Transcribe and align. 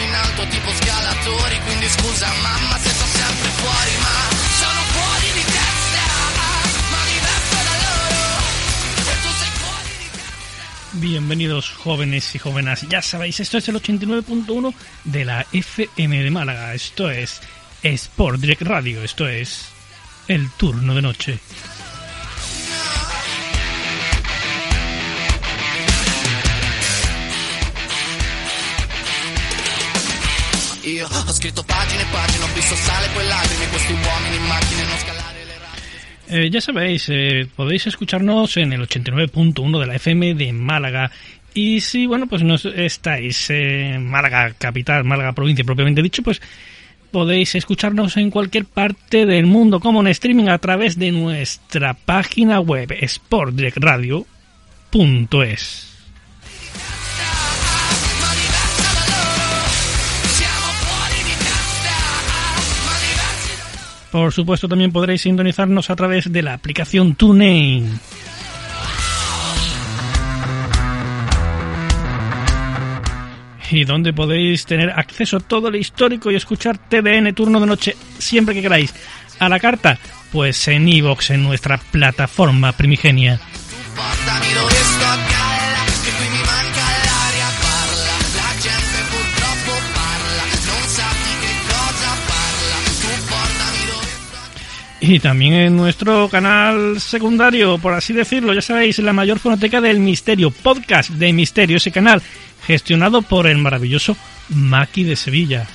in 0.00 0.14
alto 0.14 0.46
tipo 0.48 0.70
scalatori, 0.72 1.60
mamma 2.42 2.78
se 2.78 2.88
sto 2.88 3.04
sempre 3.04 3.48
fuori, 3.48 3.90
ma 4.00 4.28
sono 4.58 4.80
di 5.32 5.40
e. 5.40 5.80
Bienvenidos 10.92 11.70
jóvenes 11.70 12.34
y 12.34 12.38
jóvenes. 12.38 12.86
Ya 12.88 13.00
sabéis, 13.00 13.40
esto 13.40 13.58
es 13.58 13.68
el 13.68 13.76
89.1 13.76 14.74
de 15.04 15.24
la 15.24 15.46
FM 15.52 16.22
de 16.22 16.30
Málaga. 16.30 16.74
Esto 16.74 17.10
es 17.10 17.40
Sport 17.82 18.40
Direct 18.40 18.62
Radio. 18.62 19.02
Esto 19.02 19.26
es 19.28 19.66
el 20.28 20.50
turno 20.52 20.94
de 20.94 21.02
noche. 21.02 21.38
Io 30.82 31.06
ho 31.06 31.32
scritto 31.32 31.62
pagine 31.62 32.02
e 32.02 32.06
pagine, 32.10 32.44
ho 32.44 32.54
visto 32.54 32.74
sale 32.74 33.06
lacrime, 33.26 33.68
questi 33.68 33.92
uomini 33.92 34.36
in 34.36 34.86
non 34.86 34.98
scalare. 34.98 35.40
Eh, 36.32 36.48
ya 36.48 36.60
sabéis, 36.60 37.08
eh, 37.08 37.48
podéis 37.54 37.88
escucharnos 37.88 38.56
en 38.56 38.72
el 38.72 38.86
89.1 38.86 39.80
de 39.80 39.86
la 39.86 39.96
FM 39.96 40.34
de 40.34 40.52
Málaga. 40.52 41.10
Y 41.52 41.80
si, 41.80 42.06
bueno, 42.06 42.28
pues 42.28 42.44
no 42.44 42.54
estáis 42.54 43.50
en 43.50 44.08
Málaga 44.08 44.54
capital, 44.56 45.02
Málaga 45.02 45.32
provincia 45.32 45.64
propiamente 45.64 46.02
dicho, 46.02 46.22
pues 46.22 46.40
podéis 47.10 47.56
escucharnos 47.56 48.16
en 48.16 48.30
cualquier 48.30 48.64
parte 48.64 49.26
del 49.26 49.46
mundo, 49.46 49.80
como 49.80 50.00
en 50.00 50.06
streaming 50.06 50.46
a 50.48 50.58
través 50.58 50.96
de 50.96 51.10
nuestra 51.10 51.94
página 51.94 52.60
web 52.60 52.96
sportdirectradio.es. 53.06 55.90
Por 64.10 64.32
supuesto, 64.32 64.68
también 64.68 64.90
podréis 64.90 65.22
sintonizarnos 65.22 65.88
a 65.90 65.96
través 65.96 66.32
de 66.32 66.42
la 66.42 66.54
aplicación 66.54 67.14
TuneIn. 67.14 68.00
Y 73.70 73.84
donde 73.84 74.12
podéis 74.12 74.66
tener 74.66 74.90
acceso 74.90 75.36
a 75.36 75.40
todo 75.40 75.68
el 75.68 75.76
histórico 75.76 76.30
y 76.30 76.34
escuchar 76.34 76.76
TDN 76.76 77.32
turno 77.34 77.60
de 77.60 77.66
noche 77.66 77.96
siempre 78.18 78.54
que 78.54 78.62
queráis. 78.62 78.92
A 79.38 79.48
la 79.48 79.60
carta, 79.60 79.98
pues 80.32 80.66
en 80.68 80.88
iVoox, 80.88 81.30
en 81.30 81.44
nuestra 81.44 81.78
plataforma 81.78 82.72
primigenia. 82.72 83.40
Y 95.00 95.18
también 95.18 95.54
en 95.54 95.76
nuestro 95.76 96.28
canal 96.28 97.00
secundario, 97.00 97.78
por 97.78 97.94
así 97.94 98.12
decirlo, 98.12 98.52
ya 98.52 98.60
sabéis, 98.60 98.98
la 98.98 99.14
mayor 99.14 99.38
fonoteca 99.38 99.80
del 99.80 99.98
misterio, 99.98 100.50
podcast 100.50 101.10
de 101.10 101.32
misterio, 101.32 101.78
ese 101.78 101.90
canal, 101.90 102.22
gestionado 102.66 103.22
por 103.22 103.46
el 103.46 103.56
maravilloso 103.56 104.14
Maki 104.50 105.04
de 105.04 105.16
Sevilla. 105.16 105.66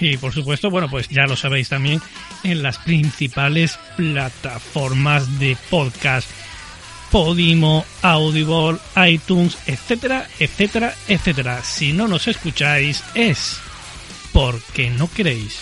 Y 0.00 0.16
por 0.16 0.32
supuesto, 0.32 0.70
bueno, 0.70 0.88
pues 0.88 1.08
ya 1.08 1.26
lo 1.26 1.36
sabéis 1.36 1.68
también 1.68 2.00
en 2.42 2.62
las 2.62 2.78
principales 2.78 3.78
plataformas 3.96 5.38
de 5.38 5.56
podcast. 5.68 6.28
Podimo, 7.10 7.84
Audible, 8.02 8.78
iTunes, 9.08 9.56
etcétera, 9.66 10.28
etcétera, 10.38 10.94
etcétera. 11.08 11.62
Si 11.64 11.92
no 11.92 12.06
nos 12.08 12.28
escucháis 12.28 13.02
es 13.14 13.58
porque 14.32 14.90
no 14.90 15.10
queréis. 15.10 15.60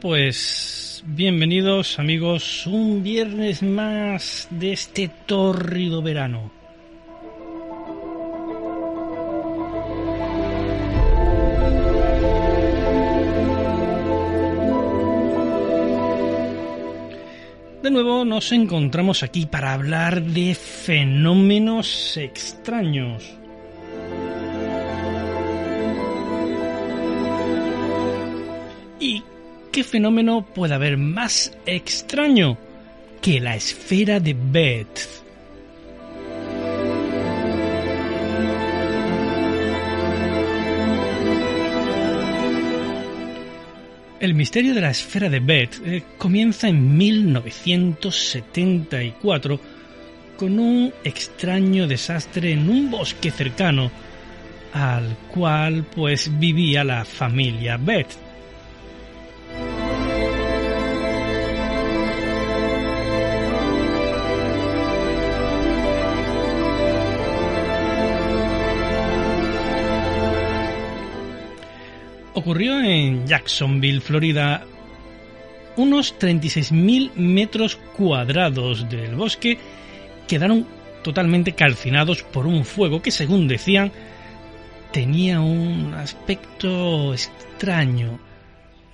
Pues 0.00 1.02
bienvenidos 1.06 1.98
amigos, 1.98 2.68
un 2.68 3.02
viernes 3.02 3.64
más 3.64 4.46
de 4.48 4.72
este 4.72 5.10
tórrido 5.26 6.02
verano. 6.02 6.52
De 17.82 17.90
nuevo 17.90 18.24
nos 18.24 18.52
encontramos 18.52 19.24
aquí 19.24 19.46
para 19.46 19.72
hablar 19.72 20.22
de 20.22 20.54
fenómenos 20.54 22.16
extraños. 22.16 23.36
Qué 29.78 29.84
fenómeno 29.84 30.42
puede 30.42 30.74
haber 30.74 30.96
más 30.96 31.56
extraño 31.64 32.58
que 33.22 33.38
la 33.38 33.54
esfera 33.54 34.18
de 34.18 34.34
Betz? 34.34 35.22
El 44.18 44.34
misterio 44.34 44.74
de 44.74 44.80
la 44.80 44.90
esfera 44.90 45.28
de 45.28 45.38
Betz 45.38 45.80
eh, 45.86 46.02
comienza 46.18 46.66
en 46.66 46.96
1974 46.96 49.60
con 50.36 50.58
un 50.58 50.92
extraño 51.04 51.86
desastre 51.86 52.50
en 52.50 52.68
un 52.68 52.90
bosque 52.90 53.30
cercano 53.30 53.92
al 54.72 55.16
cual 55.32 55.86
pues 55.94 56.36
vivía 56.36 56.82
la 56.82 57.04
familia 57.04 57.76
Betz. 57.76 58.18
Ocurrió 72.48 72.80
en 72.80 73.26
Jacksonville, 73.26 74.00
Florida. 74.00 74.64
Unos 75.76 76.18
36.000 76.18 77.12
metros 77.14 77.76
cuadrados 77.94 78.88
del 78.88 79.16
bosque 79.16 79.58
quedaron 80.26 80.66
totalmente 81.02 81.52
calcinados 81.52 82.22
por 82.22 82.46
un 82.46 82.64
fuego 82.64 83.02
que, 83.02 83.10
según 83.10 83.48
decían, 83.48 83.92
tenía 84.92 85.42
un 85.42 85.92
aspecto 85.92 87.12
extraño. 87.12 88.18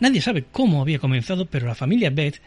Nadie 0.01 0.21
sabe 0.21 0.47
cómo 0.51 0.83
había 0.83 0.99
comenzado, 0.99 1.47
pero 1.47 1.69
la 1.69 1.77
familia 1.77 2.11
Beth 2.11 2.43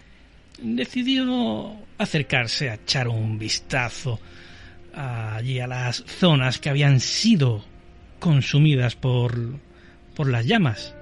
decidió 0.62 1.72
acercarse 1.98 2.70
a 2.70 2.74
echar 2.74 3.08
un 3.08 3.40
vistazo 3.40 4.20
allí 4.94 5.62
a 5.62 5.68
las 5.68 6.04
zonas 6.06 6.60
que 6.60 6.70
habían 6.70 7.00
sido 7.00 7.64
consumidas 8.20 8.98
por, 8.98 9.58
por 10.14 10.28
las 10.28 10.46
llamas. 10.46 10.97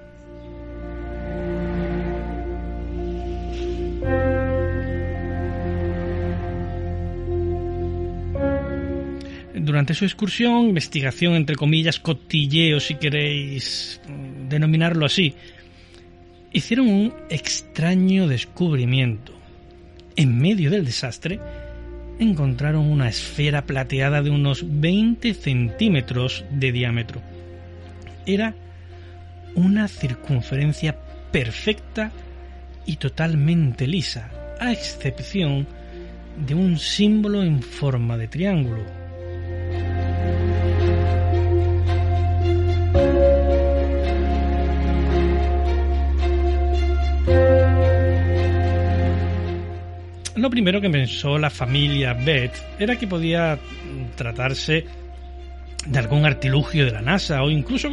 Durante 9.66 9.94
su 9.94 10.04
excursión, 10.04 10.68
investigación 10.68 11.34
entre 11.34 11.56
comillas, 11.56 11.98
cotilleo 11.98 12.80
si 12.80 12.94
queréis 12.94 14.00
denominarlo 14.48 15.04
así, 15.04 15.34
hicieron 16.52 16.88
un 16.88 17.14
extraño 17.28 18.28
descubrimiento. 18.28 19.32
En 20.14 20.38
medio 20.38 20.70
del 20.70 20.84
desastre, 20.86 21.40
encontraron 22.18 22.86
una 22.86 23.08
esfera 23.08 23.66
plateada 23.66 24.22
de 24.22 24.30
unos 24.30 24.64
20 24.80 25.34
centímetros 25.34 26.44
de 26.50 26.72
diámetro. 26.72 27.20
Era 28.24 28.54
una 29.54 29.88
circunferencia 29.88 30.96
perfecta 31.32 32.12
y 32.86 32.96
totalmente 32.96 33.86
lisa, 33.86 34.30
a 34.60 34.72
excepción 34.72 35.66
de 36.46 36.54
un 36.54 36.78
símbolo 36.78 37.42
en 37.42 37.62
forma 37.62 38.16
de 38.16 38.28
triángulo, 38.28 38.84
lo 50.36 50.50
primero 50.50 50.80
que 50.80 50.90
pensó 50.90 51.38
la 51.38 51.50
familia 51.50 52.14
Beth 52.14 52.54
era 52.78 52.96
que 52.96 53.08
podía 53.08 53.58
tratarse 54.14 54.84
de 55.86 55.98
algún 55.98 56.24
artilugio 56.24 56.84
de 56.84 56.92
la 56.92 57.00
NASA 57.00 57.42
o 57.42 57.50
incluso 57.50 57.90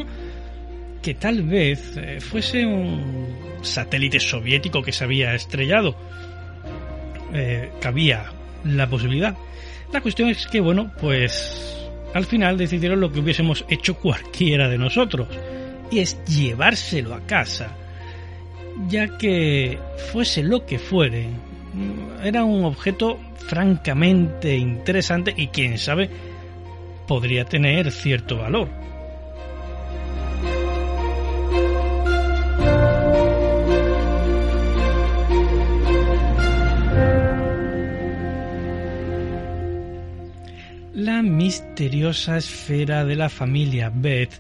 que 1.04 1.14
tal 1.14 1.44
vez 1.44 1.98
eh, 1.98 2.20
fuese 2.22 2.66
un 2.66 3.60
satélite 3.62 4.20
soviético 4.20 4.82
que 4.82 4.94
se 4.94 5.04
había 5.04 5.36
estrellado. 5.36 5.96
Eh, 7.34 7.72
cabía 7.82 8.32
la 8.64 8.90
posibilidad. 8.90 9.36
La 9.92 10.02
cuestión 10.02 10.30
es 10.30 10.48
que, 10.48 10.62
bueno, 10.62 10.92
pues 11.00 11.90
al 12.14 12.26
final 12.26 12.58
decidieron 12.58 13.00
lo 13.00 13.12
que 13.12 13.20
hubiésemos 13.20 13.66
hecho 13.70 13.96
cualquiera 13.96 14.70
de 14.70 14.78
nosotros, 14.78 15.28
y 15.92 16.00
es 16.00 16.24
llevárselo 16.26 17.14
a 17.14 17.22
casa, 17.22 17.76
ya 18.88 19.18
que 19.18 19.78
fuese 20.12 20.42
lo 20.42 20.66
que 20.66 20.80
fuere, 20.80 21.28
era 22.24 22.44
un 22.44 22.64
objeto 22.64 23.20
francamente 23.48 24.56
interesante 24.56 25.34
y 25.36 25.48
quién 25.48 25.78
sabe 25.78 26.10
podría 27.08 27.46
tener 27.46 27.92
cierto 27.92 28.38
valor. 28.38 28.70
Misteriosa 41.24 42.38
esfera 42.38 43.06
de 43.06 43.16
la 43.16 43.30
familia 43.30 43.92
Beth 43.94 44.34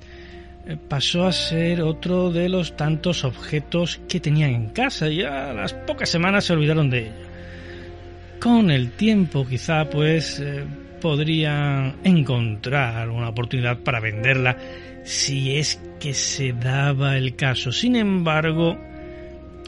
eh, 0.66 0.78
pasó 0.88 1.26
a 1.26 1.32
ser 1.32 1.82
otro 1.82 2.32
de 2.32 2.48
los 2.48 2.78
tantos 2.78 3.26
objetos 3.26 4.00
que 4.08 4.20
tenían 4.20 4.52
en 4.52 4.70
casa 4.70 5.10
y 5.10 5.22
a 5.22 5.54
las 5.54 5.74
pocas 5.74 6.10
semanas 6.10 6.46
se 6.46 6.54
olvidaron 6.54 6.90
de 6.90 7.00
ella. 7.00 7.14
Con 8.40 8.72
el 8.72 8.92
tiempo 8.92 9.46
quizá 9.46 9.90
pues 9.90 10.40
eh, 10.40 10.64
podrían 11.02 11.96
encontrar 12.04 13.10
una 13.10 13.30
oportunidad 13.30 13.80
para 13.80 14.00
venderla 14.00 14.58
si 15.04 15.58
es 15.58 15.82
que 16.00 16.14
se 16.14 16.54
daba 16.54 17.18
el 17.18 17.36
caso. 17.36 17.74
Sin 17.74 17.98
embargo, 17.98 18.78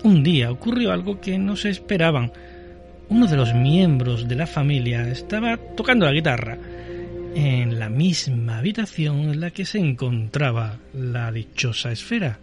un 0.04 0.24
día 0.24 0.50
ocurrió 0.50 0.94
algo 0.94 1.20
que 1.20 1.38
no 1.38 1.58
se 1.58 1.70
esperaban. 1.72 2.32
Uno 3.10 3.28
de 3.28 3.36
los 3.36 3.54
miembros 3.54 4.30
de 4.30 4.36
la 4.36 4.48
familia 4.48 5.08
estaba 5.10 5.58
tocando 5.58 6.06
la 6.06 6.14
guitarra 6.14 6.58
en 7.36 7.80
la 7.80 7.90
misma 7.90 8.60
habitación 8.60 9.30
en 9.30 9.42
la 9.42 9.52
que 9.52 9.66
se 9.66 9.78
encontraba 9.78 10.80
la 10.94 11.32
dichosa 11.34 11.92
esfera. 11.92 12.40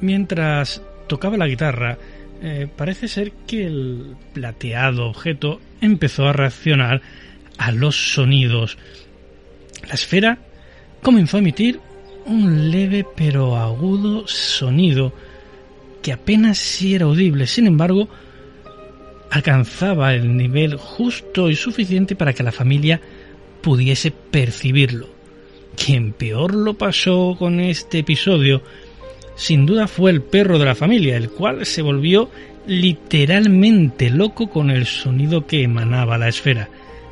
Mientras 0.00 0.80
tocaba 1.08 1.36
la 1.36 1.48
guitarra, 1.48 1.98
eh, 2.42 2.68
parece 2.76 3.08
ser 3.08 3.32
que 3.44 3.66
el 3.66 4.14
plateado 4.34 5.08
objeto 5.08 5.60
empezó 5.80 6.28
a 6.28 6.32
reaccionar 6.32 7.02
a 7.58 7.72
los 7.72 8.12
sonidos. 8.12 8.78
La 9.88 9.94
esfera 9.94 10.38
comenzó 11.02 11.38
a 11.38 11.40
emitir 11.40 11.80
un 12.26 12.70
leve 12.70 13.06
pero 13.16 13.56
agudo 13.56 14.26
sonido 14.26 15.12
que 16.02 16.12
apenas 16.12 16.58
si 16.58 16.94
era 16.94 17.06
audible, 17.06 17.46
sin 17.46 17.66
embargo, 17.66 18.08
alcanzaba 19.30 20.14
el 20.14 20.36
nivel 20.36 20.76
justo 20.76 21.50
y 21.50 21.56
suficiente 21.56 22.14
para 22.14 22.32
que 22.32 22.42
la 22.42 22.52
familia 22.52 23.00
pudiese 23.60 24.10
percibirlo. 24.12 25.08
Quien 25.76 26.12
peor 26.12 26.54
lo 26.54 26.74
pasó 26.74 27.34
con 27.38 27.60
este 27.60 27.98
episodio, 27.98 28.62
sin 29.34 29.66
duda 29.66 29.88
fue 29.88 30.10
el 30.10 30.22
perro 30.22 30.58
de 30.58 30.64
la 30.64 30.74
familia, 30.74 31.16
el 31.16 31.30
cual 31.30 31.66
se 31.66 31.82
volvió 31.82 32.30
literalmente 32.66 34.10
loco 34.10 34.48
con 34.48 34.70
el 34.70 34.86
sonido 34.86 35.46
que 35.46 35.62
emanaba 35.62 36.18
la 36.18 36.28
esfera. 36.28 36.68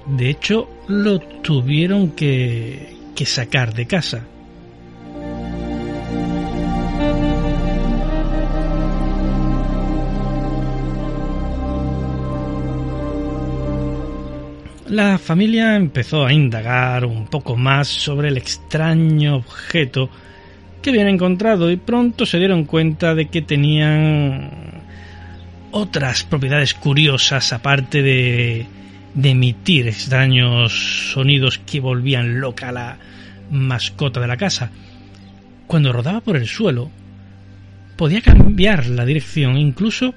De 0.06 0.30
hecho, 0.30 0.68
lo 0.86 1.18
tuvieron 1.18 2.12
que, 2.12 2.94
que 3.14 3.26
sacar 3.26 3.74
de 3.74 3.86
casa. 3.86 4.26
La 14.88 15.18
familia 15.18 15.76
empezó 15.76 16.26
a 16.26 16.32
indagar 16.32 17.04
un 17.04 17.26
poco 17.26 17.56
más 17.56 17.88
sobre 17.88 18.28
el 18.28 18.36
extraño 18.36 19.36
objeto 19.36 20.10
que 20.82 20.90
habían 20.90 21.08
encontrado 21.08 21.70
y 21.70 21.76
pronto 21.76 22.26
se 22.26 22.38
dieron 22.38 22.64
cuenta 22.64 23.14
de 23.14 23.28
que 23.28 23.42
tenían 23.42 24.50
otras 25.70 26.24
propiedades 26.24 26.74
curiosas 26.74 27.52
aparte 27.52 28.02
de 28.02 28.66
de 29.14 29.30
emitir 29.30 29.86
extraños 29.86 31.12
sonidos 31.12 31.58
que 31.58 31.80
volvían 31.80 32.40
loca 32.40 32.68
a 32.68 32.72
la 32.72 32.98
mascota 33.50 34.20
de 34.20 34.26
la 34.26 34.36
casa. 34.36 34.70
Cuando 35.66 35.92
rodaba 35.92 36.20
por 36.20 36.36
el 36.36 36.46
suelo, 36.46 36.90
podía 37.96 38.20
cambiar 38.20 38.86
la 38.86 39.06
dirección, 39.06 39.56
incluso 39.56 40.14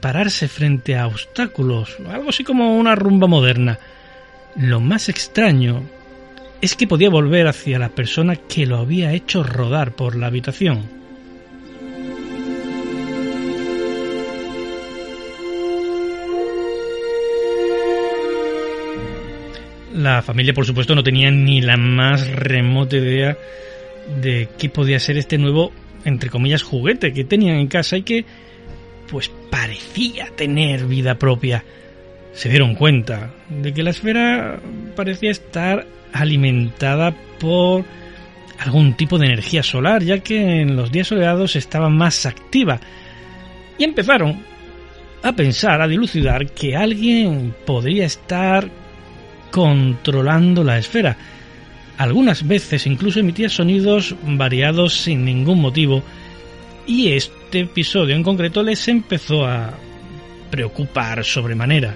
pararse 0.00 0.48
frente 0.48 0.96
a 0.96 1.06
obstáculos, 1.06 1.96
algo 2.08 2.30
así 2.30 2.44
como 2.44 2.76
una 2.76 2.94
rumba 2.94 3.26
moderna. 3.26 3.78
Lo 4.56 4.80
más 4.80 5.08
extraño 5.08 5.82
es 6.60 6.74
que 6.74 6.86
podía 6.86 7.10
volver 7.10 7.46
hacia 7.46 7.78
la 7.78 7.90
persona 7.90 8.36
que 8.36 8.66
lo 8.66 8.78
había 8.78 9.12
hecho 9.12 9.42
rodar 9.42 9.92
por 9.92 10.16
la 10.16 10.26
habitación. 10.26 11.00
La 19.94 20.22
familia, 20.22 20.54
por 20.54 20.64
supuesto, 20.64 20.94
no 20.94 21.02
tenía 21.02 21.30
ni 21.30 21.60
la 21.60 21.76
más 21.76 22.26
remota 22.28 22.96
idea 22.96 23.36
de 24.22 24.48
qué 24.58 24.68
podía 24.68 24.98
ser 24.98 25.18
este 25.18 25.36
nuevo, 25.36 25.72
entre 26.04 26.30
comillas, 26.30 26.62
juguete 26.62 27.12
que 27.12 27.24
tenían 27.24 27.56
en 27.56 27.66
casa 27.66 27.96
y 27.96 28.02
que, 28.02 28.24
pues, 29.10 29.30
parecía 29.50 30.28
tener 30.36 30.86
vida 30.86 31.16
propia. 31.16 31.64
Se 32.32 32.48
dieron 32.48 32.74
cuenta 32.74 33.30
de 33.48 33.74
que 33.74 33.82
la 33.82 33.90
esfera 33.90 34.60
parecía 34.94 35.30
estar 35.30 35.86
alimentada 36.12 37.14
por 37.38 37.84
algún 38.58 38.94
tipo 38.94 39.18
de 39.18 39.26
energía 39.26 39.62
solar, 39.62 40.02
ya 40.02 40.18
que 40.18 40.60
en 40.60 40.76
los 40.76 40.92
días 40.92 41.08
soleados 41.08 41.56
estaba 41.56 41.88
más 41.88 42.26
activa. 42.26 42.80
Y 43.78 43.84
empezaron 43.84 44.42
a 45.22 45.32
pensar, 45.32 45.80
a 45.80 45.88
dilucidar 45.88 46.46
que 46.50 46.76
alguien 46.76 47.54
podría 47.66 48.06
estar 48.06 48.70
controlando 49.50 50.62
la 50.62 50.78
esfera. 50.78 51.16
Algunas 51.98 52.46
veces 52.46 52.86
incluso 52.86 53.20
emitía 53.20 53.48
sonidos 53.48 54.14
variados 54.22 54.94
sin 54.94 55.24
ningún 55.24 55.60
motivo 55.60 56.02
y 56.90 57.12
este 57.12 57.60
episodio 57.60 58.16
en 58.16 58.24
concreto 58.24 58.64
les 58.64 58.88
empezó 58.88 59.46
a 59.46 59.72
preocupar 60.50 61.24
sobremanera. 61.24 61.94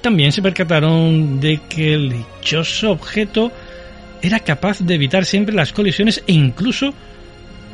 También 0.00 0.32
se 0.32 0.42
percataron 0.42 1.38
de 1.38 1.60
que 1.68 1.94
el 1.94 2.10
dichoso 2.10 2.90
objeto 2.90 3.52
era 4.22 4.40
capaz 4.40 4.80
de 4.80 4.96
evitar 4.96 5.24
siempre 5.24 5.54
las 5.54 5.72
colisiones 5.72 6.24
e 6.26 6.32
incluso 6.32 6.92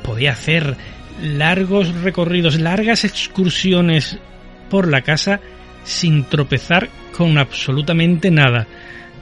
podía 0.03 0.33
hacer 0.33 0.77
largos 1.23 1.95
recorridos, 2.03 2.61
largas 2.61 3.05
excursiones 3.05 4.19
por 4.69 4.87
la 4.87 5.01
casa 5.01 5.41
sin 5.83 6.25
tropezar 6.25 6.91
con 7.17 7.39
absolutamente 7.39 8.31
nada. 8.31 8.67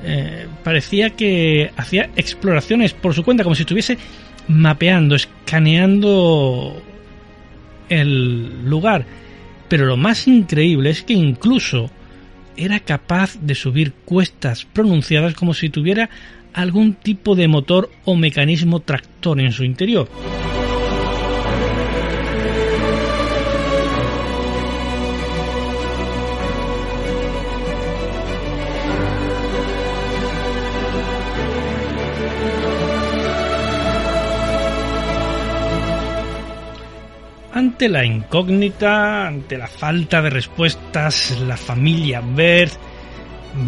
Eh, 0.04 0.46
parecía 0.64 1.10
que 1.10 1.70
hacía 1.76 2.10
exploraciones 2.16 2.92
por 2.92 3.14
su 3.14 3.22
cuenta, 3.22 3.44
como 3.44 3.54
si 3.54 3.62
estuviese 3.62 3.98
mapeando, 4.48 5.14
escaneando 5.14 6.82
el 7.88 8.68
lugar. 8.68 9.04
Pero 9.68 9.86
lo 9.86 9.96
más 9.96 10.26
increíble 10.28 10.90
es 10.90 11.02
que 11.02 11.14
incluso 11.14 11.90
era 12.56 12.80
capaz 12.80 13.38
de 13.40 13.54
subir 13.54 13.92
cuestas 14.04 14.64
pronunciadas 14.64 15.34
como 15.34 15.54
si 15.54 15.70
tuviera 15.70 16.10
algún 16.52 16.94
tipo 16.94 17.34
de 17.34 17.48
motor 17.48 17.90
o 18.04 18.14
mecanismo 18.14 18.80
tractor 18.80 19.40
en 19.40 19.52
su 19.52 19.64
interior. 19.64 20.08
Ante 37.62 37.88
la 37.88 38.04
incógnita, 38.04 39.28
ante 39.28 39.56
la 39.56 39.68
falta 39.68 40.20
de 40.20 40.30
respuestas, 40.30 41.38
la 41.46 41.56
familia 41.56 42.20
Bert 42.20 42.74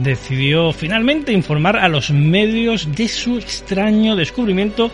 decidió 0.02 0.72
finalmente 0.72 1.32
informar 1.32 1.76
a 1.76 1.88
los 1.88 2.10
medios 2.10 2.92
de 2.92 3.06
su 3.06 3.38
extraño 3.38 4.16
descubrimiento 4.16 4.90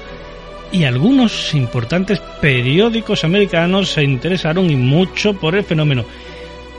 y 0.71 0.85
algunos 0.85 1.55
importantes 1.55 2.21
periódicos 2.43 3.25
americanos 3.25 3.89
se 3.89 4.05
interesaron 4.05 4.69
y 4.69 4.77
mucho 4.77 5.33
por 5.33 5.55
el 5.55 5.65
fenómeno. 5.65 6.05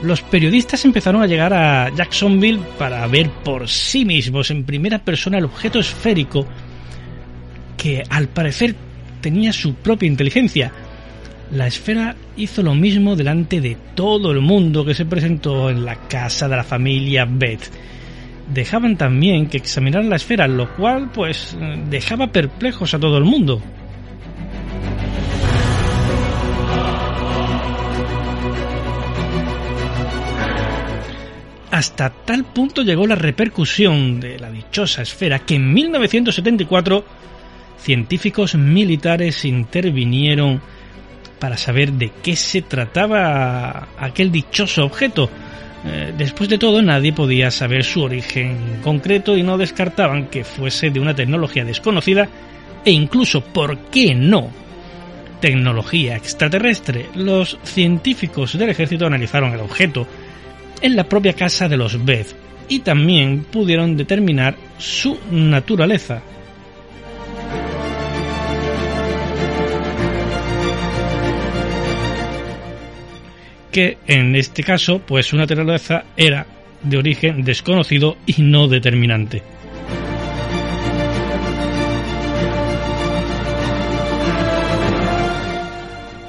Los 0.04 0.22
periodistas 0.22 0.84
empezaron 0.84 1.24
a 1.24 1.26
llegar 1.26 1.52
a 1.52 1.90
Jacksonville 1.92 2.60
para 2.78 3.04
ver 3.08 3.30
por 3.30 3.68
sí 3.68 4.04
mismos 4.04 4.52
en 4.52 4.62
primera 4.62 5.00
persona 5.00 5.38
el 5.38 5.46
objeto 5.46 5.80
esférico 5.80 6.46
que 7.76 8.04
al 8.08 8.28
parecer 8.28 8.76
tenía 9.20 9.52
su 9.52 9.74
propia 9.74 10.06
inteligencia 10.06 10.72
la 11.52 11.66
esfera 11.66 12.16
hizo 12.36 12.62
lo 12.62 12.74
mismo 12.74 13.14
delante 13.14 13.60
de 13.60 13.76
todo 13.94 14.32
el 14.32 14.40
mundo 14.40 14.84
que 14.84 14.94
se 14.94 15.04
presentó 15.04 15.68
en 15.68 15.84
la 15.84 15.96
casa 16.08 16.48
de 16.48 16.56
la 16.56 16.64
familia 16.64 17.26
Beth. 17.28 17.70
Dejaban 18.52 18.96
también 18.96 19.46
que 19.46 19.58
examinaran 19.58 20.08
la 20.08 20.16
esfera, 20.16 20.48
lo 20.48 20.74
cual 20.74 21.10
pues 21.12 21.56
dejaba 21.90 22.32
perplejos 22.32 22.94
a 22.94 22.98
todo 22.98 23.18
el 23.18 23.24
mundo. 23.24 23.62
Hasta 31.70 32.10
tal 32.10 32.44
punto 32.44 32.82
llegó 32.82 33.06
la 33.06 33.14
repercusión 33.14 34.20
de 34.20 34.38
la 34.38 34.50
dichosa 34.50 35.02
esfera 35.02 35.38
que 35.40 35.56
en 35.56 35.72
1974 35.72 37.04
científicos 37.78 38.54
militares 38.54 39.44
intervinieron 39.44 40.60
para 41.42 41.56
saber 41.56 41.90
de 41.94 42.12
qué 42.22 42.36
se 42.36 42.62
trataba 42.62 43.88
aquel 43.98 44.30
dichoso 44.30 44.84
objeto. 44.84 45.28
Eh, 45.84 46.14
después 46.16 46.48
de 46.48 46.56
todo, 46.56 46.80
nadie 46.80 47.12
podía 47.12 47.50
saber 47.50 47.82
su 47.82 48.00
origen 48.00 48.78
concreto 48.80 49.36
y 49.36 49.42
no 49.42 49.58
descartaban 49.58 50.28
que 50.28 50.44
fuese 50.44 50.90
de 50.90 51.00
una 51.00 51.16
tecnología 51.16 51.64
desconocida 51.64 52.28
e 52.84 52.92
incluso, 52.92 53.40
¿por 53.40 53.76
qué 53.90 54.14
no? 54.14 54.52
Tecnología 55.40 56.14
extraterrestre. 56.14 57.08
Los 57.16 57.58
científicos 57.64 58.56
del 58.56 58.70
ejército 58.70 59.06
analizaron 59.06 59.52
el 59.52 59.62
objeto 59.62 60.06
en 60.80 60.94
la 60.94 61.08
propia 61.08 61.32
casa 61.32 61.68
de 61.68 61.76
los 61.76 62.04
Beth 62.04 62.36
y 62.68 62.78
también 62.78 63.46
pudieron 63.50 63.96
determinar 63.96 64.54
su 64.78 65.18
naturaleza. 65.32 66.22
Que 73.72 73.98
en 74.06 74.36
este 74.36 74.62
caso, 74.62 75.00
pues 75.00 75.26
su 75.26 75.36
naturaleza 75.36 76.04
era 76.16 76.46
de 76.82 76.98
origen 76.98 77.42
desconocido 77.42 78.18
y 78.26 78.42
no 78.42 78.68
determinante. 78.68 79.42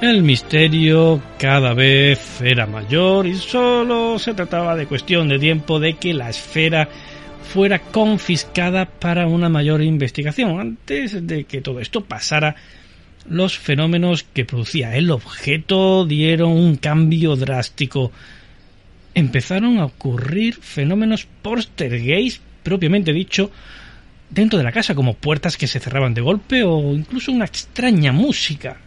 El 0.00 0.22
misterio 0.22 1.22
cada 1.38 1.72
vez 1.72 2.40
era 2.42 2.66
mayor 2.66 3.26
y 3.26 3.34
solo 3.36 4.18
se 4.18 4.34
trataba 4.34 4.76
de 4.76 4.86
cuestión 4.86 5.28
de 5.28 5.38
tiempo 5.38 5.80
de 5.80 5.94
que 5.94 6.12
la 6.12 6.28
esfera 6.28 6.88
fuera 7.42 7.78
confiscada 7.78 8.84
para 8.84 9.26
una 9.26 9.48
mayor 9.48 9.82
investigación. 9.82 10.60
Antes 10.60 11.26
de 11.26 11.44
que 11.44 11.62
todo 11.62 11.80
esto 11.80 12.02
pasara 12.02 12.54
los 13.28 13.58
fenómenos 13.58 14.22
que 14.22 14.44
producía 14.44 14.96
el 14.96 15.10
objeto 15.10 16.04
dieron 16.04 16.52
un 16.52 16.76
cambio 16.76 17.36
drástico. 17.36 18.12
Empezaron 19.14 19.78
a 19.78 19.86
ocurrir 19.86 20.54
fenómenos 20.54 21.26
poltergeist 21.42 22.42
propiamente 22.62 23.12
dicho 23.12 23.50
dentro 24.30 24.58
de 24.58 24.64
la 24.64 24.72
casa, 24.72 24.94
como 24.94 25.14
puertas 25.14 25.56
que 25.56 25.66
se 25.66 25.80
cerraban 25.80 26.14
de 26.14 26.20
golpe 26.20 26.64
o 26.64 26.92
incluso 26.92 27.30
una 27.30 27.44
extraña 27.44 28.12
música 28.12 28.78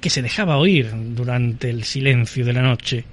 que 0.00 0.10
se 0.10 0.22
dejaba 0.22 0.58
oír 0.58 0.90
durante 1.14 1.70
el 1.70 1.84
silencio 1.84 2.44
de 2.44 2.52
la 2.52 2.62
noche. 2.62 3.04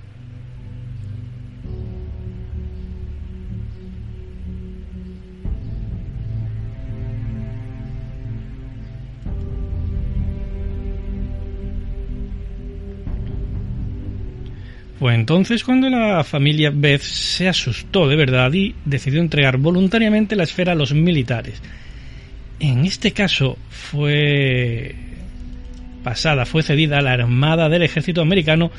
Fue 15.00 15.16
entonces 15.16 15.64
cuando 15.64 15.90
la 15.90 16.26
familia 16.26 16.72
Beth 16.76 17.02
se 17.02 17.48
asustó 17.48 18.10
de 18.10 18.18
verdad 18.18 18.52
y 18.52 18.76
decidió 18.84 19.22
entregar 19.22 19.58
voluntariamente 19.58 20.36
la 20.36 20.44
esfera 20.44 20.74
a 20.74 20.76
los 20.76 20.94
militares. 20.94 21.62
En 22.60 22.84
este 22.84 23.14
caso 23.14 23.58
fue 23.70 24.94
pasada 26.04 26.46
fue 26.46 26.64
cedida 26.64 26.98
a 26.98 27.02
la 27.02 27.14
Armada 27.14 27.70
del 27.70 27.84
Ejército 27.84 28.22
Americano 28.22 28.72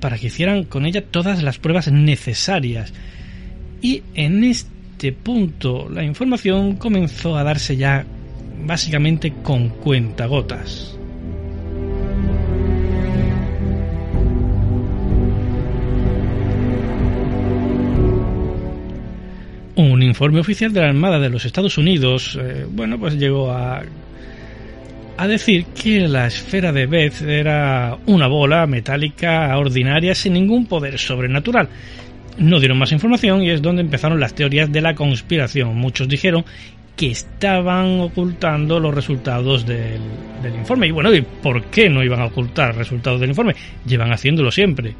para 0.00 0.16
que 0.16 0.28
hicieran 0.28 0.62
con 0.62 0.86
ella 0.86 1.04
todas 1.04 1.42
las 1.42 1.58
pruebas 1.58 1.90
necesarias. 1.90 2.92
Y 3.82 4.04
en 4.14 4.44
este 4.44 5.12
punto 5.12 5.88
la 5.88 6.04
información 6.04 6.76
comenzó 6.76 7.36
a 7.36 7.42
darse 7.42 7.76
ya 7.76 8.06
básicamente 8.64 9.32
con 9.42 9.70
cuentagotas. 9.70 10.97
Un 19.78 20.02
informe 20.02 20.40
oficial 20.40 20.72
de 20.72 20.80
la 20.80 20.88
Armada 20.88 21.20
de 21.20 21.30
los 21.30 21.44
Estados 21.44 21.78
Unidos, 21.78 22.36
eh, 22.42 22.66
bueno, 22.68 22.98
pues 22.98 23.14
llegó 23.14 23.52
a, 23.52 23.80
a 25.16 25.28
decir 25.28 25.66
que 25.66 26.08
la 26.08 26.26
esfera 26.26 26.72
de 26.72 26.86
Beth 26.86 27.22
era 27.22 27.96
una 28.06 28.26
bola 28.26 28.66
metálica 28.66 29.56
ordinaria 29.56 30.16
sin 30.16 30.32
ningún 30.32 30.66
poder 30.66 30.98
sobrenatural. 30.98 31.68
No 32.38 32.58
dieron 32.58 32.76
más 32.76 32.90
información 32.90 33.44
y 33.44 33.50
es 33.50 33.62
donde 33.62 33.82
empezaron 33.82 34.18
las 34.18 34.34
teorías 34.34 34.72
de 34.72 34.80
la 34.80 34.96
conspiración. 34.96 35.76
Muchos 35.76 36.08
dijeron 36.08 36.44
que 36.96 37.12
estaban 37.12 38.00
ocultando 38.00 38.80
los 38.80 38.92
resultados 38.92 39.64
del, 39.64 40.00
del 40.42 40.56
informe. 40.56 40.88
Y 40.88 40.90
bueno, 40.90 41.14
¿y 41.14 41.22
por 41.22 41.66
qué 41.66 41.88
no 41.88 42.02
iban 42.02 42.20
a 42.20 42.26
ocultar 42.26 42.74
resultados 42.74 43.20
del 43.20 43.30
informe? 43.30 43.54
Llevan 43.86 44.10
haciéndolo 44.10 44.50
siempre. 44.50 44.96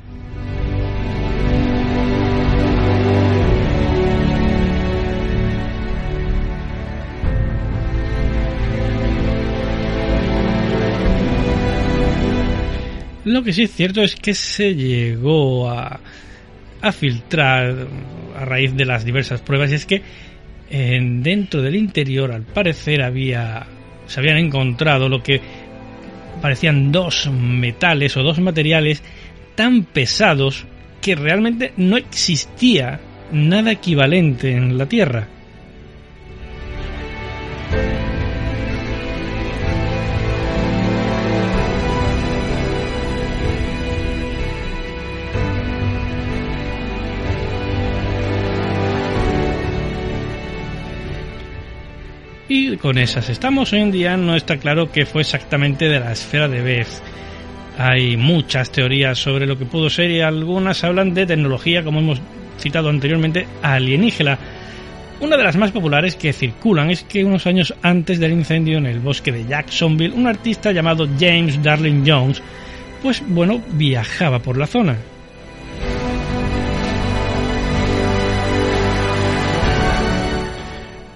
Lo 13.38 13.44
que 13.44 13.52
sí 13.52 13.62
es 13.62 13.72
cierto 13.72 14.02
es 14.02 14.16
que 14.16 14.34
se 14.34 14.74
llegó 14.74 15.70
a, 15.70 16.00
a 16.80 16.90
filtrar 16.90 17.86
a 18.36 18.44
raíz 18.44 18.74
de 18.74 18.84
las 18.84 19.04
diversas 19.04 19.40
pruebas 19.42 19.70
y 19.70 19.76
es 19.76 19.86
que 19.86 20.02
en, 20.68 21.22
dentro 21.22 21.62
del 21.62 21.76
interior 21.76 22.32
al 22.32 22.42
parecer 22.42 23.00
había 23.00 23.64
se 24.08 24.18
habían 24.18 24.38
encontrado 24.38 25.08
lo 25.08 25.22
que 25.22 25.40
parecían 26.42 26.90
dos 26.90 27.30
metales 27.30 28.16
o 28.16 28.24
dos 28.24 28.40
materiales 28.40 29.04
tan 29.54 29.84
pesados 29.84 30.64
que 31.00 31.14
realmente 31.14 31.72
no 31.76 31.96
existía 31.96 32.98
nada 33.30 33.70
equivalente 33.70 34.50
en 34.50 34.76
la 34.76 34.86
Tierra. 34.86 35.28
Y 52.50 52.78
con 52.78 52.96
esas 52.96 53.28
estamos. 53.28 53.74
Hoy 53.74 53.80
en 53.80 53.90
día 53.90 54.16
no 54.16 54.34
está 54.34 54.56
claro 54.56 54.90
qué 54.90 55.04
fue 55.04 55.20
exactamente 55.20 55.86
de 55.86 56.00
la 56.00 56.12
esfera 56.12 56.48
de 56.48 56.62
Beth. 56.62 56.88
Hay 57.76 58.16
muchas 58.16 58.72
teorías 58.72 59.18
sobre 59.18 59.46
lo 59.46 59.58
que 59.58 59.66
pudo 59.66 59.90
ser 59.90 60.10
y 60.10 60.22
algunas 60.22 60.82
hablan 60.82 61.12
de 61.12 61.26
tecnología, 61.26 61.84
como 61.84 62.00
hemos 62.00 62.22
citado 62.58 62.88
anteriormente, 62.88 63.46
alienígena. 63.60 64.38
Una 65.20 65.36
de 65.36 65.44
las 65.44 65.56
más 65.56 65.72
populares 65.72 66.16
que 66.16 66.32
circulan 66.32 66.90
es 66.90 67.02
que 67.02 67.22
unos 67.22 67.46
años 67.46 67.74
antes 67.82 68.18
del 68.18 68.32
incendio 68.32 68.78
en 68.78 68.86
el 68.86 69.00
bosque 69.00 69.30
de 69.30 69.44
Jacksonville, 69.44 70.14
un 70.14 70.26
artista 70.26 70.72
llamado 70.72 71.06
James 71.20 71.62
Darling 71.62 72.02
Jones, 72.06 72.42
pues 73.02 73.22
bueno, 73.26 73.60
viajaba 73.72 74.38
por 74.38 74.56
la 74.56 74.66
zona. 74.66 74.96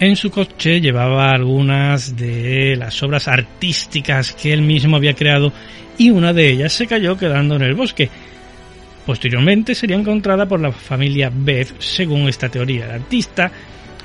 En 0.02 0.16
su 0.16 0.32
coche 0.32 0.80
llevaba 0.80 1.30
algunas 1.30 2.16
de 2.16 2.74
las 2.74 3.00
obras 3.04 3.28
artísticas 3.28 4.32
que 4.32 4.52
él 4.52 4.60
mismo 4.60 4.96
había 4.96 5.14
creado 5.14 5.52
y 5.96 6.10
una 6.10 6.32
de 6.32 6.50
ellas 6.50 6.72
se 6.72 6.88
cayó 6.88 7.16
quedando 7.16 7.54
en 7.54 7.62
el 7.62 7.76
bosque. 7.76 8.10
Posteriormente 9.06 9.76
sería 9.76 9.94
encontrada 9.94 10.44
por 10.46 10.58
la 10.58 10.72
familia 10.72 11.30
Beth, 11.32 11.80
según 11.80 12.28
esta 12.28 12.48
teoría. 12.48 12.86
El 12.86 13.02
artista, 13.02 13.52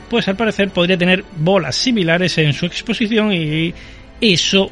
pues 0.07 0.27
al 0.27 0.35
parecer 0.35 0.69
podría 0.69 0.99
tener 0.99 1.25
bolas 1.35 1.75
similares 1.75 2.37
en 2.37 2.53
su 2.53 2.67
exposición 2.67 3.33
y 3.33 3.73
eso 4.21 4.69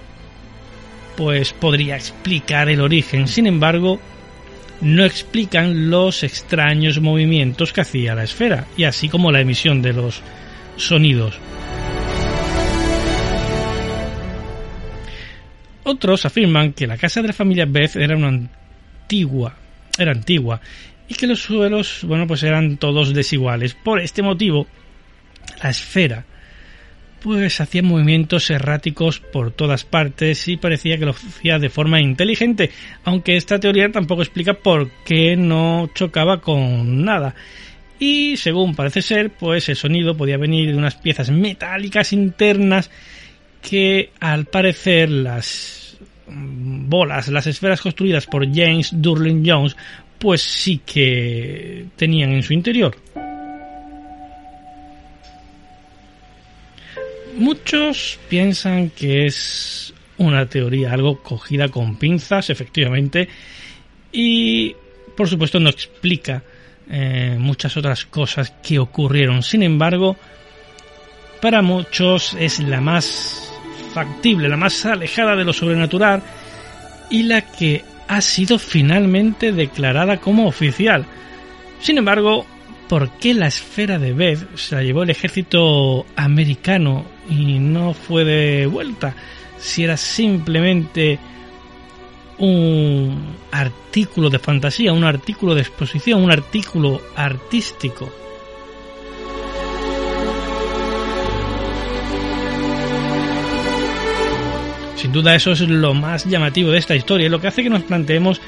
pues 1.17 1.53
podría 1.53 1.95
explicar 1.95 2.69
el 2.69 2.81
origen. 2.81 3.27
Sin 3.27 3.47
embargo, 3.47 3.99
no 4.81 5.03
explican 5.03 5.89
los 5.89 6.21
extraños 6.21 7.01
movimientos 7.01 7.73
que 7.73 7.81
hacía 7.81 8.13
la 8.13 8.25
esfera 8.25 8.67
y 8.77 8.83
así 8.83 9.09
como 9.09 9.31
la 9.31 9.41
emisión 9.41 9.81
de 9.81 9.93
los 9.93 10.21
sonidos. 10.77 11.37
Otros 15.83 16.25
afirman 16.25 16.73
que 16.73 16.87
la 16.87 16.97
casa 16.97 17.21
de 17.21 17.27
la 17.27 17.33
familia 17.33 17.65
Beth 17.67 17.95
era 17.95 18.17
una 18.17 18.29
antigua, 18.29 19.55
era 19.97 20.11
antigua 20.11 20.59
y 21.07 21.13
que 21.13 21.27
los 21.27 21.41
suelos, 21.41 21.99
bueno, 22.03 22.25
pues 22.25 22.41
eran 22.43 22.77
todos 22.77 23.13
desiguales. 23.13 23.75
Por 23.75 23.99
este 23.99 24.23
motivo, 24.23 24.67
la 25.61 25.69
esfera 25.69 26.25
pues 27.21 27.59
hacía 27.59 27.81
movimientos 27.81 28.51
erráticos 28.51 29.19
por 29.19 29.49
todas 29.49 29.83
partes 29.83 30.47
y 30.47 30.57
parecía 30.57 30.99
que 30.99 31.05
lo 31.05 31.11
hacía 31.11 31.57
de 31.57 31.69
forma 31.69 31.99
inteligente, 31.99 32.69
aunque 33.03 33.35
esta 33.35 33.59
teoría 33.59 33.91
tampoco 33.91 34.21
explica 34.21 34.53
por 34.53 34.91
qué 35.03 35.35
no 35.35 35.89
chocaba 35.95 36.39
con 36.39 37.03
nada 37.03 37.33
y 37.99 38.37
según 38.37 38.75
parece 38.75 39.01
ser, 39.01 39.31
pues 39.31 39.69
el 39.69 39.75
sonido 39.75 40.17
podía 40.17 40.37
venir 40.37 40.71
de 40.71 40.77
unas 40.77 40.95
piezas 40.95 41.29
metálicas 41.29 42.13
internas 42.13 42.89
que 43.61 44.11
al 44.19 44.45
parecer 44.45 45.09
las 45.09 45.97
bolas, 46.27 47.27
las 47.29 47.47
esferas 47.47 47.81
construidas 47.81 48.25
por 48.25 48.45
James 48.53 48.89
Durling 48.93 49.43
Jones, 49.45 49.75
pues 50.19 50.41
sí 50.41 50.81
que 50.85 51.85
tenían 51.95 52.31
en 52.31 52.43
su 52.43 52.53
interior. 52.53 52.97
Muchos 57.37 58.17
piensan 58.29 58.89
que 58.91 59.25
es 59.25 59.93
una 60.17 60.45
teoría 60.45 60.93
algo 60.93 61.21
cogida 61.21 61.67
con 61.67 61.97
pinzas, 61.97 62.49
efectivamente, 62.49 63.27
y 64.11 64.73
por 65.17 65.27
supuesto 65.27 65.59
no 65.59 65.69
explica 65.69 66.43
eh, 66.89 67.35
muchas 67.39 67.77
otras 67.77 68.05
cosas 68.05 68.53
que 68.63 68.79
ocurrieron. 68.79 69.43
Sin 69.43 69.63
embargo, 69.63 70.15
para 71.41 71.61
muchos 71.61 72.35
es 72.39 72.59
la 72.59 72.81
más 72.81 73.51
factible, 73.93 74.49
la 74.49 74.57
más 74.57 74.85
alejada 74.85 75.35
de 75.35 75.45
lo 75.45 75.53
sobrenatural 75.53 76.21
y 77.09 77.23
la 77.23 77.41
que 77.41 77.83
ha 78.07 78.21
sido 78.21 78.59
finalmente 78.59 79.51
declarada 79.51 80.17
como 80.17 80.47
oficial. 80.47 81.05
Sin 81.79 81.97
embargo, 81.97 82.45
¿por 82.87 83.09
qué 83.17 83.33
la 83.33 83.47
esfera 83.47 83.99
de 83.99 84.13
Beth 84.13 84.57
se 84.57 84.75
la 84.75 84.83
llevó 84.83 85.03
el 85.03 85.09
ejército 85.09 86.05
americano 86.15 87.05
y 87.29 87.59
no 87.59 87.93
fue 87.93 88.25
de 88.25 88.65
vuelta? 88.67 89.15
Si 89.57 89.83
era 89.83 89.97
simplemente 89.97 91.19
un 92.37 93.35
artículo 93.51 94.29
de 94.29 94.39
fantasía, 94.39 94.93
un 94.93 95.03
artículo 95.03 95.55
de 95.55 95.61
exposición, 95.61 96.23
un 96.23 96.31
artículo 96.31 97.01
artístico. 97.15 98.11
Sin 104.95 105.11
duda 105.11 105.35
eso 105.35 105.51
es 105.51 105.61
lo 105.61 105.93
más 105.93 106.25
llamativo 106.25 106.71
de 106.71 106.79
esta 106.79 106.95
historia, 106.95 107.29
lo 107.29 107.39
que 107.39 107.47
hace 107.47 107.63
que 107.63 107.69
nos 107.69 107.83
planteemos 107.83 108.41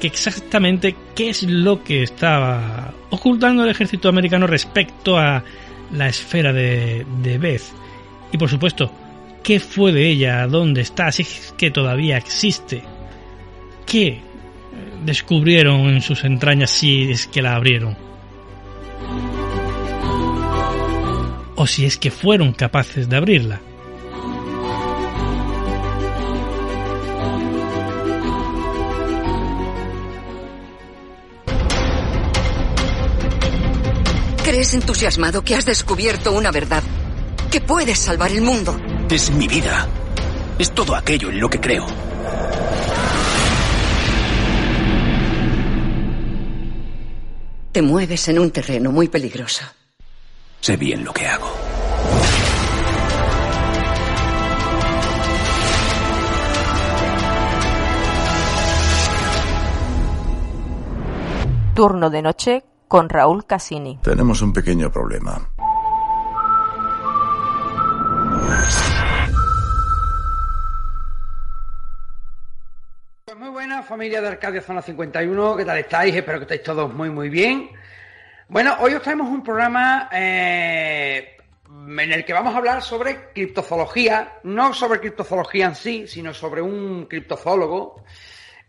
que 0.00 0.06
exactamente 0.06 0.94
qué 1.14 1.30
es 1.30 1.42
lo 1.42 1.82
que 1.82 2.02
estaba 2.02 2.92
ocultando 3.10 3.64
el 3.64 3.70
ejército 3.70 4.08
americano 4.08 4.46
respecto 4.46 5.18
a 5.18 5.42
la 5.92 6.08
esfera 6.08 6.52
de, 6.52 7.06
de 7.22 7.38
Beth. 7.38 7.62
Y 8.32 8.38
por 8.38 8.48
supuesto, 8.48 8.90
qué 9.42 9.60
fue 9.60 9.92
de 9.92 10.08
ella, 10.08 10.46
dónde 10.46 10.80
está, 10.80 11.12
si 11.12 11.22
es 11.22 11.54
que 11.56 11.70
todavía 11.70 12.16
existe 12.16 12.82
qué 13.86 14.20
descubrieron 15.04 15.80
en 15.88 16.02
sus 16.02 16.24
entrañas 16.24 16.70
si 16.70 17.10
es 17.10 17.26
que 17.26 17.42
la 17.42 17.54
abrieron? 17.54 17.96
¿O 21.56 21.66
si 21.66 21.84
es 21.84 21.96
que 21.98 22.10
fueron 22.10 22.52
capaces 22.52 23.08
de 23.08 23.16
abrirla? 23.16 23.60
¿Crees 34.44 34.74
entusiasmado 34.74 35.42
que 35.42 35.54
has 35.54 35.64
descubierto 35.64 36.32
una 36.32 36.50
verdad? 36.50 36.82
Que 37.50 37.60
puedes 37.60 37.98
salvar 37.98 38.30
el 38.30 38.42
mundo. 38.42 38.76
Es 39.10 39.30
mi 39.30 39.48
vida. 39.48 39.88
Es 40.58 40.72
todo 40.72 40.94
aquello 40.94 41.30
en 41.30 41.40
lo 41.40 41.48
que 41.48 41.60
creo. 41.60 41.86
Te 47.74 47.82
mueves 47.82 48.28
en 48.28 48.38
un 48.38 48.52
terreno 48.52 48.92
muy 48.92 49.08
peligroso. 49.08 49.64
Sé 50.60 50.76
bien 50.76 51.04
lo 51.04 51.12
que 51.12 51.26
hago. 51.26 51.50
Turno 61.74 62.10
de 62.10 62.22
noche 62.22 62.62
con 62.86 63.08
Raúl 63.08 63.44
Cassini. 63.44 63.98
Tenemos 64.04 64.40
un 64.40 64.52
pequeño 64.52 64.92
problema. 64.92 65.50
Familia 73.84 74.20
de 74.20 74.28
Arcadia 74.28 74.62
Zona 74.62 74.82
51. 74.82 75.56
¿Qué 75.56 75.64
tal 75.64 75.78
estáis? 75.78 76.14
Espero 76.14 76.38
que 76.38 76.44
estéis 76.44 76.62
todos 76.62 76.92
muy, 76.92 77.10
muy 77.10 77.28
bien. 77.28 77.70
Bueno, 78.48 78.76
hoy 78.80 78.94
os 78.94 79.02
traemos 79.02 79.28
un 79.28 79.42
programa 79.42 80.08
eh, 80.12 81.36
en 81.68 82.12
el 82.12 82.24
que 82.24 82.32
vamos 82.32 82.54
a 82.54 82.58
hablar 82.58 82.82
sobre 82.82 83.32
criptozoología, 83.32 84.40
no 84.44 84.72
sobre 84.72 85.00
criptozoología 85.00 85.66
en 85.66 85.74
sí, 85.74 86.06
sino 86.06 86.32
sobre 86.32 86.62
un 86.62 87.06
criptozoólogo. 87.06 88.04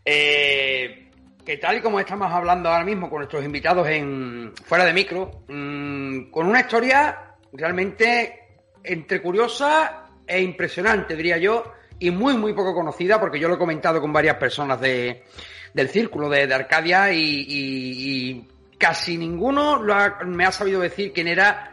Eh, 0.04 1.10
que 1.44 1.56
tal 1.56 1.78
y 1.78 1.80
como 1.80 1.98
estamos 1.98 2.30
hablando 2.30 2.68
ahora 2.68 2.84
mismo 2.84 3.08
con 3.08 3.20
nuestros 3.20 3.44
invitados 3.44 3.88
en 3.88 4.52
fuera 4.64 4.84
de 4.84 4.92
micro, 4.92 5.44
mmm, 5.48 6.30
con 6.30 6.46
una 6.46 6.60
historia 6.60 7.36
realmente 7.52 8.40
entre 8.82 9.22
curiosa 9.22 10.10
e 10.26 10.40
impresionante, 10.40 11.16
diría 11.16 11.38
yo, 11.38 11.72
y 11.98 12.10
muy, 12.10 12.34
muy 12.34 12.52
poco 12.52 12.74
conocida, 12.74 13.18
porque 13.18 13.38
yo 13.38 13.48
lo 13.48 13.54
he 13.54 13.58
comentado 13.58 14.00
con 14.00 14.12
varias 14.12 14.36
personas 14.36 14.80
de, 14.80 15.24
del 15.72 15.88
círculo 15.88 16.28
de, 16.28 16.52
Arcadia 16.52 17.12
y, 17.12 18.46
casi 18.78 19.16
ninguno 19.16 19.82
lo 19.82 19.94
me 20.26 20.44
ha 20.44 20.52
sabido 20.52 20.80
decir 20.80 21.10
quién 21.10 21.28
era 21.28 21.72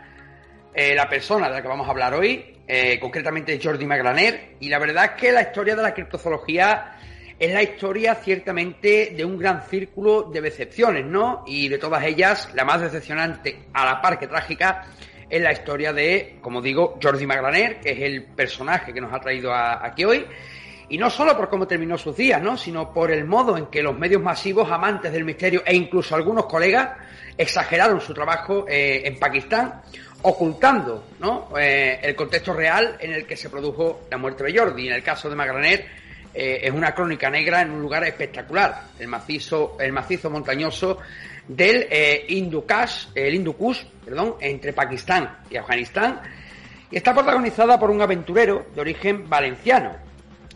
eh, 0.73 0.95
la 0.95 1.09
persona 1.09 1.49
de 1.49 1.55
la 1.55 1.61
que 1.61 1.67
vamos 1.67 1.85
a 1.85 1.91
hablar 1.91 2.13
hoy, 2.13 2.57
eh, 2.65 2.97
concretamente 2.99 3.59
Jordi 3.61 3.85
Magraner, 3.85 4.55
y 4.61 4.69
la 4.69 4.79
verdad 4.79 5.05
es 5.05 5.21
que 5.21 5.31
la 5.31 5.41
historia 5.41 5.75
de 5.75 5.81
la 5.81 5.93
criptozoología 5.93 6.97
es 7.37 7.53
la 7.53 7.61
historia 7.61 8.15
ciertamente 8.15 9.13
de 9.15 9.25
un 9.25 9.37
gran 9.37 9.63
círculo 9.63 10.23
de 10.23 10.39
decepciones, 10.39 11.05
¿no? 11.05 11.43
Y 11.45 11.67
de 11.67 11.77
todas 11.77 12.03
ellas, 12.05 12.49
la 12.53 12.63
más 12.63 12.81
decepcionante, 12.81 13.65
a 13.73 13.85
la 13.85 14.01
par 14.01 14.17
que 14.17 14.27
trágica, 14.27 14.85
es 15.33 15.41
la 15.41 15.51
historia 15.51 15.91
de, 15.91 16.35
como 16.41 16.61
digo, 16.61 16.99
Jordi 17.01 17.25
Magraner, 17.25 17.79
que 17.79 17.91
es 17.91 18.01
el 18.01 18.21
personaje 18.23 18.93
que 18.93 19.01
nos 19.01 19.11
ha 19.11 19.19
traído 19.19 19.51
aquí 19.51 20.05
hoy. 20.05 20.23
Y 20.89 20.99
no 20.99 21.09
solo 21.09 21.35
por 21.35 21.49
cómo 21.49 21.65
terminó 21.65 21.97
sus 21.97 22.15
días, 22.15 22.39
¿no? 22.39 22.55
Sino 22.55 22.93
por 22.93 23.09
el 23.09 23.25
modo 23.25 23.57
en 23.57 23.65
que 23.65 23.81
los 23.81 23.97
medios 23.97 24.21
masivos, 24.21 24.69
amantes 24.69 25.11
del 25.11 25.23
misterio 25.23 25.63
e 25.65 25.75
incluso 25.75 26.13
algunos 26.13 26.45
colegas 26.45 26.89
exageraron 27.35 27.99
su 27.99 28.13
trabajo 28.13 28.67
eh, 28.69 29.01
en 29.05 29.17
Pakistán, 29.17 29.81
ocultando 30.21 31.03
¿no? 31.19 31.49
Eh, 31.57 31.99
el 32.03 32.15
contexto 32.15 32.53
real 32.53 32.95
en 32.99 33.13
el 33.13 33.25
que 33.25 33.35
se 33.35 33.49
produjo 33.49 34.01
la 34.11 34.19
muerte 34.19 34.43
de 34.43 34.55
Jordi. 34.55 34.87
En 34.87 34.93
el 34.93 35.01
caso 35.01 35.31
de 35.31 35.35
Magraner, 35.35 35.85
eh, 36.31 36.59
es 36.61 36.71
una 36.71 36.93
crónica 36.93 37.31
negra 37.31 37.63
en 37.63 37.71
un 37.71 37.81
lugar 37.81 38.03
espectacular, 38.03 38.83
el 38.99 39.07
macizo, 39.07 39.77
el 39.79 39.91
macizo 39.91 40.29
montañoso 40.29 40.99
del 41.47 41.87
eh, 41.89 42.25
Hindukush, 42.27 43.07
el 43.15 43.35
Hindukush, 43.35 43.83
perdón, 44.05 44.35
entre 44.39 44.73
Pakistán 44.73 45.39
y 45.49 45.57
Afganistán, 45.57 46.21
y 46.89 46.97
está 46.97 47.13
protagonizada 47.13 47.79
por 47.79 47.89
un 47.89 48.01
aventurero 48.01 48.67
de 48.73 48.81
origen 48.81 49.27
valenciano. 49.29 49.95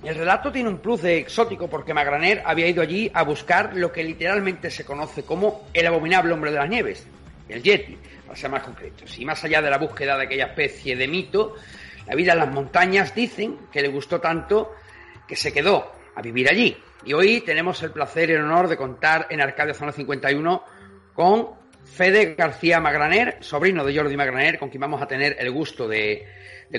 El 0.03 0.15
relato 0.15 0.51
tiene 0.51 0.69
un 0.69 0.77
plus 0.77 1.01
de 1.01 1.17
exótico 1.17 1.67
porque 1.67 1.93
Magraner 1.93 2.43
había 2.45 2.67
ido 2.67 2.83
allí 2.83 3.09
a 3.13 3.23
buscar 3.23 3.75
lo 3.75 3.91
que 3.91 4.03
literalmente 4.03 4.69
se 4.69 4.85
conoce 4.85 5.23
como 5.23 5.67
el 5.73 5.87
abominable 5.87 6.33
hombre 6.33 6.51
de 6.51 6.57
las 6.57 6.69
nieves, 6.69 7.07
el 7.49 7.63
Yeti, 7.63 7.97
para 8.25 8.37
ser 8.37 8.51
más 8.51 8.61
concretos. 8.61 9.17
Y 9.17 9.25
más 9.25 9.43
allá 9.43 9.61
de 9.61 9.69
la 9.71 9.79
búsqueda 9.79 10.15
de 10.15 10.25
aquella 10.25 10.45
especie 10.45 10.95
de 10.95 11.07
mito, 11.07 11.55
la 12.07 12.15
vida 12.15 12.33
en 12.33 12.39
las 12.39 12.53
montañas 12.53 13.15
dicen 13.15 13.57
que 13.71 13.81
le 13.81 13.87
gustó 13.87 14.21
tanto 14.21 14.75
que 15.27 15.35
se 15.35 15.51
quedó 15.51 15.91
a 16.15 16.21
vivir 16.21 16.47
allí. 16.47 16.77
Y 17.03 17.13
hoy 17.13 17.41
tenemos 17.41 17.81
el 17.83 17.91
placer 17.91 18.29
y 18.29 18.33
el 18.33 18.43
honor 18.43 18.67
de 18.67 18.77
contar 18.77 19.27
en 19.29 19.41
Arcadia 19.41 19.73
Zona 19.73 19.91
51 19.91 20.76
con 21.17 21.47
Fede 21.83 22.35
García 22.35 22.79
Magraner, 22.79 23.37
sobrino 23.39 23.83
de 23.83 23.97
Jordi 23.97 24.15
Magraner, 24.15 24.59
con 24.59 24.69
quien 24.69 24.81
vamos 24.81 25.01
a 25.01 25.07
tener 25.07 25.35
el 25.39 25.49
gusto 25.49 25.87
de, 25.87 26.23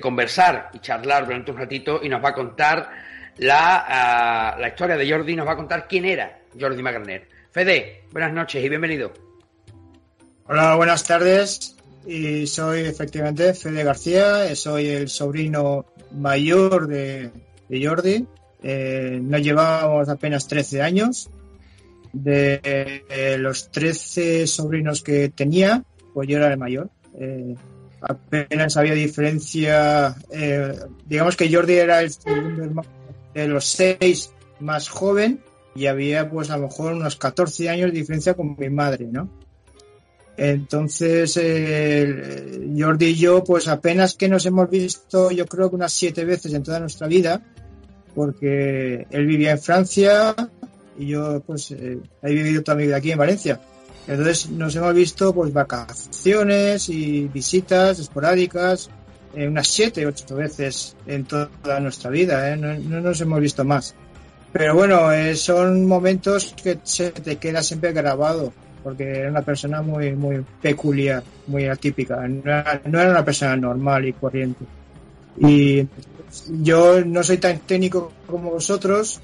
conversar 0.01 0.70
y 0.74 0.79
charlar 0.79 1.27
durante 1.27 1.51
un 1.51 1.57
ratito 1.57 1.98
y 2.01 2.09
nos 2.09 2.22
va 2.22 2.29
a 2.29 2.35
contar 2.35 2.88
la, 3.38 4.55
uh, 4.57 4.61
la 4.61 4.68
historia 4.68 4.96
de 4.96 5.11
Jordi, 5.11 5.35
nos 5.35 5.44
va 5.44 5.55
a 5.55 5.57
contar 5.57 5.88
quién 5.88 6.05
era 6.05 6.38
Jordi 6.59 6.81
Magraner. 6.81 7.27
Fede, 7.51 8.05
buenas 8.12 8.33
noches 8.33 8.64
y 8.64 8.68
bienvenido. 8.68 9.12
Hola, 10.46 10.77
buenas 10.77 11.03
tardes. 11.03 11.74
Y 12.07 12.46
soy 12.46 12.83
efectivamente 12.83 13.55
Fede 13.55 13.83
García, 13.83 14.55
soy 14.55 14.87
el 14.87 15.09
sobrino 15.09 15.85
mayor 16.12 16.87
de, 16.87 17.33
Jordi. 17.68 18.24
Eh, 18.62 19.18
nos 19.20 19.42
llevábamos 19.42 20.09
apenas 20.09 20.46
13 20.46 20.81
años. 20.81 21.29
De 22.12 22.61
eh, 22.64 23.37
los 23.38 23.71
13 23.71 24.47
sobrinos 24.47 25.03
que 25.03 25.29
tenía, 25.29 25.85
pues 26.14 26.29
yo 26.29 26.38
era 26.38 26.53
el 26.53 26.59
mayor. 26.59 26.90
Eh, 27.18 27.55
apenas 28.01 28.77
había 28.77 28.94
diferencia. 28.94 30.14
Eh, 30.31 30.75
digamos 31.07 31.37
que 31.37 31.53
Jordi 31.53 31.75
era 31.75 32.01
el 32.01 32.11
segundo 32.11 32.64
hermano 32.64 32.88
de 33.35 33.49
los 33.49 33.66
seis 33.66 34.33
más 34.61 34.88
joven 34.88 35.40
y 35.75 35.87
había 35.87 36.29
pues 36.31 36.51
a 36.51 36.57
lo 36.57 36.64
mejor 36.64 36.94
unos 36.94 37.16
14 37.16 37.68
años 37.68 37.92
de 37.92 37.99
diferencia 37.99 38.35
con 38.35 38.57
mi 38.59 38.71
madre, 38.71 39.07
¿no? 39.07 39.29
Entonces, 40.37 41.35
Jordi 41.35 43.07
y 43.07 43.14
yo, 43.16 43.42
pues 43.42 43.66
apenas 43.66 44.14
que 44.14 44.29
nos 44.29 44.47
hemos 44.47 44.71
visto, 44.71 45.33
yo 45.33 45.47
creo 45.47 45.68
que 45.68 45.77
unas 45.77 45.92
siete 45.92 46.25
veces 46.25 46.55
en 46.55 46.62
toda 46.62 46.79
nuestra 46.79 47.09
vida, 47.09 47.42
porque 48.14 49.07
él 49.11 49.27
vivía 49.27 49.53
en 49.53 49.59
Francia 49.59 50.35
y 50.99 51.07
yo, 51.07 51.41
pues, 51.47 51.71
eh, 51.71 51.99
he 52.23 52.35
vivido 52.35 52.63
toda 52.63 52.77
mi 52.77 52.87
vida 52.87 52.97
aquí 52.97 53.13
en 53.13 53.19
Valencia. 53.19 53.61
Entonces, 54.07 54.51
nos 54.51 54.75
hemos 54.75 54.95
visto, 54.95 55.35
pues, 55.35 55.53
vacaciones 55.53 56.89
y 56.89 57.29
visitas 57.29 57.99
esporádicas, 57.99 58.91
eh, 59.35 59.47
unas 59.47 59.69
siete, 59.69 60.07
ocho 60.07 60.35
veces 60.35 60.97
en 61.07 61.25
toda 61.25 61.81
nuestra 61.81 62.11
vida, 62.11 62.51
¿eh? 62.51 62.57
no, 62.57 62.75
no, 62.75 63.01
nos 63.01 63.21
hemos 63.21 63.41
visto 63.41 63.65
más. 63.65 63.95
Pero 64.53 64.75
bueno, 64.75 65.13
eh, 65.13 65.37
son 65.37 65.87
momentos 65.87 66.55
que 66.63 66.79
se 66.83 67.11
te 67.11 67.37
queda 67.37 67.63
siempre 67.63 67.93
grabado 67.93 68.53
porque 68.83 69.05
era 69.05 69.31
una 69.31 69.43
persona 69.43 69.83
muy, 69.83 70.15
muy 70.15 70.45
peculiar, 70.63 71.23
muy 71.47 71.67
atípica. 71.67 72.27
No 72.27 72.41
era, 72.51 72.81
no 72.87 73.01
era 73.01 73.11
una 73.11 73.25
persona 73.25 73.57
normal 73.57 74.07
y 74.07 74.13
corriente. 74.15 74.65
Y 75.37 75.87
yo 76.63 77.05
no 77.05 77.23
soy 77.23 77.39
tan 77.39 77.59
técnico 77.61 78.13
como 78.27 78.51
vosotros, 78.53 79.21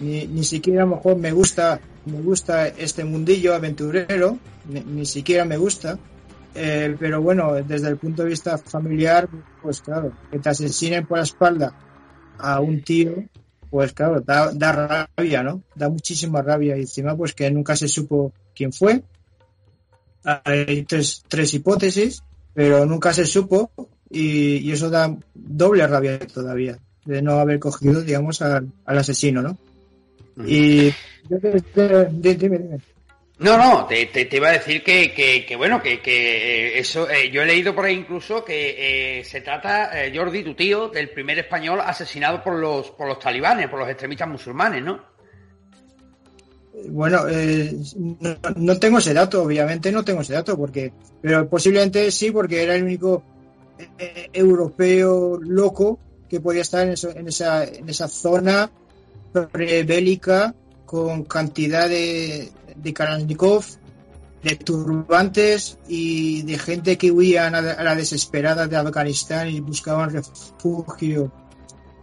ni, 0.00 0.26
ni 0.26 0.44
siquiera 0.44 0.82
a 0.82 0.86
lo 0.86 0.96
mejor 0.96 1.16
me 1.16 1.32
gusta, 1.32 1.80
me 2.06 2.20
gusta 2.20 2.68
este 2.68 3.04
mundillo 3.04 3.54
aventurero, 3.54 4.38
ni, 4.68 4.80
ni 4.80 5.06
siquiera 5.06 5.44
me 5.44 5.56
gusta. 5.56 5.98
Eh, 6.54 6.96
pero 6.98 7.22
bueno, 7.22 7.54
desde 7.54 7.88
el 7.88 7.98
punto 7.98 8.22
de 8.22 8.30
vista 8.30 8.58
familiar, 8.58 9.28
pues 9.62 9.80
claro, 9.80 10.12
que 10.30 10.38
te 10.38 10.48
asesinen 10.48 11.06
por 11.06 11.18
la 11.18 11.24
espalda 11.24 11.72
a 12.38 12.60
un 12.60 12.82
tío, 12.82 13.24
pues 13.70 13.92
claro, 13.92 14.20
da, 14.20 14.50
da 14.52 15.08
rabia, 15.16 15.42
¿no? 15.42 15.62
Da 15.74 15.88
muchísima 15.88 16.42
rabia. 16.42 16.76
Y 16.76 16.80
encima, 16.80 17.16
pues 17.16 17.34
que 17.34 17.50
nunca 17.50 17.76
se 17.76 17.88
supo 17.88 18.32
quién 18.54 18.72
fue. 18.72 19.02
Hay 20.24 20.82
tres, 20.82 21.22
tres 21.28 21.54
hipótesis, 21.54 22.22
pero 22.54 22.84
nunca 22.86 23.12
se 23.12 23.24
supo 23.26 23.70
y, 24.10 24.56
y, 24.58 24.72
eso 24.72 24.90
da 24.90 25.16
doble 25.34 25.86
rabia 25.86 26.18
todavía, 26.18 26.78
de 27.04 27.22
no 27.22 27.38
haber 27.38 27.58
cogido, 27.58 28.02
digamos, 28.02 28.42
al, 28.42 28.72
al 28.84 28.98
asesino, 28.98 29.42
¿no? 29.42 29.56
Y 30.46 30.92
dime, 31.28 32.58
dime. 32.58 32.78
No, 33.40 33.56
no, 33.56 33.86
te, 33.86 34.06
te, 34.06 34.24
te, 34.24 34.36
iba 34.36 34.48
a 34.48 34.52
decir 34.52 34.82
que, 34.82 35.12
que, 35.12 35.46
que 35.46 35.54
bueno, 35.54 35.80
que, 35.80 36.00
que 36.00 36.76
eso, 36.76 37.08
eh, 37.08 37.30
yo 37.30 37.42
he 37.42 37.46
leído 37.46 37.72
por 37.72 37.84
ahí 37.84 37.94
incluso 37.94 38.44
que 38.44 39.20
eh, 39.20 39.24
se 39.24 39.42
trata, 39.42 40.04
eh, 40.04 40.12
Jordi, 40.12 40.42
tu 40.42 40.54
tío, 40.54 40.88
del 40.88 41.10
primer 41.10 41.38
español 41.38 41.80
asesinado 41.80 42.42
por 42.42 42.54
los, 42.54 42.90
por 42.90 43.06
los 43.06 43.20
talibanes, 43.20 43.68
por 43.68 43.78
los 43.78 43.88
extremistas 43.88 44.28
musulmanes, 44.28 44.82
¿no? 44.82 45.00
Bueno, 46.86 47.28
eh, 47.28 47.76
no, 47.96 48.36
no, 48.56 48.78
tengo 48.78 48.98
ese 48.98 49.14
dato, 49.14 49.42
obviamente 49.42 49.92
no 49.92 50.04
tengo 50.04 50.22
ese 50.22 50.32
dato, 50.32 50.56
porque, 50.56 50.92
pero 51.20 51.48
posiblemente 51.48 52.10
sí, 52.10 52.30
porque 52.30 52.62
era 52.62 52.74
el 52.74 52.84
único 52.84 53.22
eh, 53.98 54.30
europeo 54.32 55.38
loco 55.40 55.98
que 56.28 56.40
podía 56.40 56.62
estar 56.62 56.86
en, 56.86 56.94
eso, 56.94 57.10
en, 57.10 57.28
esa, 57.28 57.64
en 57.64 57.88
esa 57.88 58.08
zona 58.08 58.70
prebélica 59.32 60.54
con 60.84 61.24
cantidad 61.24 61.88
de, 61.88 62.50
de 62.76 62.94
Kalashnikov, 62.94 63.64
de 64.42 64.56
turbantes 64.56 65.78
y 65.88 66.42
de 66.42 66.58
gente 66.58 66.96
que 66.96 67.10
huían 67.10 67.54
a 67.54 67.60
la, 67.60 67.94
desesperada 67.94 68.66
de 68.66 68.76
Afganistán 68.76 69.48
y 69.50 69.60
buscaban 69.60 70.10
refugio 70.10 71.32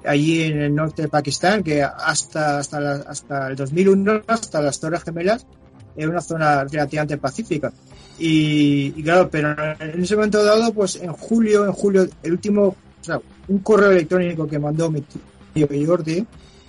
allí 0.05 0.43
en 0.43 0.61
el 0.61 0.75
norte 0.75 1.03
de 1.03 1.07
Pakistán, 1.07 1.63
que 1.63 1.81
hasta, 1.81 2.59
hasta, 2.59 2.79
la, 2.79 2.93
hasta 3.07 3.47
el 3.47 3.55
2001, 3.55 4.21
hasta 4.27 4.61
las 4.61 4.79
Torres 4.79 5.03
Gemelas, 5.03 5.47
era 5.95 6.09
una 6.09 6.21
zona 6.21 6.63
relativamente 6.65 7.17
pacífica. 7.17 7.71
Y, 8.17 8.91
claro, 9.03 9.29
pero 9.29 9.55
en 9.79 10.03
ese 10.03 10.15
momento 10.15 10.43
dado, 10.43 10.73
pues 10.73 10.97
en 10.97 11.11
julio, 11.11 11.65
en 11.65 11.71
julio, 11.71 12.07
el 12.23 12.31
último, 12.31 12.67
o 12.67 13.03
sea, 13.03 13.19
un 13.47 13.59
correo 13.59 13.91
electrónico 13.91 14.47
que 14.47 14.59
mandó 14.59 14.91
mi 14.91 15.01
tío 15.53 15.67
Jordi 15.87 16.25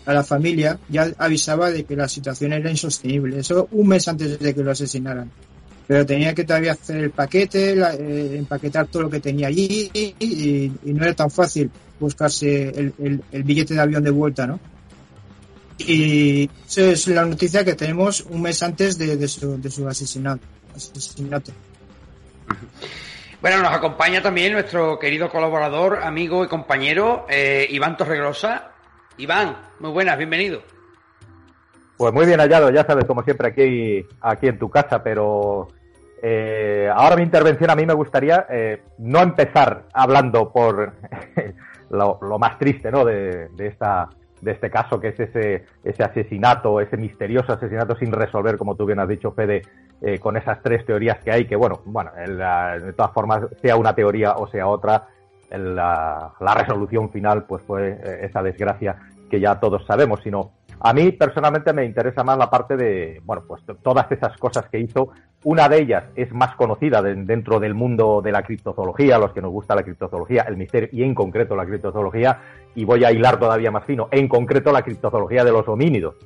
a 0.07 0.15
la 0.15 0.23
familia 0.23 0.79
ya 0.89 1.11
avisaba 1.19 1.71
de 1.71 1.85
que 1.85 1.97
la 1.97 2.09
situación 2.09 2.53
era 2.53 2.71
insostenible. 2.71 3.41
Eso 3.41 3.69
un 3.73 3.89
mes 3.89 4.07
antes 4.09 4.39
de 4.39 4.55
que 4.55 4.63
lo 4.63 4.71
asesinaran. 4.71 5.31
Pero 5.87 6.07
tenía 6.07 6.35
que 6.35 6.45
todavía 6.45 6.73
hacer 6.73 6.97
el 6.97 7.11
paquete, 7.11 7.73
eh, 7.73 8.39
empaquetar 8.39 8.87
todo 8.87 9.05
lo 9.05 9.11
que 9.11 9.21
tenía 9.21 9.49
allí 9.49 9.91
y, 9.93 10.73
no 10.85 11.05
era 11.05 11.15
tan 11.15 11.31
fácil 11.31 11.71
buscarse 11.99 12.69
el, 12.69 13.23
el, 13.31 13.43
billete 13.43 13.75
de 13.75 13.81
avión 13.81 14.03
de 14.03 14.11
vuelta, 14.11 14.47
¿no? 14.47 14.59
Y 15.79 16.49
esa 16.67 16.83
es 16.83 17.07
la 17.09 17.25
noticia 17.25 17.65
que 17.65 17.75
tenemos 17.75 18.23
un 18.23 18.43
mes 18.43 18.63
antes 18.63 18.99
de, 18.99 19.17
de, 19.17 19.29
su, 19.29 19.61
de 19.61 19.71
su 19.71 19.87
asesinato. 19.87 20.43
asesinato. 20.75 21.53
Bueno, 23.41 23.63
nos 23.63 23.73
acompaña 23.73 24.23
también 24.23 24.53
nuestro 24.53 24.99
querido 24.99 25.31
colaborador, 25.31 26.03
amigo 26.03 26.45
y 26.45 26.49
compañero 26.49 27.27
eh, 27.29 27.67
Iván 27.71 27.97
Torregrosa. 27.97 28.73
Iván, 29.19 29.57
muy 29.81 29.91
buenas, 29.91 30.19
bienvenido. 30.19 30.61
Pues 31.97 32.13
muy 32.13 32.27
bien 32.27 32.39
hallado, 32.39 32.71
ya 32.71 32.85
sabes, 32.85 33.07
como 33.07 33.23
siempre 33.23 33.49
aquí, 33.49 34.05
aquí 34.21 34.47
en 34.47 34.59
tu 34.59 34.69
casa, 34.69 35.03
pero 35.03 35.69
eh, 36.23 36.91
ahora 36.95 37.17
mi 37.17 37.23
intervención 37.23 37.71
a 37.71 37.77
mí 37.77 37.87
me 37.87 37.95
gustaría 37.95 38.47
eh, 38.51 38.83
no 38.99 39.23
empezar 39.23 39.85
hablando 39.95 40.53
por 40.53 40.93
lo, 41.91 42.39
más 42.39 42.59
triste 42.59 42.91
¿no? 42.91 43.07
de, 43.07 43.49
de, 43.49 43.67
esta, 43.69 44.11
de 44.43 44.53
este 44.53 44.71
caso, 44.71 45.01
que 45.01 45.09
es 45.09 45.21
ese, 45.21 45.65
ese 45.83 46.03
asesinato, 46.03 46.79
ese 46.83 46.99
misterioso 46.99 47.55
asesinato 47.55 47.97
sin 47.97 48.13
resolver, 48.13 48.59
como 48.59 48.75
tú 48.75 48.85
bien 48.85 49.01
has 49.01 49.09
dicho, 49.09 49.33
Fede, 49.33 49.63
eh, 50.03 50.19
con 50.19 50.37
esas 50.37 50.61
tres 50.63 50.85
teorías 50.85 51.21
que 51.21 51.33
hay, 51.33 51.47
que 51.47 51.57
bueno, 51.57 51.81
bueno, 51.87 52.11
de 52.15 52.93
todas 52.93 53.13
formas, 53.13 53.45
sea 53.63 53.77
una 53.77 53.95
teoría 53.95 54.33
o 54.33 54.47
sea 54.49 54.67
otra, 54.67 55.09
la, 55.51 56.33
la, 56.41 56.55
resolución 56.55 57.11
final 57.11 57.45
pues 57.45 57.63
fue 57.63 57.99
eh, 58.03 58.19
esa 58.23 58.43
desgracia 58.43 58.97
que 59.31 59.41
ya 59.41 59.59
todos 59.59 59.85
sabemos, 59.87 60.21
sino 60.23 60.53
a 60.81 60.93
mí 60.93 61.13
personalmente 61.13 61.73
me 61.73 61.85
interesa 61.85 62.23
más 62.23 62.37
la 62.39 62.51
parte 62.51 62.77
de, 62.77 63.21
bueno, 63.25 63.43
pues 63.47 63.63
todas 63.83 64.11
esas 64.13 64.37
cosas 64.37 64.69
que 64.69 64.79
hizo. 64.79 65.11
Una 65.45 65.69
de 65.69 65.81
ellas 65.81 66.05
es 66.17 66.33
más 66.33 66.57
conocida 66.57 67.03
dentro 67.03 67.61
del 67.61 67.75
mundo 67.75 68.21
de 68.23 68.33
la 68.33 68.43
criptozoología, 68.43 69.19
los 69.19 69.33
que 69.33 69.41
nos 69.41 69.53
gusta 69.53 69.75
la 69.75 69.85
criptozoología, 69.85 70.43
el 70.43 70.57
misterio 70.57 70.89
y 70.93 71.03
en 71.03 71.15
concreto 71.15 71.55
la 71.55 71.65
criptozoología, 71.65 72.41
y 72.75 72.85
voy 72.85 73.05
a 73.05 73.13
hilar 73.13 73.39
todavía 73.39 73.71
más 73.71 73.85
fino, 73.85 74.09
en 74.11 74.29
concreto 74.29 74.73
la 74.73 74.83
criptozoología 74.83 75.45
de 75.45 75.53
los 75.53 75.69
homínidos, 75.69 76.17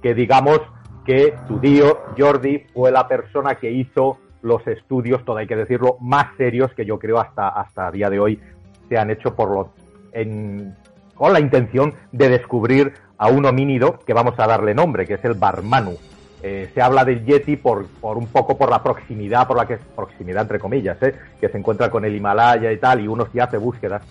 que 0.00 0.14
digamos 0.14 0.60
que 1.04 1.34
tu 1.48 1.58
tío 1.58 1.98
Jordi 2.16 2.66
fue 2.72 2.92
la 2.92 3.08
persona 3.08 3.56
que 3.56 3.70
hizo 3.70 4.18
los 4.42 4.64
estudios, 4.66 5.24
todo 5.24 5.38
hay 5.38 5.46
que 5.46 5.56
decirlo, 5.56 5.96
más 6.00 6.36
serios 6.36 6.72
que 6.74 6.84
yo 6.84 6.98
creo 6.98 7.18
hasta, 7.18 7.48
hasta 7.48 7.90
día 7.90 8.08
de 8.08 8.20
hoy 8.20 8.40
se 8.88 8.98
han 8.98 9.10
hecho 9.10 9.34
por 9.34 9.50
lo, 9.50 9.70
en, 10.12 10.74
con 11.14 11.32
la 11.32 11.40
intención 11.40 11.94
de 12.12 12.28
descubrir 12.28 12.94
a 13.16 13.28
un 13.28 13.44
homínido 13.44 13.98
que 14.06 14.12
vamos 14.12 14.38
a 14.38 14.46
darle 14.46 14.74
nombre, 14.74 15.06
que 15.06 15.14
es 15.14 15.24
el 15.24 15.34
Barmanu. 15.34 15.96
Eh, 16.40 16.70
se 16.72 16.80
habla 16.80 17.04
del 17.04 17.24
Yeti 17.24 17.56
por, 17.56 17.86
por 17.86 18.16
un 18.16 18.28
poco 18.28 18.56
por 18.56 18.70
la 18.70 18.82
proximidad, 18.82 19.48
por 19.48 19.56
la 19.56 19.66
que 19.66 19.76
proximidad 19.76 20.42
entre 20.42 20.60
comillas, 20.60 20.96
¿eh? 21.02 21.14
que 21.40 21.48
se 21.48 21.58
encuentra 21.58 21.90
con 21.90 22.04
el 22.04 22.14
Himalaya 22.14 22.70
y 22.70 22.78
tal, 22.78 23.00
y 23.00 23.08
uno 23.08 23.26
si 23.32 23.40
hace 23.40 23.56
búsquedas 23.56 24.02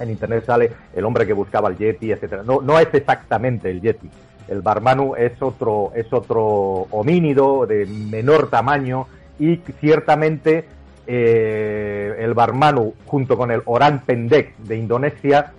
en 0.00 0.10
internet 0.10 0.44
sale 0.46 0.72
el 0.94 1.04
hombre 1.04 1.26
que 1.26 1.34
buscaba 1.34 1.68
el 1.68 1.76
Yeti, 1.76 2.12
etcétera. 2.12 2.42
No, 2.42 2.62
no 2.62 2.78
es 2.78 2.88
exactamente 2.92 3.70
el 3.70 3.82
Yeti, 3.82 4.10
el 4.48 4.62
barmanu 4.62 5.14
es 5.16 5.40
otro, 5.42 5.92
es 5.94 6.10
otro 6.12 6.42
homínido 6.90 7.66
de 7.66 7.86
menor 7.86 8.48
tamaño 8.48 9.06
y 9.38 9.56
ciertamente 9.80 10.66
eh, 11.06 12.16
el 12.18 12.34
barmanu 12.34 12.94
junto 13.06 13.36
con 13.36 13.50
el 13.50 13.62
orang 13.64 14.00
pendek 14.00 14.56
de 14.58 14.76
Indonesia 14.76 15.52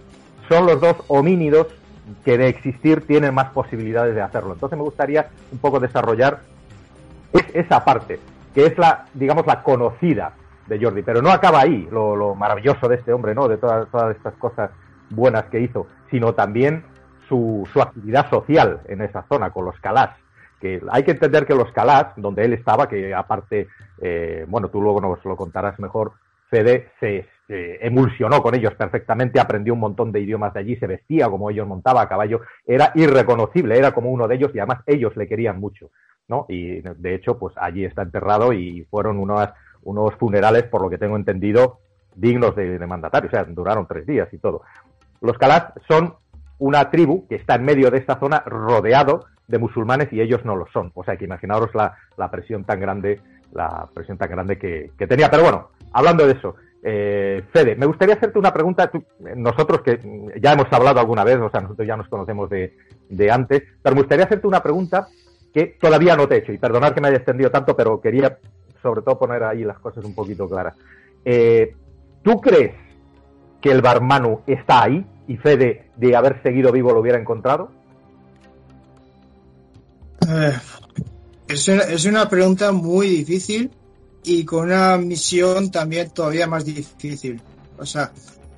son 0.49 0.65
los 0.65 0.79
dos 0.81 0.97
homínidos 1.07 1.67
que 2.23 2.38
de 2.38 2.47
existir 2.47 3.05
tienen 3.05 3.33
más 3.33 3.51
posibilidades 3.51 4.15
de 4.15 4.21
hacerlo. 4.21 4.53
Entonces 4.53 4.77
me 4.77 4.83
gustaría 4.83 5.29
un 5.51 5.60
poco 5.60 5.79
desarrollar 5.79 6.39
esa 7.53 7.83
parte, 7.83 8.19
que 8.53 8.65
es 8.65 8.77
la, 8.77 9.05
digamos, 9.13 9.45
la 9.45 9.63
conocida 9.63 10.33
de 10.67 10.79
Jordi, 10.81 11.01
pero 11.01 11.21
no 11.21 11.31
acaba 11.31 11.62
ahí 11.62 11.88
lo, 11.91 12.36
maravilloso 12.36 12.88
de 12.88 12.95
este 12.95 13.13
hombre, 13.13 13.33
¿no? 13.36 13.47
De 13.47 13.57
todas, 13.57 13.89
todas 13.89 14.15
estas 14.15 14.33
cosas 14.36 14.71
buenas 15.10 15.45
que 15.45 15.60
hizo, 15.60 15.88
sino 16.10 16.33
también 16.33 16.83
su, 17.27 17.67
su 17.71 17.81
actividad 17.81 18.29
social 18.29 18.81
en 18.88 19.01
esa 19.01 19.23
zona 19.29 19.49
con 19.51 19.65
los 19.65 19.79
calás. 19.79 20.12
Que 20.59 20.81
hay 20.89 21.03
que 21.03 21.11
entender 21.11 21.45
que 21.45 21.55
los 21.55 21.71
calás, 21.71 22.13
donde 22.15 22.45
él 22.45 22.53
estaba, 22.53 22.87
que 22.87 23.13
aparte, 23.13 23.67
eh, 24.01 24.45
bueno, 24.47 24.69
tú 24.69 24.81
luego 24.81 24.99
nos 25.01 25.23
lo 25.23 25.35
contarás 25.35 25.79
mejor, 25.79 26.13
Fede 26.49 26.89
se, 26.99 27.25
emulsionó 27.49 28.41
con 28.41 28.55
ellos 28.55 28.73
perfectamente, 28.75 29.39
aprendió 29.39 29.73
un 29.73 29.79
montón 29.79 30.11
de 30.11 30.19
idiomas 30.19 30.53
de 30.53 30.59
allí, 30.59 30.75
se 30.75 30.87
vestía 30.87 31.29
como 31.29 31.49
ellos, 31.49 31.65
montaba 31.65 32.01
a 32.01 32.09
caballo, 32.09 32.41
era 32.65 32.91
irreconocible, 32.95 33.77
era 33.77 33.93
como 33.93 34.11
uno 34.11 34.27
de 34.27 34.35
ellos 34.35 34.51
y 34.53 34.59
además 34.59 34.81
ellos 34.85 35.15
le 35.15 35.29
querían 35.29 35.57
mucho, 35.57 35.89
¿no? 36.27 36.45
Y 36.49 36.81
de 36.81 37.15
hecho, 37.15 37.39
pues 37.39 37.55
allí 37.57 37.85
está 37.85 38.01
enterrado 38.01 38.51
y 38.51 38.85
fueron 38.89 39.17
unos, 39.17 39.47
unos 39.83 40.13
funerales, 40.15 40.63
por 40.63 40.81
lo 40.81 40.89
que 40.89 40.97
tengo 40.97 41.15
entendido, 41.15 41.79
dignos 42.15 42.53
de, 42.55 42.77
de 42.77 42.87
mandatario, 42.87 43.29
o 43.29 43.31
sea, 43.31 43.45
duraron 43.45 43.87
tres 43.87 44.05
días 44.05 44.27
y 44.33 44.39
todo. 44.39 44.63
Los 45.21 45.37
calás 45.37 45.71
son 45.87 46.15
una 46.59 46.89
tribu 46.89 47.27
que 47.27 47.35
está 47.35 47.55
en 47.55 47.63
medio 47.63 47.89
de 47.91 47.99
esta 47.99 48.19
zona 48.19 48.43
rodeado 48.45 49.25
de 49.47 49.57
musulmanes 49.57 50.12
y 50.12 50.21
ellos 50.21 50.43
no 50.45 50.55
lo 50.55 50.67
son. 50.73 50.91
O 50.93 51.03
sea 51.03 51.17
que 51.17 51.25
imaginaros 51.25 51.73
la, 51.73 51.95
la 52.17 52.29
presión 52.29 52.63
tan 52.63 52.79
grande, 52.79 53.21
la 53.53 53.88
presión 53.93 54.17
tan 54.17 54.29
grande 54.29 54.57
que, 54.57 54.91
tenía. 55.07 55.29
Pero 55.29 55.43
bueno, 55.43 55.69
hablando 55.93 56.25
de 56.25 56.33
eso, 56.33 56.55
eh, 56.83 57.43
Fede, 57.51 57.75
me 57.75 57.86
gustaría 57.86 58.15
hacerte 58.15 58.39
una 58.39 58.53
pregunta. 58.53 58.91
nosotros 59.36 59.81
que 59.81 59.99
ya 60.39 60.53
hemos 60.53 60.71
hablado 60.71 60.99
alguna 60.99 61.23
vez, 61.23 61.38
o 61.38 61.49
sea, 61.49 61.62
nosotros 61.62 61.88
ya 61.88 61.97
nos 61.97 62.07
conocemos 62.07 62.49
de, 62.49 62.75
de 63.10 63.31
antes, 63.31 63.63
pero 63.81 63.95
me 63.95 64.01
gustaría 64.01 64.25
hacerte 64.25 64.47
una 64.47 64.62
pregunta 64.62 65.07
que 65.53 65.77
todavía 65.79 66.15
no 66.15 66.27
te 66.27 66.36
he 66.36 66.38
hecho. 66.39 66.53
Y 66.53 66.57
perdonad 66.57 66.93
que 66.93 67.01
me 67.01 67.07
haya 67.07 67.17
extendido 67.17 67.49
tanto, 67.49 67.75
pero 67.75 68.01
quería 68.01 68.38
sobre 68.81 69.01
todo 69.01 69.17
poner 69.17 69.43
ahí 69.43 69.63
las 69.63 69.79
cosas 69.79 70.05
un 70.05 70.13
poquito 70.13 70.47
claras. 70.47 70.75
Eh, 71.25 71.75
¿Tú 72.21 72.39
crees 72.41 72.73
que 73.62 73.71
el 73.71 73.81
Barmanu 73.81 74.41
está 74.45 74.83
ahí? 74.83 75.05
y 75.27 75.36
Fede 75.38 75.89
de 75.97 76.15
haber 76.15 76.41
seguido 76.41 76.71
vivo 76.71 76.93
lo 76.93 77.01
hubiera 77.01 77.19
encontrado? 77.19 77.69
Eh, 80.27 80.59
es, 81.47 82.05
una, 82.05 82.27
pregunta 82.27 82.73
muy 82.73 83.07
difícil 83.07 83.71
y 84.25 84.43
con 84.43 84.65
una 84.65 84.97
misión 84.97 85.71
también 85.71 86.09
todavía 86.09 86.47
más 86.47 86.65
difícil. 86.65 87.41
O 87.77 87.85
sea, 87.85 88.11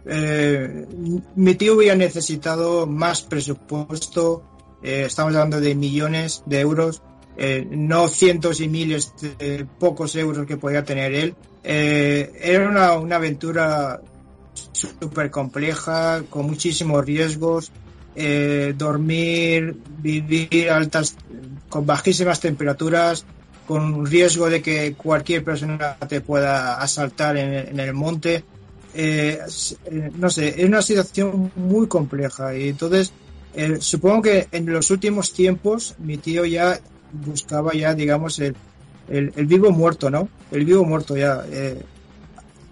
eh, 0.05 0.87
mi 1.35 1.55
tío 1.55 1.75
hubiera 1.75 1.95
necesitado 1.95 2.87
más 2.87 3.21
presupuesto, 3.21 4.43
eh, 4.81 5.03
estamos 5.05 5.35
hablando 5.35 5.61
de 5.61 5.75
millones 5.75 6.41
de 6.45 6.59
euros, 6.59 7.03
no 7.69 8.09
cientos 8.09 8.59
y 8.59 8.67
miles 8.67 9.13
de 9.21 9.65
pocos 9.79 10.13
euros 10.17 10.45
que 10.45 10.57
podía 10.57 10.83
tener 10.83 11.13
él. 11.13 11.35
era 11.63 12.67
una, 12.67 12.93
una 12.95 13.15
aventura 13.15 14.01
súper 14.73 15.31
compleja, 15.31 16.23
con 16.29 16.47
muchísimos 16.47 17.05
riesgos. 17.05 17.71
Dormir, 18.75 19.77
vivir 20.01 20.69
altas, 20.69 21.15
con 21.69 21.85
bajísimas 21.85 22.39
temperaturas, 22.39 23.25
con 23.67 24.05
riesgo 24.05 24.49
de 24.49 24.61
que 24.61 24.93
cualquier 24.95 25.43
persona 25.43 25.95
te 26.07 26.21
pueda 26.21 26.81
asaltar 26.81 27.37
en, 27.37 27.79
el 27.79 27.93
monte. 27.93 28.43
Eh, 28.93 29.39
eh, 29.85 30.11
no 30.15 30.29
sé, 30.29 30.61
es 30.61 30.65
una 30.65 30.81
situación 30.81 31.51
muy 31.55 31.87
compleja 31.87 32.55
y 32.55 32.69
entonces 32.69 33.13
supongo 33.79 34.23
que 34.23 34.47
en 34.51 34.71
los 34.71 34.89
últimos 34.89 35.33
tiempos 35.33 35.95
mi 35.99 36.17
tío 36.17 36.45
ya 36.45 36.79
buscaba 37.11 37.73
ya, 37.73 37.93
digamos, 37.93 38.39
el, 38.39 38.55
el, 39.09 39.45
vivo 39.45 39.71
muerto, 39.71 40.09
¿no? 40.09 40.29
El 40.51 40.65
vivo 40.65 40.83
muerto 40.85 41.17
ya 41.17 41.43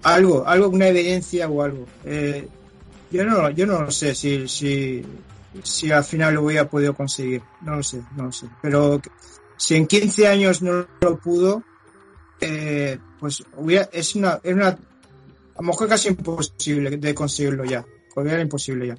algo, 0.03 0.47
algo, 0.47 0.69
una 0.69 0.87
evidencia 0.87 1.49
o 1.49 1.61
algo. 1.61 1.85
Eh, 2.05 2.47
yo 3.11 3.25
no, 3.25 3.49
yo 3.49 3.65
no 3.65 3.89
sé 3.91 4.15
si, 4.15 4.47
si, 4.47 5.03
si 5.63 5.91
al 5.91 6.03
final 6.03 6.35
lo 6.35 6.43
hubiera 6.43 6.69
podido 6.69 6.93
conseguir. 6.93 7.41
No 7.61 7.77
lo 7.77 7.83
sé, 7.83 8.01
no 8.15 8.25
lo 8.25 8.31
sé. 8.31 8.47
Pero 8.61 9.01
si 9.57 9.75
en 9.75 9.87
15 9.87 10.27
años 10.27 10.61
no 10.61 10.87
lo 11.01 11.19
pudo, 11.19 11.63
eh, 12.39 12.97
pues 13.19 13.43
hubiera, 13.55 13.89
es 13.91 14.15
una, 14.15 14.39
es 14.43 14.53
una, 14.53 14.67
a 14.67 14.77
lo 15.59 15.63
mejor 15.63 15.87
casi 15.89 16.09
imposible 16.09 16.97
de 16.97 17.15
conseguirlo 17.15 17.65
ya. 17.65 17.85
Era 18.15 18.41
imposible 18.41 18.87
ya. 18.87 18.95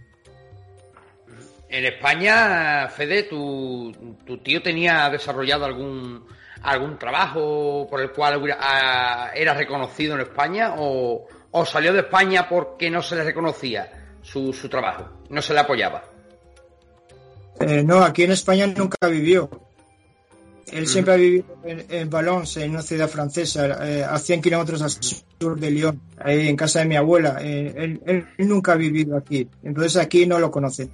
En 1.69 1.85
España, 1.85 2.89
Fede, 2.89 3.25
tu, 3.25 4.17
tu 4.25 4.39
tío 4.39 4.63
tenía 4.63 5.11
desarrollado 5.11 5.65
algún 5.65 6.25
algún 6.63 6.99
trabajo 6.99 7.87
por 7.89 8.01
el 8.01 8.11
cual 8.11 8.43
ah, 8.59 9.31
era 9.35 9.55
reconocido 9.55 10.15
en 10.15 10.23
España 10.23 10.75
o, 10.77 11.27
salió 11.65 11.93
de 11.93 12.01
España 12.01 12.49
porque 12.49 12.91
no 12.91 13.03
se 13.03 13.17
le 13.17 13.25
reconocía 13.25 14.15
su, 14.23 14.53
su 14.53 14.69
trabajo, 14.69 15.09
no 15.29 15.43
se 15.43 15.55
le 15.55 15.61
apoyaba? 15.61 16.05
Eh, 17.61 17.83
no, 17.83 17.99
aquí 17.99 18.25
en 18.25 18.33
España 18.33 18.67
nunca 18.67 19.09
vivió. 19.09 19.51
Él 20.73 20.87
siempre 20.87 21.15
ha 21.15 21.17
vivido 21.17 21.45
en, 21.65 21.87
en 21.89 22.11
Valence, 22.11 22.63
en 22.63 22.73
una 22.73 22.83
ciudad 22.83 23.09
francesa, 23.09 23.89
eh, 23.89 24.05
a 24.05 24.19
100 24.19 24.43
kilómetros 24.43 24.83
al 24.83 24.91
sur 24.91 25.59
de 25.59 25.71
Lyon, 25.71 26.01
ahí 26.19 26.49
en 26.49 26.57
casa 26.57 26.81
de 26.81 26.85
mi 26.85 26.97
abuela. 26.97 27.39
Eh, 27.41 27.73
él, 27.75 28.01
él 28.37 28.49
nunca 28.49 28.73
ha 28.73 28.77
vivido 28.77 29.17
aquí, 29.17 29.49
entonces 29.63 29.97
aquí 29.97 30.27
no 30.27 30.39
lo 30.39 30.51
conocen. 30.51 30.91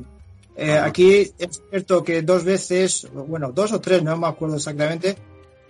Eh, 0.57 0.79
aquí 0.79 1.33
es 1.39 1.63
cierto 1.71 2.05
que 2.05 2.23
dos 2.23 2.45
veces, 2.45 3.09
bueno, 3.13 3.51
dos 3.53 3.73
o 3.73 3.81
tres, 3.81 4.03
no 4.03 4.17
me 4.17 4.29
acuerdo 4.29 4.57
exactamente, 4.57 5.17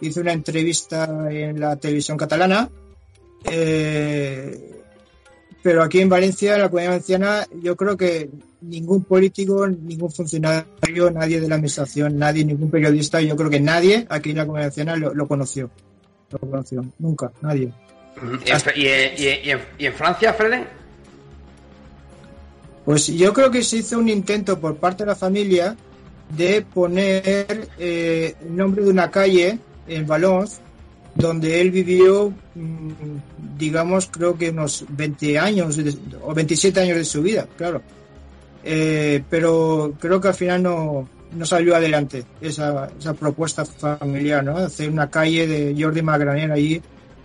hice 0.01 0.21
una 0.21 0.33
entrevista 0.33 1.29
en 1.31 1.59
la 1.59 1.77
televisión 1.77 2.19
catalana. 2.19 2.69
Eh, 3.45 4.74
pero 5.65 5.83
aquí 5.83 6.01
en 6.01 6.11
Valencia, 6.11 6.55
en 6.57 6.61
la 6.61 6.69
comunidad 6.69 6.91
valenciana, 6.91 7.47
yo 7.63 7.75
creo 7.75 7.97
que 7.97 8.29
ningún 8.61 9.03
político, 9.05 9.67
ningún 9.67 10.13
funcionario, 10.13 11.11
nadie 11.11 11.41
de 11.41 11.49
la 11.49 11.55
administración, 11.55 12.19
nadie, 12.19 12.45
ningún 12.45 12.71
periodista, 12.71 13.19
yo 13.23 13.35
creo 13.35 13.49
que 13.49 13.61
nadie 13.61 14.07
aquí 14.11 14.31
en 14.31 14.37
la 14.37 14.43
comunidad 14.45 14.65
valenciana 14.67 14.97
lo, 14.97 15.15
lo 15.15 15.27
conoció. 15.27 15.71
Lo 16.31 16.39
conoció, 16.39 16.85
nunca, 16.99 17.33
nadie. 17.41 17.73
¿Y 18.77 18.87
en, 18.87 19.13
y 19.19 19.27
en- 19.27 19.45
y 19.47 19.51
en- 19.53 19.61
y 19.79 19.87
en 19.87 19.95
Francia, 19.95 20.35
Freddy? 20.35 20.65
Pues 22.85 23.07
yo 23.07 23.33
creo 23.33 23.51
que 23.51 23.63
se 23.63 23.79
hizo 23.79 23.99
un 23.99 24.09
intento 24.11 24.61
por 24.61 24.77
parte 24.77 25.05
de 25.05 25.09
la 25.09 25.17
familia 25.17 25.75
de 26.37 26.61
poner 26.63 27.69
eh, 27.79 28.35
el 28.43 28.55
nombre 28.55 28.85
de 28.85 28.91
una 28.91 29.11
calle 29.11 29.59
en 29.89 30.07
Valence 30.07 30.59
donde 31.15 31.61
él 31.61 31.71
vivió, 31.71 32.33
mm, 32.55 32.91
digamos, 33.57 34.09
creo 34.11 34.37
que 34.37 34.51
unos 34.51 34.85
20 34.89 35.39
años 35.39 35.77
de- 35.77 35.97
o 36.23 36.35
27 36.35 36.81
años 36.81 36.97
de 36.99 37.05
su 37.05 37.23
vida, 37.23 37.47
claro. 37.57 37.83
Eh, 38.65 39.23
pero 39.29 39.93
creo 40.01 40.21
que 40.21 40.29
al 40.29 40.35
final 40.35 40.63
no, 40.63 41.09
no 41.33 41.45
salió 41.47 41.77
adelante 41.77 42.25
esa, 42.41 42.89
esa 42.99 43.15
propuesta 43.15 43.65
familiar, 43.65 44.43
¿no? 44.45 44.57
Hacer 44.57 44.89
una 44.91 45.09
calle 45.11 45.47
de 45.47 45.77
Jordi 45.83 46.03
Magraner 46.03 46.51
allí 46.51 46.81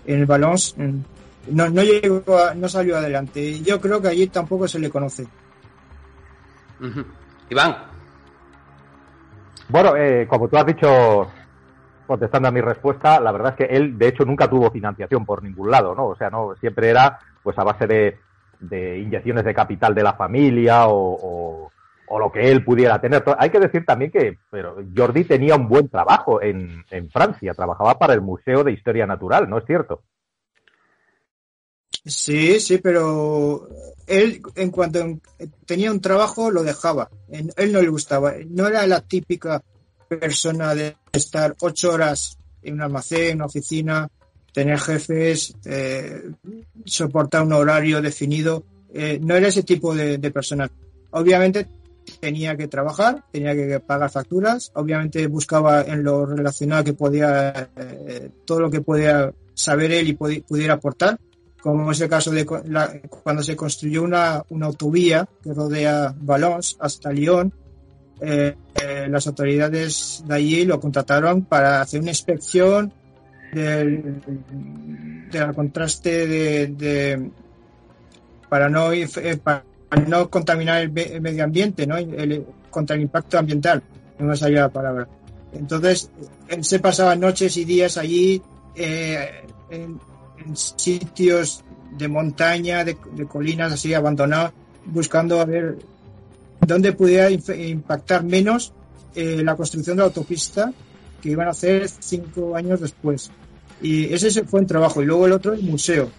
en 0.06 0.20
el 0.20 0.26
Valence. 0.26 0.74
en- 0.82 1.06
No, 1.52 1.68
no, 1.70 1.82
llegó 1.82 2.38
a- 2.38 2.54
no 2.54 2.68
salió 2.70 2.98
adelante. 2.98 3.42
Y 3.42 3.62
Yo 3.64 3.80
creo 3.82 4.00
que 4.02 4.10
allí 4.10 4.28
tampoco 4.28 4.68
se 4.68 4.78
le 4.78 4.90
conoce. 4.90 5.26
Iván. 7.50 7.76
Bueno, 9.70 9.96
eh, 9.96 10.28
como 10.28 10.48
tú 10.48 10.58
has 10.58 10.66
dicho, 10.66 11.28
contestando 12.10 12.48
a 12.50 12.52
mi 12.52 12.60
respuesta, 12.60 13.20
la 13.22 13.32
verdad 13.32 13.56
es 13.58 13.68
que 13.68 13.74
él, 13.76 13.98
de 13.98 14.08
hecho, 14.10 14.26
nunca 14.26 14.50
tuvo 14.50 14.70
financiación 14.72 15.26
por 15.26 15.44
ningún 15.44 15.70
lado, 15.72 15.94
¿no? 15.96 16.08
O 16.08 16.16
sea, 16.18 16.30
no 16.30 16.56
siempre 16.60 16.90
era 16.90 17.20
pues 17.44 17.58
a 17.58 17.64
base 17.64 17.88
de, 17.88 18.18
inyecciones 19.00 19.46
de 19.46 19.54
capital 19.54 19.94
de 19.96 20.04
la 20.04 20.14
familia 20.14 20.88
o, 20.88 20.96
o- 21.22 21.72
o 22.12 22.18
lo 22.20 22.32
que 22.32 22.50
él 22.52 22.66
pudiera 22.66 23.00
tener. 23.00 23.24
Hay 23.38 23.52
que 23.52 23.60
decir 23.60 23.86
también 23.86 24.10
que 24.12 24.40
pero 24.50 24.78
Jordi 24.98 25.24
tenía 25.26 25.56
un 25.56 25.68
buen 25.70 25.88
trabajo 25.90 26.42
en, 26.42 26.84
en 26.90 27.10
Francia, 27.12 27.54
trabajaba 27.54 28.00
para 28.00 28.14
el 28.14 28.22
Museo 28.22 28.64
de 28.64 28.72
Historia 28.72 29.06
Natural, 29.06 29.48
¿no 29.48 29.60
es 29.60 29.66
cierto? 29.66 30.02
Sí, 32.06 32.60
sí, 32.60 32.80
pero 32.80 33.68
él 34.08 34.42
en 34.56 34.72
cuanto 34.72 35.00
en- 35.00 35.22
tenía 35.66 35.92
un 35.92 36.02
trabajo 36.02 36.50
lo 36.50 36.64
dejaba. 36.64 37.10
Él 37.30 37.72
no 37.72 37.82
le 37.82 37.90
gustaba. 37.90 38.34
No 38.50 38.68
era 38.68 38.88
la 38.88 39.02
típica 39.02 39.62
persona 40.10 40.74
de 40.76 40.96
estar 41.12 41.56
ocho 41.62 41.92
horas 41.94 42.38
en 42.62 42.76
un 42.76 42.82
almacén, 42.82 43.38
una 43.38 43.46
oficina, 43.46 44.08
tener 44.54 44.80
jefes, 44.80 45.54
eh, 45.66 46.32
soportar 46.86 47.44
un 47.44 47.54
horario 47.54 48.02
definido. 48.02 48.64
Eh, 48.94 49.20
no 49.22 49.36
era 49.36 49.48
ese 49.48 49.64
tipo 49.64 49.94
de, 49.96 50.18
de 50.18 50.32
persona. 50.32 50.70
Obviamente 51.12 51.68
tenía 52.20 52.58
que 52.58 52.68
trabajar, 52.68 53.24
tenía 53.32 53.54
que 53.54 53.80
pagar 53.80 54.10
facturas, 54.10 54.72
obviamente 54.74 55.28
buscaba 55.28 55.84
en 55.84 56.04
lo 56.04 56.26
relacionado 56.26 56.84
que 56.84 56.94
podía, 56.94 57.70
eh, 57.78 58.30
todo 58.46 58.60
lo 58.62 58.72
que 58.72 58.82
podía 58.82 59.32
saber 59.54 59.92
él 59.92 60.08
y 60.10 60.14
pudiera 60.14 60.74
aportar 60.76 61.20
como 61.62 61.92
es 61.92 62.00
el 62.00 62.08
caso 62.10 62.32
de 62.32 62.46
la- 62.68 63.00
cuando 63.10 63.44
se 63.44 63.56
construyó 63.56 64.04
una, 64.04 64.42
una 64.50 64.68
autovía 64.68 65.28
que 65.44 65.54
rodea 65.54 66.16
Valence 66.18 66.78
hasta 66.80 67.12
Lyon, 67.12 67.54
eh, 68.22 68.56
eh, 68.82 69.08
las 69.10 69.26
autoridades 69.28 70.24
de 70.28 70.36
allí 70.36 70.66
lo 70.66 70.80
contrataron 70.80 71.44
para 71.44 71.82
hacer 71.82 72.02
una 72.02 72.12
inspección 72.12 72.92
del, 73.54 74.22
del 75.32 75.54
contraste 75.56 76.28
de, 76.28 76.68
de- 76.68 77.30
para 78.50 78.70
no 78.70 78.92
eh, 78.92 79.08
para 79.44 79.64
no 80.08 80.30
contaminar 80.30 80.82
el, 80.84 80.98
el 80.98 81.22
medio 81.22 81.44
ambiente, 81.44 81.86
¿no? 81.88 81.98
El- 81.98 82.46
contra 82.70 82.96
el 82.96 83.02
impacto 83.04 83.38
ambiental, 83.40 83.82
no 84.20 84.28
me 84.28 84.38
salía 84.38 84.62
la 84.62 84.70
palabra. 84.70 85.08
Entonces, 85.54 86.12
él 86.48 86.64
se 86.64 86.78
pasaba 86.80 87.16
noches 87.16 87.58
y 87.58 87.66
días 87.66 87.98
allí 87.98 88.40
eh, 88.76 89.28
en, 89.72 90.00
en 90.46 90.56
sitios 90.56 91.64
de 91.98 92.08
montaña, 92.08 92.84
de, 92.84 92.96
de 93.14 93.26
colinas 93.26 93.74
así 93.74 93.94
abandonados, 93.96 94.52
buscando 94.86 95.42
a 95.42 95.46
ver 95.46 95.78
dónde 96.66 96.94
pudiera 96.94 97.30
impactar 97.32 98.24
menos 98.24 98.74
eh, 99.16 99.42
la 99.44 99.56
construcción 99.56 99.98
de 99.98 100.02
la 100.02 100.08
autopista 100.08 100.72
que 101.22 101.30
iban 101.30 101.48
a 101.48 101.52
hacer 101.52 101.90
cinco 102.00 102.56
años 102.56 102.80
después. 102.80 103.32
Y 103.82 104.14
ese 104.14 104.30
se- 104.32 104.44
fue 104.46 104.60
un 104.62 104.68
trabajo. 104.68 105.02
Y 105.02 105.06
luego 105.06 105.26
el 105.26 105.32
otro, 105.34 105.54
el 105.54 105.64
museo, 105.64 106.10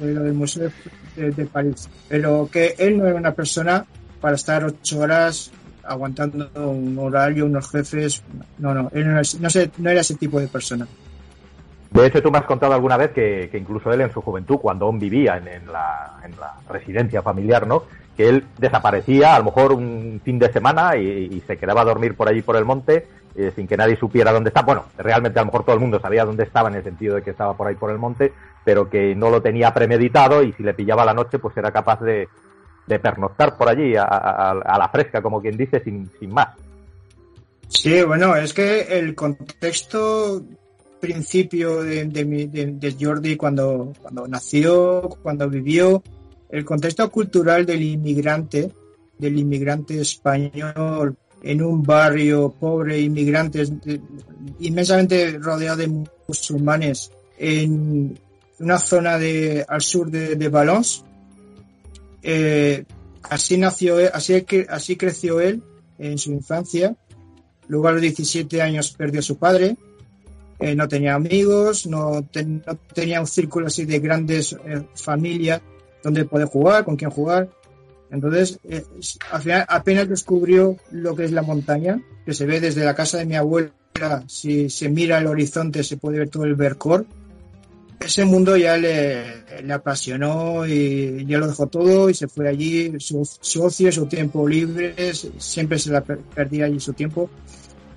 eh, 0.00 0.06
lo 0.06 0.22
del 0.22 0.34
Museo 0.34 0.70
de, 1.16 1.46
París. 1.46 1.88
Pero 2.08 2.48
que 2.50 2.74
él 2.78 2.98
no 2.98 3.06
era 3.06 3.16
una 3.16 3.34
persona 3.34 3.84
para 4.20 4.36
estar 4.36 4.64
ocho 4.64 5.00
horas 5.00 5.50
aguantando 5.84 6.50
un 6.54 6.98
horario, 6.98 7.46
unos 7.46 7.68
jefes. 7.70 8.22
No, 8.58 8.74
no, 8.74 8.90
él 8.94 9.06
no, 9.06 9.14
no, 9.14 9.48
no 9.78 9.90
era 9.90 10.00
ese 10.00 10.14
tipo 10.14 10.40
de 10.40 10.48
persona. 10.48 10.86
De 11.90 12.06
hecho, 12.06 12.22
tú 12.22 12.30
me 12.30 12.38
has 12.38 12.44
contado 12.44 12.72
alguna 12.72 12.96
vez 12.96 13.10
que, 13.10 13.48
que 13.50 13.58
incluso 13.58 13.92
él 13.92 14.00
en 14.00 14.12
su 14.12 14.20
juventud, 14.22 14.58
cuando 14.58 14.86
aún 14.86 14.98
vivía 15.00 15.36
en, 15.38 15.66
la, 15.72 16.20
en 16.24 16.38
la 16.38 16.54
residencia 16.68 17.20
familiar, 17.20 17.66
¿no? 17.66 17.82
Que 18.16 18.28
él 18.28 18.44
desaparecía 18.58 19.34
a 19.34 19.38
lo 19.40 19.46
mejor 19.46 19.72
un 19.72 20.20
fin 20.24 20.38
de 20.38 20.52
semana 20.52 20.96
y, 20.96 21.42
se 21.46 21.56
quedaba 21.56 21.80
a 21.80 21.84
dormir 21.84 22.14
por 22.16 22.28
allí 22.28 22.42
por 22.42 22.56
el 22.56 22.64
monte 22.64 23.06
eh, 23.34 23.52
sin 23.56 23.66
que 23.66 23.76
nadie 23.76 23.96
supiera 23.96 24.30
dónde 24.32 24.48
está. 24.50 24.62
Bueno, 24.62 24.84
realmente 24.98 25.38
a 25.40 25.42
lo 25.42 25.46
mejor 25.46 25.64
todo 25.64 25.74
el 25.74 25.80
mundo 25.80 25.98
sabía 26.00 26.24
dónde 26.24 26.44
estaba 26.44 26.68
en 26.68 26.76
el 26.76 26.84
sentido 26.84 27.16
de 27.16 27.22
que 27.22 27.30
estaba 27.30 27.54
por 27.56 27.66
ahí 27.66 27.74
por 27.74 27.90
el 27.90 27.98
monte, 27.98 28.32
pero 28.64 28.88
que 28.88 29.14
no 29.16 29.30
lo 29.30 29.42
tenía 29.42 29.74
premeditado 29.74 30.42
y 30.44 30.52
si 30.52 30.62
le 30.62 30.74
pillaba 30.74 31.04
la 31.04 31.14
noche, 31.14 31.38
pues 31.40 31.56
era 31.56 31.72
capaz 31.72 32.00
de, 32.02 32.28
de 32.86 32.98
pernoctar 33.00 33.56
por 33.56 33.68
allí 33.68 33.96
a, 33.96 34.04
a- 34.04 34.50
a 34.52 34.78
la 34.78 34.88
fresca, 34.90 35.22
como 35.22 35.40
quien 35.40 35.56
dice, 35.56 35.80
sin, 35.82 36.08
sin 36.20 36.32
más. 36.32 36.48
Sí, 37.68 38.02
bueno, 38.02 38.36
es 38.36 38.52
que 38.52 38.98
el 38.98 39.14
contexto 39.14 40.42
principio 41.00 41.82
de, 41.82 42.96
Jordi 43.00 43.36
cuando, 43.36 43.92
cuando 44.00 44.28
nació, 44.28 45.08
cuando 45.22 45.48
vivió, 45.48 46.02
el 46.50 46.64
contexto 46.64 47.10
cultural 47.10 47.64
del 47.64 47.82
inmigrante, 47.82 48.70
del 49.18 49.38
inmigrante 49.38 50.00
español 50.00 51.16
en 51.42 51.62
un 51.62 51.82
barrio 51.82 52.54
pobre, 52.58 53.00
inmigrantes 53.00 53.80
de- 53.80 54.00
inmensamente 54.60 55.38
rodeado 55.38 55.78
de 55.78 56.04
musulmanes, 56.28 57.10
en 57.38 58.18
una 58.58 58.78
zona 58.78 59.18
de, 59.18 59.64
al 59.66 59.80
sur 59.80 60.10
de, 60.10 60.36
de 60.36 60.48
Valence. 60.48 61.02
Eh, 62.22 62.84
así 63.22 63.56
nació, 63.56 63.96
así, 64.12 64.44
así 64.68 64.96
creció 64.96 65.40
él 65.40 65.62
en 65.98 66.18
su 66.18 66.32
infancia. 66.32 66.94
Luego 67.68 67.88
a 67.88 67.92
los 67.92 68.02
17 68.02 68.60
años 68.60 68.90
perdió 68.92 69.20
a 69.20 69.22
su 69.22 69.36
padre. 69.38 69.76
Eh, 70.60 70.74
no 70.74 70.86
tenía 70.88 71.14
amigos, 71.14 71.86
no, 71.86 72.22
ten- 72.30 72.62
no 72.66 72.76
tenía 72.94 73.20
un 73.20 73.26
círculo 73.26 73.68
así 73.68 73.86
de 73.86 73.98
grandes 73.98 74.52
eh, 74.52 74.82
familias 74.94 75.62
donde 76.02 76.24
poder 76.26 76.46
jugar, 76.48 76.84
con 76.84 76.96
quién 76.96 77.10
jugar. 77.10 77.48
Entonces, 78.10 78.58
eh, 78.64 78.84
al 79.30 79.40
final 79.42 79.64
apenas 79.68 80.08
descubrió 80.08 80.76
lo 80.90 81.14
que 81.14 81.24
es 81.24 81.32
la 81.32 81.42
montaña, 81.42 82.02
que 82.26 82.34
se 82.34 82.44
ve 82.46 82.60
desde 82.60 82.84
la 82.84 82.94
casa 82.94 83.18
de 83.18 83.24
mi 83.26 83.36
abuela. 83.36 83.72
Si 84.26 84.68
se 84.70 84.88
mira 84.88 85.18
el 85.18 85.26
horizonte, 85.26 85.82
se 85.84 85.96
puede 85.96 86.18
ver 86.18 86.28
todo 86.28 86.44
el 86.44 86.54
Vercor. 86.56 87.06
Ese 88.00 88.24
mundo 88.24 88.56
ya 88.56 88.78
le, 88.78 89.44
apasionó 89.72 90.66
y 90.66 91.26
ya 91.26 91.36
lo 91.38 91.46
dejó 91.46 91.66
todo 91.66 92.08
y 92.08 92.14
se 92.14 92.26
fue 92.28 92.48
allí. 92.48 92.94
Su, 92.98 93.28
su 93.40 93.68
su 93.70 94.06
tiempo 94.06 94.48
libre, 94.48 94.94
siempre 95.38 95.78
se 95.78 95.90
la 95.90 96.00
per- 96.02 96.18
perdía 96.34 96.64
allí 96.64 96.80
su 96.80 96.94
tiempo. 96.94 97.28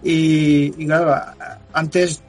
Y, 0.03 0.73
y 0.77 0.85
claro, 0.85 1.15
antes, 1.71 2.21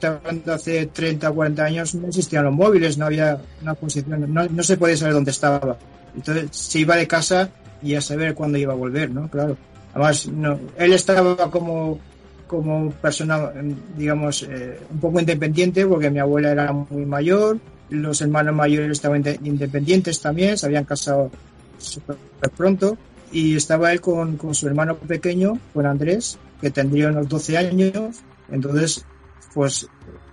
hace 0.47 0.85
30 0.87 1.29
o 1.29 1.35
40 1.35 1.63
años, 1.65 1.95
no 1.95 2.07
existían 2.07 2.45
los 2.45 2.53
móviles, 2.53 2.97
no 2.97 3.05
había 3.05 3.37
una 3.61 3.73
posición, 3.73 4.33
no, 4.33 4.45
no 4.47 4.63
se 4.63 4.77
podía 4.77 4.95
saber 4.97 5.13
dónde 5.13 5.31
estaba. 5.31 5.77
Entonces 6.15 6.47
se 6.51 6.79
iba 6.79 6.95
de 6.95 7.07
casa 7.07 7.49
y 7.83 7.95
a 7.95 8.01
saber 8.01 8.33
cuándo 8.33 8.57
iba 8.57 8.73
a 8.73 8.77
volver, 8.77 9.11
¿no? 9.11 9.29
Claro. 9.29 9.57
Además, 9.93 10.27
no, 10.27 10.59
él 10.77 10.93
estaba 10.93 11.51
como, 11.51 11.99
como 12.47 12.91
persona, 12.91 13.51
digamos, 13.97 14.43
eh, 14.43 14.79
un 14.91 14.99
poco 14.99 15.19
independiente 15.19 15.85
porque 15.85 16.09
mi 16.09 16.19
abuela 16.19 16.51
era 16.51 16.71
muy 16.71 17.05
mayor, 17.05 17.59
los 17.89 18.21
hermanos 18.21 18.55
mayores 18.55 18.91
estaban 18.91 19.23
inde- 19.23 19.39
independientes 19.43 20.19
también, 20.21 20.57
se 20.57 20.65
habían 20.65 20.85
casado 20.85 21.29
súper 21.77 22.15
pronto 22.55 22.97
y 23.31 23.55
estaba 23.55 23.91
él 23.91 24.01
con, 24.01 24.37
con 24.37 24.55
su 24.55 24.67
hermano 24.67 24.95
pequeño, 24.95 25.59
con 25.73 25.85
Andrés, 25.85 26.37
que 26.61 26.71
tendría 26.71 27.09
unos 27.09 27.27
12 27.27 27.57
años, 27.57 28.21
entonces 28.49 29.05
pues 29.53 29.87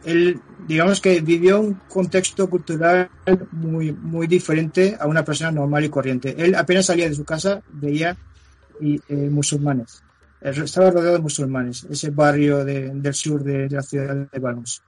él, 0.05 0.41
digamos 0.67 1.01
que 1.01 1.21
vivió 1.21 1.61
un 1.61 1.75
contexto 1.89 2.51
cultural 2.51 3.09
muy, 3.53 3.93
muy 3.93 4.27
diferente 4.27 4.97
a 4.99 5.07
una 5.07 5.25
persona 5.25 5.53
normal 5.53 5.85
y 5.85 5.89
corriente. 5.89 6.35
Él 6.37 6.55
apenas 6.55 6.87
salía 6.87 7.09
de 7.09 7.15
su 7.15 7.25
casa, 7.25 7.63
veía 7.69 8.17
y, 8.81 8.97
eh, 9.09 9.15
musulmanes. 9.31 10.03
Estaba 10.41 10.91
rodeado 10.91 11.15
de 11.15 11.23
musulmanes, 11.23 11.87
ese 11.89 12.11
barrio 12.11 12.65
de, 12.65 12.91
del 12.93 13.15
sur 13.15 13.45
de, 13.45 13.69
la 13.71 13.83
ciudad 13.83 14.13
de 14.15 14.39
Valence. 14.41 14.81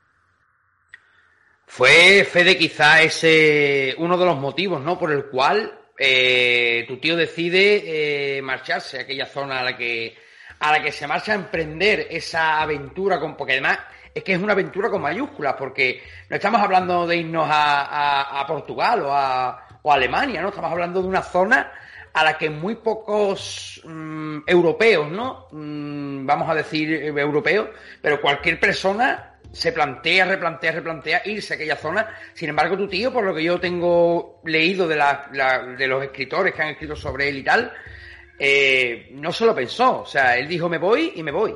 Fue, 1.66 2.26
Fede, 2.28 2.58
quizá 2.58 3.02
ese 3.02 3.94
uno 3.98 4.18
de 4.18 4.26
los 4.26 4.38
motivos, 4.38 4.82
¿no? 4.82 4.98
Por 4.98 5.12
el 5.12 5.26
cual 5.26 5.72
eh, 5.96 6.84
tu 6.88 6.98
tío 6.98 7.16
decide 7.16 8.38
eh, 8.38 8.42
marcharse 8.42 8.98
a 8.98 9.02
aquella 9.02 9.26
zona 9.26 9.60
a 9.60 9.64
la 9.64 9.76
que 9.76 10.16
a 10.64 10.72
la 10.72 10.82
que 10.82 10.92
se 10.92 11.06
marcha 11.06 11.32
a 11.32 11.34
emprender 11.34 12.06
esa 12.08 12.62
aventura, 12.62 13.20
con, 13.20 13.36
porque 13.36 13.52
además 13.52 13.80
es 14.14 14.24
que 14.24 14.32
es 14.32 14.38
una 14.40 14.54
aventura 14.54 14.88
con 14.88 15.02
mayúsculas, 15.02 15.56
porque 15.58 16.02
no 16.30 16.36
estamos 16.36 16.58
hablando 16.62 17.06
de 17.06 17.18
irnos 17.18 17.46
a, 17.50 18.40
a, 18.40 18.46
Portugal 18.46 19.02
o 19.02 19.12
a, 19.12 19.68
o 19.82 19.92
Alemania, 19.92 20.40
¿no? 20.40 20.48
Estamos 20.48 20.72
hablando 20.72 21.02
de 21.02 21.08
una 21.08 21.20
zona 21.20 21.70
a 22.14 22.24
la 22.24 22.38
que 22.38 22.48
muy 22.48 22.76
pocos 22.76 23.82
mmm, 23.84 24.38
europeos, 24.46 25.10
¿no? 25.10 25.48
Mmm, 25.52 26.24
vamos 26.24 26.48
a 26.48 26.54
decir 26.54 26.94
eh, 26.94 27.08
europeos, 27.08 27.68
pero 28.00 28.22
cualquier 28.22 28.58
persona 28.58 29.32
se 29.52 29.70
plantea, 29.70 30.24
replantea, 30.24 30.72
replantea 30.72 31.22
irse 31.26 31.52
a 31.52 31.56
aquella 31.56 31.76
zona. 31.76 32.08
Sin 32.32 32.48
embargo, 32.48 32.74
tu 32.78 32.88
tío, 32.88 33.12
por 33.12 33.24
lo 33.24 33.34
que 33.34 33.44
yo 33.44 33.60
tengo 33.60 34.40
leído 34.44 34.88
de, 34.88 34.96
la, 34.96 35.28
de 35.76 35.86
los 35.86 36.02
escritores 36.02 36.54
que 36.54 36.62
han 36.62 36.70
escrito 36.70 36.96
sobre 36.96 37.28
él 37.28 37.36
y 37.36 37.42
tal, 37.44 37.70
eh, 38.38 39.10
no 39.14 39.32
se 39.32 39.46
lo 39.46 39.54
pensó. 39.54 40.02
O 40.02 40.06
sea, 40.06 40.36
él 40.36 40.48
dijo, 40.48 40.68
me 40.68 40.78
voy 40.78 41.12
y 41.16 41.22
me 41.22 41.32
voy. 41.32 41.54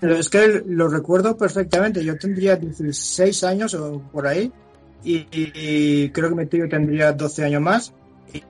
Es 0.00 0.28
que 0.28 0.62
lo 0.66 0.88
recuerdo 0.88 1.36
perfectamente. 1.36 2.04
Yo 2.04 2.16
tendría 2.18 2.56
16 2.56 3.44
años 3.44 3.74
o 3.74 4.00
por 4.12 4.26
ahí. 4.26 4.52
Y, 5.04 6.08
creo 6.10 6.30
que 6.30 6.34
mi 6.34 6.46
tío 6.46 6.68
tendría 6.68 7.12
12 7.12 7.44
años 7.44 7.62
más. 7.62 7.92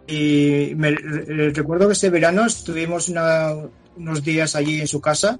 Y, 0.07 0.75
recuerdo 0.75 1.87
que 1.87 1.93
ese 1.93 2.11
verano 2.11 2.47
estuvimos 2.47 3.13
unos 3.97 4.25
días 4.25 4.57
allí 4.57 4.81
en 4.81 4.89
su 4.89 5.01
casa 5.01 5.39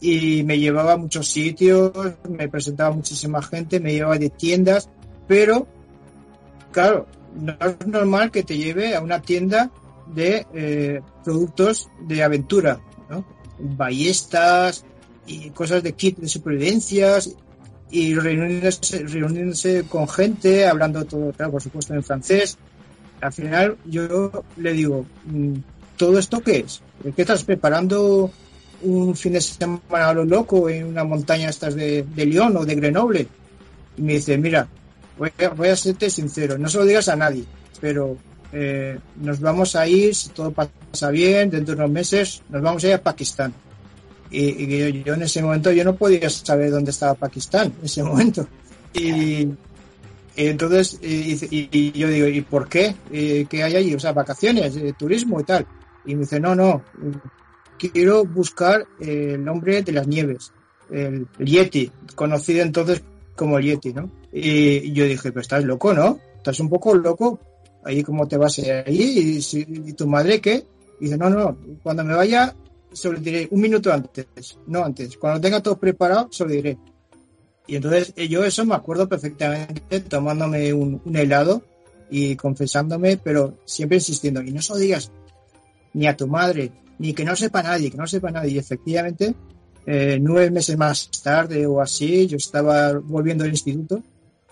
y 0.00 0.42
me 0.42 0.58
llevaba 0.58 0.92
a 0.92 0.96
muchos 0.96 1.28
sitios, 1.28 1.92
me 2.28 2.48
presentaba 2.48 2.94
muchísima 2.94 3.40
gente, 3.42 3.80
me 3.80 3.92
llevaba 3.92 4.18
de 4.18 4.28
tiendas, 4.28 4.90
pero 5.26 5.66
claro, 6.72 7.06
no 7.34 7.56
es 7.60 7.86
normal 7.86 8.30
que 8.30 8.42
te 8.42 8.58
lleve 8.58 8.94
a 8.94 9.00
una 9.00 9.22
tienda 9.22 9.70
de 10.06 10.46
eh, 10.54 11.00
productos 11.24 11.88
de 12.00 12.22
aventura, 12.22 12.80
¿no? 13.08 13.24
ballestas 13.58 14.84
y 15.26 15.50
cosas 15.50 15.82
de 15.82 15.92
kit 15.92 16.18
de 16.18 16.28
supervivencias 16.28 17.34
y 17.90 18.14
reuniéndose 18.14 19.84
con 19.84 20.08
gente, 20.08 20.66
hablando 20.66 21.04
todo, 21.04 21.32
claro, 21.32 21.52
por 21.52 21.62
supuesto 21.62 21.94
en 21.94 22.02
francés. 22.02 22.58
Al 23.20 23.32
final 23.32 23.76
yo 23.84 24.44
le 24.56 24.72
digo, 24.72 25.06
mm, 25.26 25.54
¿todo 25.96 26.18
esto 26.18 26.40
qué 26.40 26.58
es? 26.58 26.82
¿Qué 27.14 27.22
estás 27.22 27.44
preparando 27.44 28.30
un 28.82 29.14
fin 29.16 29.34
de 29.34 29.40
semana 29.40 30.08
a 30.08 30.14
lo 30.14 30.24
loco 30.24 30.68
en 30.68 30.86
una 30.86 31.04
montaña 31.04 31.48
estas 31.48 31.74
de, 31.74 32.02
de 32.02 32.26
Lyon 32.26 32.56
o 32.56 32.64
de 32.64 32.74
Grenoble? 32.74 33.28
Y 33.96 34.02
me 34.02 34.14
dice, 34.14 34.36
mira, 34.38 34.66
voy 35.16 35.30
a, 35.38 35.48
voy 35.50 35.68
a 35.68 35.76
sincero, 35.76 36.58
no 36.58 36.68
se 36.68 36.78
lo 36.78 36.84
digas 36.84 37.08
a 37.08 37.16
nadie, 37.16 37.44
pero 37.80 38.16
eh, 38.56 38.98
nos 39.16 39.40
vamos 39.40 39.74
a 39.74 39.86
ir, 39.88 40.14
si 40.14 40.28
todo 40.28 40.52
pasa 40.52 41.10
bien, 41.10 41.50
dentro 41.50 41.74
de 41.74 41.82
unos 41.82 41.90
meses, 41.90 42.42
nos 42.48 42.62
vamos 42.62 42.84
a 42.84 42.88
ir 42.88 42.94
a 42.94 43.02
Pakistán. 43.02 43.52
Y, 44.30 45.02
yo, 45.02 45.14
en 45.14 45.22
ese 45.22 45.42
momento 45.42 45.72
yo 45.72 45.84
no 45.84 45.96
podía 45.96 46.30
saber 46.30 46.70
dónde 46.70 46.92
estaba 46.92 47.14
Pakistán, 47.14 47.72
en 47.80 47.84
ese 47.84 48.02
momento. 48.04 48.46
Y, 48.92 49.48
entonces, 50.36 51.00
y, 51.02 51.98
yo 51.98 52.08
digo, 52.08 52.28
¿y 52.28 52.40
por 52.42 52.68
qué? 52.68 52.94
¿Qué 53.10 53.62
hay 53.62 53.74
allí? 53.74 53.94
O 53.94 53.98
sea, 53.98 54.12
vacaciones, 54.12 54.76
eh, 54.76 54.94
turismo 54.96 55.40
y 55.40 55.44
tal. 55.44 55.66
Y 56.04 56.14
me 56.14 56.20
dice, 56.20 56.38
no, 56.38 56.54
no, 56.54 56.82
quiero 57.76 58.24
buscar 58.24 58.86
el 59.00 59.44
nombre 59.44 59.82
de 59.82 59.92
las 59.92 60.06
nieves, 60.06 60.52
el 60.90 61.26
Yeti, 61.38 61.90
conocido 62.14 62.62
entonces 62.62 63.02
como 63.34 63.58
el 63.58 63.64
Yeti, 63.64 63.92
¿no? 63.92 64.10
Y 64.32 64.92
yo 64.92 65.06
dije, 65.06 65.30
pero 65.30 65.40
estás 65.40 65.64
loco, 65.64 65.92
¿no? 65.92 66.20
Estás 66.36 66.60
un 66.60 66.68
poco 66.68 66.94
loco. 66.94 67.40
Ahí 67.84 68.02
cómo 68.02 68.26
te 68.26 68.36
vas 68.36 68.58
a 68.58 68.88
ir 68.90 69.38
y, 69.38 69.40
y, 69.88 69.92
tu 69.92 70.06
madre 70.06 70.40
qué? 70.40 70.64
Y 71.00 71.04
dice, 71.04 71.18
no, 71.18 71.28
no, 71.28 71.56
cuando 71.82 72.04
me 72.04 72.14
vaya 72.14 72.54
se 72.92 73.10
lo 73.10 73.18
diré 73.18 73.48
un 73.50 73.60
minuto 73.60 73.92
antes, 73.92 74.26
no 74.66 74.84
antes. 74.84 75.16
Cuando 75.16 75.40
tenga 75.40 75.62
todo 75.62 75.76
preparado 75.76 76.28
se 76.30 76.44
lo 76.44 76.50
diré. 76.50 76.78
Y 77.66 77.76
entonces 77.76 78.14
yo 78.28 78.44
eso 78.44 78.64
me 78.64 78.74
acuerdo 78.74 79.08
perfectamente 79.08 80.00
tomándome 80.00 80.72
un, 80.72 81.00
un 81.04 81.16
helado 81.16 81.62
y 82.10 82.36
confesándome, 82.36 83.16
pero 83.16 83.58
siempre 83.64 83.96
insistiendo, 83.96 84.42
y 84.42 84.52
no 84.52 84.62
se 84.62 84.72
lo 84.72 84.78
digas 84.78 85.10
ni 85.94 86.06
a 86.06 86.16
tu 86.16 86.26
madre, 86.26 86.70
ni 86.98 87.14
que 87.14 87.24
no 87.24 87.34
sepa 87.34 87.62
nadie, 87.62 87.90
que 87.90 87.96
no 87.96 88.06
sepa 88.06 88.30
nadie. 88.30 88.52
Y 88.52 88.58
efectivamente, 88.58 89.34
eh, 89.86 90.18
nueve 90.20 90.50
meses 90.50 90.76
más 90.76 91.10
tarde 91.22 91.66
o 91.66 91.80
así, 91.80 92.26
yo 92.26 92.36
estaba 92.36 92.92
volviendo 92.98 93.44
al 93.44 93.50
instituto 93.50 94.02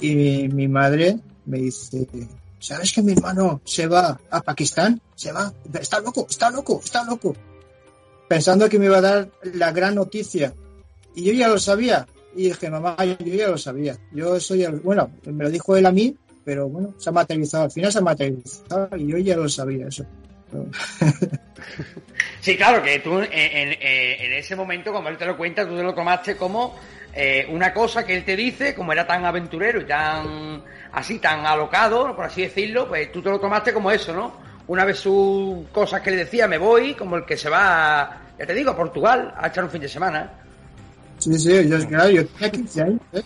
y 0.01 0.15
mi, 0.15 0.49
mi, 0.49 0.69
madre 0.69 1.19
me 1.47 1.59
dice, 1.59 2.07
¿sabes 2.63 2.93
que 2.93 3.03
mi 3.03 3.13
hermano 3.13 3.61
se 3.65 3.87
va 3.87 4.19
a 4.31 4.41
Pakistán? 4.41 5.01
Se 5.15 5.33
va, 5.33 5.53
está 5.81 6.01
loco, 6.01 6.27
está 6.31 6.51
loco, 6.51 6.81
está 6.83 7.05
loco. 7.05 7.35
Pensando 8.29 8.69
que 8.69 8.79
me 8.79 8.87
iba 8.87 8.99
a 8.99 9.03
dar 9.03 9.31
la 9.43 9.73
gran 9.73 9.97
noticia. 9.97 10.55
Y 11.15 11.25
yo 11.25 11.33
ya 11.33 11.49
lo 11.49 11.59
sabía. 11.59 12.07
Y 12.35 12.45
dije, 12.45 12.71
mamá, 12.71 12.97
yo 13.05 13.17
ya 13.19 13.49
lo 13.49 13.59
sabía. 13.59 13.99
Yo 14.13 14.41
soy 14.41 14.63
el, 14.63 14.81
bueno, 14.81 15.11
me 15.27 15.45
lo 15.45 15.51
dijo 15.51 15.77
él 15.77 15.85
a 15.85 15.93
mí, 15.93 16.17
pero 16.45 16.69
bueno, 16.69 16.95
se 16.99 17.11
ha 17.11 17.13
materializado. 17.13 17.65
Al 17.65 17.71
final 17.73 17.93
se 17.93 17.99
ha 17.99 18.03
materializado 18.03 18.97
y 18.97 19.07
yo 19.09 19.19
ya 19.19 19.37
lo 19.37 19.49
sabía 19.49 19.89
eso. 19.89 20.07
Sí, 22.41 22.57
claro, 22.57 22.83
que 22.83 22.99
tú 22.99 23.21
en, 23.21 23.29
en, 23.33 23.69
en, 23.81 24.33
ese 24.33 24.57
momento, 24.57 24.91
cuando 24.91 25.11
él 25.11 25.17
te 25.17 25.25
lo 25.25 25.37
cuenta, 25.37 25.67
tú 25.67 25.77
te 25.77 25.83
lo 25.83 25.95
tomaste 25.95 26.37
como 26.37 26.77
eh, 27.15 27.47
una 27.51 27.73
cosa 27.73 28.05
que 28.05 28.17
él 28.17 28.25
te 28.25 28.35
dice, 28.35 28.75
como 28.75 28.93
era 28.93 29.07
tan 29.07 29.25
aventurero 29.25 29.81
y 29.81 29.85
tan 29.85 30.63
así, 30.93 31.21
tan 31.21 31.47
alocado, 31.47 32.17
por 32.17 32.25
así 32.25 32.43
decirlo, 32.43 32.89
pues 32.89 33.13
tú 33.13 33.23
te 33.23 33.31
lo 33.31 33.39
tomaste 33.39 33.73
como 33.73 33.93
eso, 33.93 34.13
¿no? 34.13 34.33
Una 34.67 34.85
vez 34.85 34.99
sus 34.99 35.69
cosas 35.69 36.01
que 36.01 36.11
le 36.11 36.17
decía, 36.17 36.49
me 36.49 36.59
voy, 36.59 36.95
como 36.95 37.17
el 37.17 37.25
que 37.25 37.37
se 37.37 37.49
va, 37.49 38.23
ya 38.37 38.45
te 38.45 38.55
digo, 38.55 38.73
a 38.73 38.77
Portugal 38.77 39.33
a 39.37 39.47
echar 39.47 39.63
un 39.63 39.71
fin 39.71 39.83
de 39.83 39.89
semana. 39.89 40.33
Sí, 41.19 41.39
sí, 41.39 41.69
yo, 41.69 41.79
claro, 41.87 42.11
yo 42.11 42.27
tenía 42.27 42.51
15 42.51 42.83
años, 42.83 43.01
¿eh? 43.13 43.23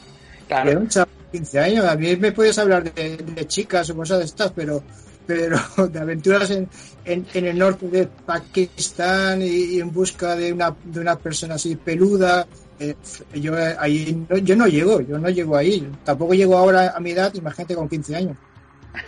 Claro. 0.47 0.71
Era 0.71 0.81
un 0.81 0.89
chaval 0.89 1.09
de 1.33 1.39
15 1.39 1.59
años, 1.59 1.85
a 1.87 1.97
mí 1.97 2.17
me 2.17 2.33
puedes 2.33 2.59
hablar 2.59 2.85
de, 2.93 3.17
de 3.17 3.47
chicas 3.47 3.89
o 3.89 3.97
cosas 3.97 4.19
de 4.19 4.25
estas, 4.27 4.53
pero 4.53 4.83
pero 5.27 5.59
de 5.89 5.99
aventuras 5.99 6.51
en, 6.51 6.69
en, 7.07 7.27
en, 7.33 7.47
el 7.47 7.59
norte 7.59 7.89
de 7.89 8.07
Pakistán 8.07 9.41
y, 9.41 9.77
y, 9.77 9.81
en 9.81 9.93
busca 9.93 10.35
de 10.35 10.53
una, 10.53 10.75
de 10.85 11.01
una 11.01 11.17
persona 11.17 11.55
así 11.55 11.77
peluda. 11.77 12.47
Eh, 12.79 12.95
yo 13.35 13.55
ahí 13.79 14.27
no, 14.29 14.37
yo 14.37 14.57
no 14.57 14.67
llego, 14.67 15.01
yo 15.01 15.19
no 15.19 15.31
llego 15.31 15.57
ahí. 15.57 15.91
Tampoco 16.05 16.35
llego 16.35 16.57
ahora 16.57 16.93
a 16.95 17.01
mi 17.01 17.13
edad, 17.13 17.33
imagínate 17.35 17.75
con 17.75 17.89
15 17.89 18.17
años. 18.17 18.37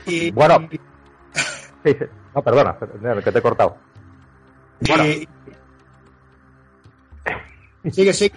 Y, 0.07 0.31
bueno, 0.31 0.69
y, 0.71 0.77
sí, 1.85 1.97
sí. 1.99 2.05
no, 2.35 2.43
perdona, 2.43 2.77
que 3.23 3.33
te 3.33 3.39
he 3.39 3.43
cortado. 3.43 3.77
Bueno. 4.87 5.05
Y, 5.05 5.29
sigue, 7.91 8.13
sigue. 8.13 8.35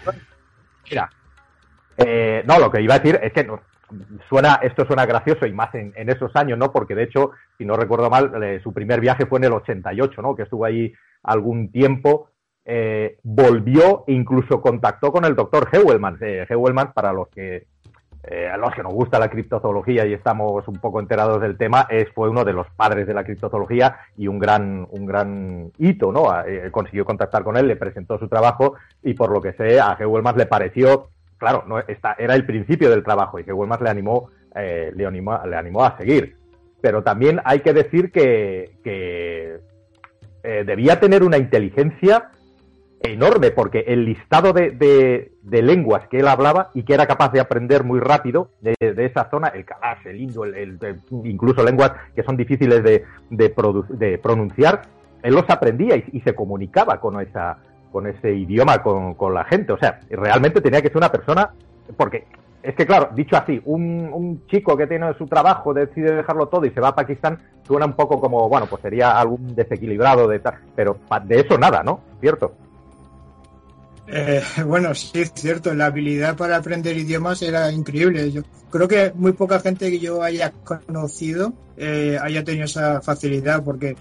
Mira, 0.89 1.09
eh, 1.97 2.43
no, 2.45 2.59
lo 2.59 2.71
que 2.71 2.81
iba 2.81 2.95
a 2.95 2.99
decir 2.99 3.19
es 3.21 3.31
que 3.31 3.43
no, 3.43 3.61
suena, 4.29 4.59
esto 4.61 4.85
suena 4.85 5.05
gracioso 5.05 5.45
y 5.45 5.53
más 5.53 5.73
en, 5.75 5.93
en, 5.95 6.09
esos 6.09 6.35
años, 6.35 6.57
¿no? 6.57 6.71
Porque 6.71 6.95
de 6.95 7.03
hecho, 7.03 7.31
si 7.57 7.65
no 7.65 7.75
recuerdo 7.75 8.09
mal, 8.09 8.43
eh, 8.43 8.59
su 8.63 8.73
primer 8.73 8.99
viaje 8.99 9.25
fue 9.25 9.39
en 9.39 9.45
el 9.45 9.53
88, 9.53 10.21
¿no? 10.21 10.35
Que 10.35 10.43
estuvo 10.43 10.65
ahí 10.65 10.93
algún 11.23 11.71
tiempo. 11.71 12.29
Eh, 12.63 13.17
volvió 13.23 14.03
e 14.07 14.13
incluso 14.13 14.61
contactó 14.61 15.11
con 15.11 15.25
el 15.25 15.35
doctor 15.35 15.67
Heuvelman. 15.71 16.17
Eh, 16.21 16.45
Heuvelman, 16.49 16.93
para 16.93 17.11
los 17.11 17.27
que 17.29 17.67
eh, 18.23 18.47
a 18.47 18.55
los 18.55 18.71
que 18.75 18.83
nos 18.83 18.93
gusta 18.93 19.17
la 19.17 19.29
criptozoología 19.29 20.05
y 20.05 20.13
estamos 20.13 20.67
un 20.67 20.75
poco 20.75 20.99
enterados 20.99 21.41
del 21.41 21.57
tema, 21.57 21.87
es, 21.89 22.07
fue 22.13 22.29
uno 22.29 22.45
de 22.45 22.53
los 22.53 22.67
padres 22.75 23.07
de 23.07 23.15
la 23.15 23.23
criptozoología 23.23 23.97
y 24.15 24.27
un 24.27 24.37
gran, 24.37 24.87
un 24.91 25.07
gran 25.07 25.71
hito, 25.79 26.11
¿no? 26.11 26.27
Eh, 26.45 26.69
consiguió 26.71 27.03
contactar 27.03 27.43
con 27.43 27.57
él, 27.57 27.67
le 27.67 27.77
presentó 27.77 28.19
su 28.19 28.27
trabajo 28.27 28.75
y 29.01 29.15
por 29.15 29.31
lo 29.31 29.41
que 29.41 29.53
sé, 29.53 29.79
a 29.79 29.97
Heuvelman 29.99 30.37
le 30.37 30.45
pareció 30.45 31.09
claro, 31.41 31.63
no, 31.65 31.79
era 31.79 32.35
el 32.35 32.45
principio 32.45 32.91
del 32.91 33.03
trabajo 33.03 33.39
y 33.39 33.43
que 33.43 33.51
Wilmars 33.51 33.81
le 33.81 33.89
animó, 33.89 34.29
eh, 34.55 34.91
le 34.95 35.07
animó, 35.07 35.39
le 35.43 35.55
animó 35.55 35.83
a 35.83 35.97
seguir. 35.97 36.35
Pero 36.81 37.01
también 37.01 37.41
hay 37.43 37.61
que 37.61 37.73
decir 37.73 38.11
que, 38.11 38.77
eh, 38.85 40.63
debía 40.65 40.99
tener 40.99 41.23
una 41.23 41.39
inteligencia 41.39 42.29
enorme, 43.01 43.49
porque 43.49 43.85
el 43.87 44.05
listado 44.05 44.53
de, 44.53 45.31
lenguas 45.43 46.07
que 46.09 46.19
él 46.19 46.27
hablaba 46.27 46.69
y 46.75 46.83
que 46.83 46.93
era 46.93 47.07
capaz 47.07 47.31
de 47.31 47.39
aprender 47.39 47.83
muy 47.83 47.99
rápido 47.99 48.51
de, 48.61 48.75
esa 48.79 49.27
zona, 49.31 49.47
el 49.47 49.65
kalash, 49.65 50.05
el 50.05 50.21
indio, 50.21 50.45
el, 50.45 50.77
incluso 51.23 51.63
lenguas 51.63 51.93
que 52.15 52.21
son 52.21 52.37
difíciles 52.37 52.83
de, 52.83 54.19
pronunciar, 54.21 54.83
él 55.23 55.33
los 55.33 55.49
aprendía 55.49 55.95
y 55.95 56.21
se 56.21 56.35
comunicaba 56.35 56.99
con 56.99 57.19
esa, 57.19 57.57
con 57.91 58.07
ese 58.07 58.33
idioma 58.33 58.81
con, 58.81 59.15
con 59.15 59.33
la 59.33 59.43
gente. 59.45 59.73
O 59.73 59.77
sea, 59.77 59.99
realmente 60.09 60.61
tenía 60.61 60.81
que 60.81 60.87
ser 60.87 60.97
una 60.97 61.11
persona, 61.11 61.51
porque 61.97 62.25
es 62.63 62.75
que 62.75 62.85
claro, 62.85 63.09
dicho 63.13 63.35
así, 63.35 63.59
un, 63.65 64.09
un, 64.13 64.45
chico 64.47 64.77
que 64.77 64.87
tiene 64.87 65.13
su 65.17 65.27
trabajo 65.27 65.73
decide 65.73 66.15
dejarlo 66.15 66.47
todo 66.47 66.65
y 66.65 66.71
se 66.71 66.79
va 66.79 66.89
a 66.89 66.95
Pakistán, 66.95 67.39
suena 67.65 67.85
un 67.85 67.93
poco 67.93 68.19
como, 68.19 68.47
bueno, 68.47 68.67
pues 68.67 68.81
sería 68.81 69.19
algún 69.19 69.55
desequilibrado 69.55 70.27
de 70.27 70.39
tal, 70.39 70.55
pero 70.75 70.97
de 71.25 71.39
eso 71.39 71.57
nada, 71.57 71.81
¿no? 71.83 72.01
¿Cierto? 72.19 72.53
Eh, 74.07 74.41
bueno, 74.65 74.93
sí, 74.93 75.21
es 75.21 75.31
cierto, 75.33 75.73
la 75.73 75.85
habilidad 75.85 76.35
para 76.35 76.57
aprender 76.57 76.97
idiomas 76.97 77.41
era 77.41 77.71
increíble. 77.71 78.31
Yo 78.31 78.41
creo 78.69 78.87
que 78.87 79.11
muy 79.15 79.31
poca 79.31 79.59
gente 79.59 79.89
que 79.89 79.99
yo 79.99 80.21
haya 80.21 80.51
conocido 80.63 81.53
eh, 81.77 82.17
haya 82.21 82.43
tenido 82.43 82.65
esa 82.65 83.01
facilidad, 83.01 83.63
porque 83.63 83.95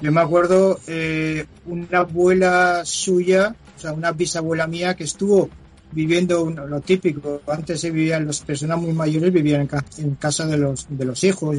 yo 0.00 0.12
me 0.12 0.20
acuerdo 0.20 0.80
eh, 0.86 1.46
una 1.66 1.98
abuela 1.98 2.82
suya, 2.84 3.54
o 3.76 3.80
sea, 3.80 3.92
una 3.92 4.12
bisabuela 4.12 4.66
mía 4.66 4.94
que 4.94 5.04
estuvo 5.04 5.50
viviendo 5.92 6.48
lo 6.50 6.80
típico. 6.80 7.42
Antes 7.46 7.80
se 7.80 7.90
vivían, 7.90 8.26
las 8.26 8.40
personas 8.40 8.78
muy 8.80 8.92
mayores 8.92 9.32
vivían 9.32 9.68
en, 9.98 10.14
casa 10.14 10.46
de 10.46 10.56
los, 10.56 10.86
de 10.88 11.04
los 11.04 11.22
hijos. 11.24 11.56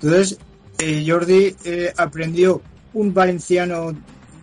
Entonces, 0.00 0.38
eh, 0.78 1.04
Jordi 1.06 1.54
eh, 1.64 1.92
aprendió 1.96 2.62
un 2.94 3.14
valenciano 3.14 3.92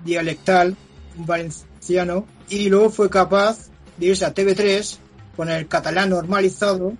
dialectal, 0.03 0.75
un 1.17 1.25
valenciano, 1.25 2.25
y 2.49 2.69
luego 2.69 2.89
fue 2.89 3.09
capaz 3.09 3.67
de 3.97 4.07
irse 4.07 4.25
a 4.25 4.33
TV3 4.33 4.97
con 5.36 5.49
el 5.49 5.67
catalán 5.67 6.11
normalizado 6.11 6.93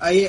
ahí 0.00 0.28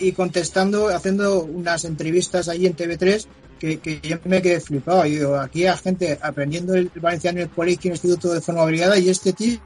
y, 0.00 0.12
contestando, 0.12 0.88
haciendo 0.88 1.42
unas 1.44 1.84
entrevistas 1.84 2.48
ahí 2.48 2.66
en 2.66 2.76
TV3 2.76 3.26
que, 3.58 3.78
que 3.78 4.00
yo 4.00 4.18
me 4.24 4.42
quedé 4.42 4.60
flipado. 4.60 5.06
Y 5.06 5.12
digo, 5.12 5.36
aquí 5.36 5.66
hay 5.66 5.76
gente 5.78 6.18
aprendiendo 6.20 6.74
el 6.74 6.90
valenciano 7.00 7.38
en 7.38 7.44
el 7.44 7.50
colegio, 7.50 7.88
en 7.88 7.92
el 7.92 7.96
instituto 7.96 8.32
de 8.32 8.40
forma 8.40 8.62
obligada, 8.62 8.98
y 8.98 9.08
este 9.08 9.32
tío 9.32 9.60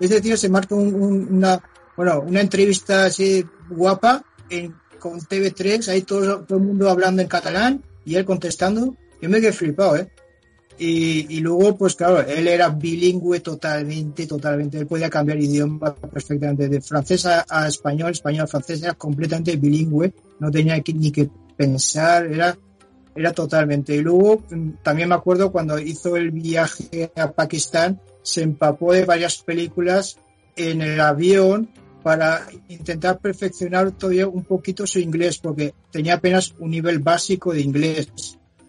este 0.00 0.22
tío 0.22 0.36
se 0.36 0.48
marca 0.48 0.74
una, 0.74 1.62
bueno, 1.96 2.22
una 2.22 2.40
entrevista 2.40 3.04
así 3.04 3.44
guapa 3.68 4.24
en, 4.48 4.74
con 4.98 5.20
TV3, 5.20 5.88
ahí 5.88 6.02
todo, 6.02 6.40
todo 6.44 6.58
el 6.58 6.64
mundo 6.64 6.88
hablando 6.88 7.20
en 7.20 7.28
catalán 7.28 7.84
y 8.04 8.14
él 8.14 8.24
contestando. 8.24 8.96
Yo 9.20 9.28
me 9.28 9.40
quedé 9.40 9.52
flipado, 9.52 9.96
¿eh? 9.96 10.08
Y, 10.78 11.36
y, 11.36 11.40
luego, 11.40 11.76
pues 11.76 11.94
claro, 11.94 12.22
él 12.22 12.48
era 12.48 12.70
bilingüe 12.70 13.40
totalmente, 13.40 14.26
totalmente. 14.26 14.78
Él 14.78 14.86
podía 14.86 15.10
cambiar 15.10 15.38
idioma 15.38 15.94
perfectamente. 15.94 16.70
De 16.70 16.80
francés 16.80 17.26
a, 17.26 17.68
español, 17.68 18.12
español 18.12 18.44
a 18.44 18.46
francés, 18.46 18.82
era 18.82 18.94
completamente 18.94 19.56
bilingüe. 19.56 20.14
No 20.38 20.50
tenía 20.50 20.80
que, 20.80 20.94
ni 20.94 21.12
que 21.12 21.28
pensar, 21.54 22.24
era, 22.24 22.56
era 23.14 23.32
totalmente. 23.32 23.94
Y 23.94 24.00
luego, 24.00 24.42
mm, 24.50 24.82
también 24.82 25.08
me 25.08 25.14
acuerdo 25.14 25.52
cuando 25.52 25.78
hizo 25.78 26.16
el 26.16 26.30
viaje 26.30 27.10
a 27.16 27.32
Pakistán, 27.32 28.00
se 28.22 28.42
empapó 28.42 28.92
de 28.92 29.04
varias 29.04 29.38
películas 29.42 30.18
en 30.56 30.82
el 30.82 31.00
avión 31.00 31.70
para 32.02 32.46
intentar 32.68 33.18
perfeccionar 33.18 33.92
todavía 33.92 34.26
un 34.26 34.44
poquito 34.44 34.86
su 34.86 34.98
inglés, 34.98 35.38
porque 35.38 35.74
tenía 35.90 36.14
apenas 36.14 36.54
un 36.58 36.70
nivel 36.70 36.98
básico 36.98 37.52
de 37.52 37.60
inglés. 37.60 38.08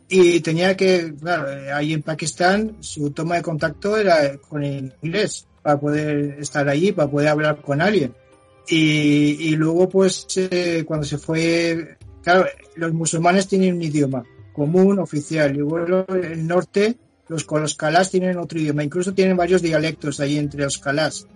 Y 0.10 0.42
tenía 0.42 0.76
que, 0.76 1.14
claro, 1.18 1.48
ahí 1.74 1.94
en 1.94 2.02
Pakistán 2.02 2.78
su 2.82 3.12
toma 3.12 3.36
de 3.36 3.42
contacto 3.42 3.96
era 3.96 4.38
con 4.38 4.64
el 4.64 4.94
inglés, 5.02 5.48
para 5.62 5.80
poder 5.80 6.38
estar 6.40 6.68
allí, 6.68 6.92
para 6.92 7.10
poder 7.10 7.30
hablar 7.30 7.62
con 7.62 7.82
alguien. 7.82 8.14
Y, 8.68 9.38
y 9.40 9.56
luego, 9.56 9.88
pues, 9.88 10.26
eh, 10.36 10.84
cuando 10.86 11.06
se 11.06 11.18
fue, 11.18 11.98
claro, 12.22 12.46
los 12.76 12.94
musulmanes 12.94 13.48
tienen 13.48 13.76
un 13.76 13.82
idioma 13.82 14.24
común, 14.54 15.00
oficial, 15.00 15.56
y 15.56 15.60
luego 15.60 16.06
el 16.14 16.48
norte 16.48 16.98
los, 17.28 17.46
los 17.50 17.76
calás 17.76 18.12
tienen 18.12 18.38
otro 18.38 18.60
idioma, 18.60 18.84
incluso 18.84 19.14
tienen 19.14 19.38
varios 19.38 19.62
dialectos 19.62 20.20
ahí 20.20 20.38
entre 20.38 20.64
los 20.64 20.78
calás. 20.78 21.28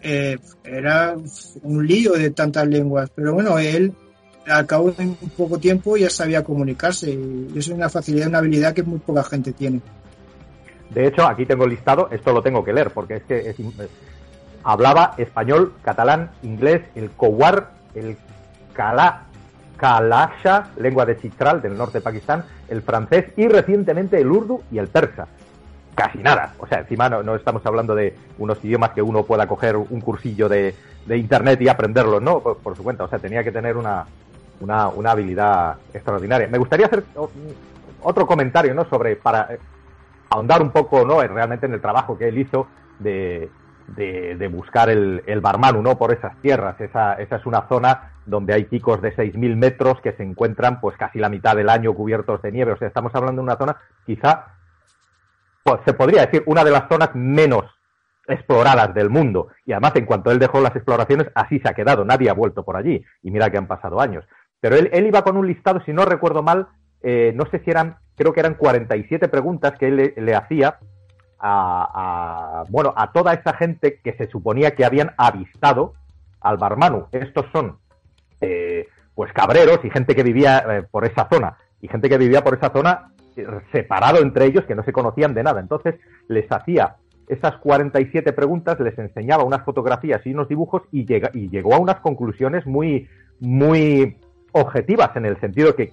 Eh, 0.00 0.38
era 0.64 1.16
un 1.62 1.86
lío 1.86 2.12
de 2.12 2.30
tantas 2.30 2.66
lenguas, 2.66 3.10
pero 3.14 3.34
bueno, 3.34 3.58
él 3.58 3.92
al 4.46 4.66
cabo 4.66 4.90
de 4.90 5.04
un 5.04 5.16
poco 5.36 5.58
tiempo 5.58 5.96
ya 5.96 6.10
sabía 6.10 6.42
comunicarse. 6.42 7.10
Y 7.10 7.52
es 7.56 7.68
una 7.68 7.88
facilidad, 7.88 8.28
una 8.28 8.38
habilidad 8.38 8.74
que 8.74 8.82
muy 8.82 8.98
poca 8.98 9.22
gente 9.22 9.52
tiene. 9.52 9.80
De 10.90 11.06
hecho, 11.06 11.26
aquí 11.26 11.46
tengo 11.46 11.66
listado, 11.66 12.08
esto 12.10 12.32
lo 12.32 12.42
tengo 12.42 12.64
que 12.64 12.72
leer 12.72 12.90
porque 12.90 13.16
es 13.16 13.22
que 13.22 13.54
hablaba 14.62 15.14
español, 15.16 15.74
catalán, 15.82 16.32
inglés, 16.42 16.82
el 16.94 17.10
kowar, 17.10 17.70
el 17.94 18.16
kalá, 18.74 19.26
kalasha, 19.82 20.68
lengua 20.76 21.04
de 21.04 21.18
Chitral 21.18 21.60
del 21.60 21.76
norte 21.76 21.98
de 21.98 22.02
Pakistán, 22.02 22.44
el 22.68 22.82
francés 22.82 23.32
y 23.36 23.48
recientemente 23.48 24.20
el 24.20 24.30
urdu 24.30 24.62
y 24.70 24.78
el 24.78 24.86
persa. 24.86 25.26
Casi 25.96 26.18
nada. 26.18 26.54
O 26.58 26.68
sea, 26.68 26.78
encima 26.78 27.08
no, 27.08 27.34
estamos 27.34 27.66
hablando 27.66 27.96
de 27.96 28.16
unos 28.38 28.64
idiomas 28.64 28.90
que 28.90 29.02
uno 29.02 29.24
pueda 29.24 29.48
coger 29.48 29.76
un 29.76 30.00
cursillo 30.00 30.48
de, 30.48 30.72
internet 31.08 31.60
y 31.60 31.68
aprenderlo, 31.68 32.20
no, 32.20 32.38
por, 32.38 32.76
su 32.76 32.84
cuenta. 32.84 33.02
O 33.02 33.08
sea, 33.08 33.18
tenía 33.18 33.42
que 33.42 33.50
tener 33.50 33.76
una, 33.76 34.06
una, 34.60 35.10
habilidad 35.10 35.78
extraordinaria. 35.92 36.46
Me 36.46 36.58
gustaría 36.58 36.86
hacer 36.86 37.02
otro 38.02 38.24
comentario, 38.24 38.74
¿no? 38.74 38.84
Sobre, 38.84 39.16
para 39.16 39.52
eh, 39.52 39.58
ahondar 40.30 40.62
un 40.62 40.70
poco, 40.70 41.04
¿no? 41.04 41.20
Realmente 41.20 41.66
en 41.66 41.72
el 41.72 41.80
trabajo 41.80 42.16
que 42.16 42.28
él 42.28 42.38
hizo 42.38 42.68
de, 43.00 43.50
de, 43.88 44.48
buscar 44.48 44.90
el, 44.90 45.24
el 45.26 45.40
Barmanu, 45.40 45.82
¿no? 45.82 45.98
Por 45.98 46.12
esas 46.12 46.36
tierras. 46.40 46.80
Esa, 46.80 47.14
esa 47.14 47.34
es 47.34 47.46
una 47.46 47.62
zona 47.62 48.11
donde 48.26 48.54
hay 48.54 48.64
picos 48.64 49.00
de 49.02 49.14
6.000 49.14 49.56
metros 49.56 50.00
que 50.00 50.12
se 50.12 50.22
encuentran 50.22 50.80
pues 50.80 50.96
casi 50.96 51.18
la 51.18 51.28
mitad 51.28 51.56
del 51.56 51.68
año 51.68 51.94
cubiertos 51.94 52.40
de 52.42 52.52
nieve. 52.52 52.72
O 52.72 52.76
sea, 52.78 52.88
estamos 52.88 53.14
hablando 53.14 53.40
de 53.40 53.44
una 53.44 53.56
zona 53.56 53.76
quizá, 54.06 54.54
pues, 55.64 55.80
se 55.84 55.94
podría 55.94 56.26
decir, 56.26 56.42
una 56.46 56.64
de 56.64 56.70
las 56.70 56.88
zonas 56.88 57.10
menos 57.14 57.64
exploradas 58.26 58.94
del 58.94 59.10
mundo. 59.10 59.48
Y 59.66 59.72
además, 59.72 59.92
en 59.96 60.06
cuanto 60.06 60.30
él 60.30 60.38
dejó 60.38 60.60
las 60.60 60.74
exploraciones, 60.74 61.28
así 61.34 61.58
se 61.58 61.68
ha 61.68 61.74
quedado. 61.74 62.04
Nadie 62.04 62.30
ha 62.30 62.34
vuelto 62.34 62.64
por 62.64 62.76
allí. 62.76 63.04
Y 63.22 63.30
mira 63.30 63.50
que 63.50 63.58
han 63.58 63.66
pasado 63.66 64.00
años. 64.00 64.24
Pero 64.60 64.76
él, 64.76 64.90
él 64.92 65.06
iba 65.06 65.22
con 65.22 65.36
un 65.36 65.46
listado, 65.46 65.82
si 65.84 65.92
no 65.92 66.04
recuerdo 66.04 66.42
mal, 66.42 66.68
eh, 67.02 67.32
no 67.34 67.46
sé 67.46 67.60
si 67.64 67.70
eran, 67.70 67.96
creo 68.14 68.32
que 68.32 68.40
eran 68.40 68.54
47 68.54 69.28
preguntas 69.28 69.72
que 69.78 69.88
él 69.88 70.14
le 70.16 70.34
hacía 70.34 70.78
a, 71.42 72.64
bueno, 72.68 72.94
a 72.96 73.12
toda 73.12 73.34
esa 73.34 73.54
gente 73.54 74.00
que 74.02 74.14
se 74.14 74.28
suponía 74.28 74.74
que 74.74 74.84
habían 74.84 75.12
avistado 75.18 75.94
al 76.40 76.56
Barmanu. 76.56 77.08
Estos 77.12 77.46
son 77.52 77.78
eh, 78.42 78.88
pues 79.14 79.32
cabreros 79.32 79.80
y 79.84 79.90
gente 79.90 80.14
que 80.14 80.22
vivía 80.22 80.58
eh, 80.58 80.82
por 80.90 81.04
esa 81.04 81.28
zona 81.30 81.56
y 81.80 81.88
gente 81.88 82.08
que 82.08 82.18
vivía 82.18 82.44
por 82.44 82.54
esa 82.54 82.70
zona 82.70 83.12
eh, 83.36 83.46
separado 83.72 84.20
entre 84.20 84.46
ellos 84.46 84.64
que 84.64 84.74
no 84.74 84.84
se 84.84 84.92
conocían 84.92 85.34
de 85.34 85.42
nada. 85.42 85.60
Entonces 85.60 85.94
les 86.28 86.50
hacía 86.50 86.96
esas 87.28 87.56
47 87.58 88.32
preguntas, 88.32 88.78
les 88.80 88.98
enseñaba 88.98 89.44
unas 89.44 89.64
fotografías 89.64 90.20
y 90.26 90.34
unos 90.34 90.48
dibujos 90.48 90.82
y, 90.92 91.06
y 91.10 91.48
llegó 91.48 91.74
a 91.74 91.78
unas 91.78 92.00
conclusiones 92.00 92.66
muy, 92.66 93.08
muy 93.40 94.18
objetivas 94.52 95.16
en 95.16 95.24
el 95.24 95.40
sentido 95.40 95.74
que, 95.74 95.92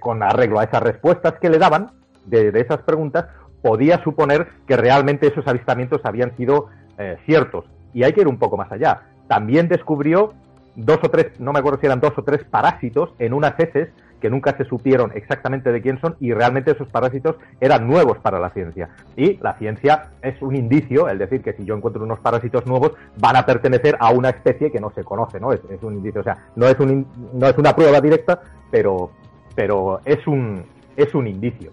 con 0.00 0.22
arreglo 0.22 0.60
a 0.60 0.64
esas 0.64 0.82
respuestas 0.82 1.34
que 1.40 1.50
le 1.50 1.58
daban 1.58 1.90
de, 2.24 2.52
de 2.52 2.60
esas 2.60 2.78
preguntas, 2.82 3.26
podía 3.64 4.02
suponer 4.04 4.46
que 4.66 4.76
realmente 4.76 5.26
esos 5.26 5.46
avistamientos 5.46 6.02
habían 6.04 6.36
sido 6.36 6.68
eh, 6.98 7.16
ciertos. 7.24 7.64
Y 7.94 8.02
hay 8.02 8.12
que 8.12 8.20
ir 8.20 8.28
un 8.28 8.38
poco 8.38 8.58
más 8.58 8.70
allá. 8.70 9.00
También 9.28 9.68
descubrió 9.68 10.34
dos 10.76 10.98
o 11.02 11.10
tres, 11.10 11.38
no 11.38 11.52
me 11.52 11.60
acuerdo 11.60 11.78
si 11.80 11.86
eran 11.86 12.00
dos 12.00 12.12
o 12.16 12.22
tres 12.22 12.44
parásitos 12.44 13.14
en 13.18 13.32
unas 13.32 13.58
heces 13.58 13.90
que 14.24 14.30
nunca 14.30 14.56
se 14.56 14.64
supieron 14.64 15.12
exactamente 15.14 15.70
de 15.70 15.82
quién 15.82 16.00
son 16.00 16.16
y 16.18 16.32
realmente 16.32 16.70
esos 16.70 16.88
parásitos 16.88 17.36
eran 17.60 17.86
nuevos 17.86 18.16
para 18.18 18.38
la 18.38 18.48
ciencia. 18.48 18.88
Y 19.18 19.36
la 19.42 19.52
ciencia 19.58 20.06
es 20.22 20.40
un 20.40 20.56
indicio, 20.56 21.10
el 21.10 21.18
decir 21.18 21.42
que 21.42 21.52
si 21.52 21.66
yo 21.66 21.76
encuentro 21.76 22.02
unos 22.02 22.20
parásitos 22.20 22.66
nuevos 22.66 22.92
van 23.18 23.36
a 23.36 23.44
pertenecer 23.44 23.98
a 24.00 24.10
una 24.12 24.30
especie 24.30 24.72
que 24.72 24.80
no 24.80 24.90
se 24.94 25.04
conoce, 25.04 25.38
¿no? 25.38 25.52
Es, 25.52 25.60
un 25.82 25.92
indicio, 25.92 26.22
o 26.22 26.24
sea, 26.24 26.38
no 26.56 26.66
es, 26.66 26.80
un, 26.80 27.06
no 27.34 27.46
es 27.46 27.58
una 27.58 27.76
prueba 27.76 28.00
directa, 28.00 28.40
pero, 28.70 29.10
pero 29.54 30.00
es, 30.06 30.26
un, 30.26 30.64
es 30.96 31.14
un 31.14 31.26
indicio. 31.26 31.70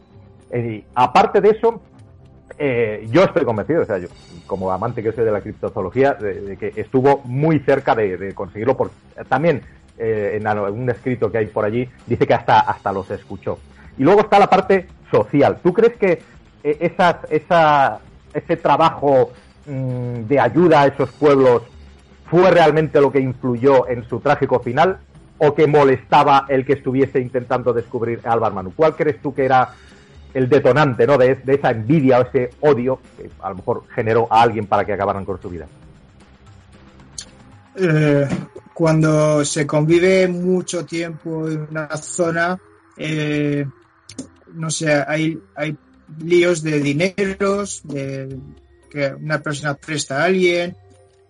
Y 0.53 0.83
aparte 0.93 1.39
de 1.39 1.51
eso, 1.51 1.81
eh, 2.57 3.07
yo 3.11 3.23
estoy 3.23 3.45
convencido, 3.45 3.81
o 3.81 3.85
sea, 3.85 3.97
yo, 3.97 4.07
como 4.47 4.71
amante 4.71 5.03
que 5.03 5.11
soy 5.11 5.25
de 5.25 5.31
la 5.31 5.41
criptozoología, 5.41 6.13
de, 6.13 6.57
que 6.57 6.73
estuvo 6.75 7.21
muy 7.25 7.59
cerca 7.59 7.95
de, 7.95 8.33
conseguirlo. 8.33 8.77
Por, 8.77 8.91
también 9.27 9.61
eh, 9.97 10.39
en 10.41 10.47
un 10.47 10.89
escrito 10.89 11.31
que 11.31 11.39
hay 11.39 11.47
por 11.47 11.65
allí 11.65 11.87
dice 12.07 12.25
que 12.25 12.33
hasta, 12.33 12.59
hasta 12.59 12.91
los 12.91 13.09
escuchó. 13.11 13.59
Y 13.97 14.03
luego 14.03 14.21
está 14.21 14.39
la 14.39 14.49
parte 14.49 14.87
social. 15.11 15.59
¿Tú 15.61 15.73
crees 15.73 15.95
que 15.97 16.21
eh, 16.63 16.77
esas, 16.79 17.17
esa, 17.29 17.99
ese 18.33 18.57
trabajo 18.57 19.31
mm, 19.65 20.27
de 20.27 20.39
ayuda 20.39 20.81
a 20.81 20.87
esos 20.87 21.11
pueblos 21.11 21.63
fue 22.29 22.49
realmente 22.49 23.01
lo 23.01 23.11
que 23.11 23.19
influyó 23.19 23.87
en 23.87 24.03
su 24.07 24.19
trágico 24.19 24.59
final? 24.59 24.99
¿O 25.43 25.55
que 25.55 25.65
molestaba 25.65 26.45
el 26.49 26.65
que 26.65 26.73
estuviese 26.73 27.19
intentando 27.19 27.73
descubrir 27.73 28.21
a 28.25 28.33
Alvar 28.33 28.53
Manu? 28.53 28.73
¿Cuál 28.75 28.95
crees 28.95 29.19
tú 29.21 29.33
que 29.33 29.43
era 29.43 29.69
el 30.33 30.49
detonante 30.49 31.05
¿no? 31.05 31.17
de, 31.17 31.37
esa 31.45 31.71
envidia 31.71 32.19
o 32.19 32.21
ese 32.23 32.51
odio 32.61 32.99
que 33.17 33.29
a 33.41 33.49
lo 33.49 33.55
mejor 33.55 33.83
generó 33.93 34.27
a 34.29 34.41
alguien 34.41 34.65
para 34.65 34.85
que 34.85 34.93
acabaran 34.93 35.25
con 35.25 35.41
su 35.41 35.49
vida. 35.49 35.67
Eh, 37.75 38.27
cuando 38.73 39.45
se 39.45 39.65
convive 39.65 40.27
mucho 40.27 40.85
tiempo 40.85 41.47
en 41.47 41.67
una 41.69 41.87
zona, 41.97 42.57
eh, 42.97 43.65
no 44.53 44.69
sé, 44.69 44.91
hay, 45.07 45.39
hay 45.55 45.77
líos 46.19 46.61
de 46.63 46.79
dineros, 46.79 47.81
de 47.83 48.37
que 48.89 49.13
una 49.13 49.41
persona 49.41 49.73
presta 49.75 50.21
a 50.21 50.25
alguien, 50.25 50.75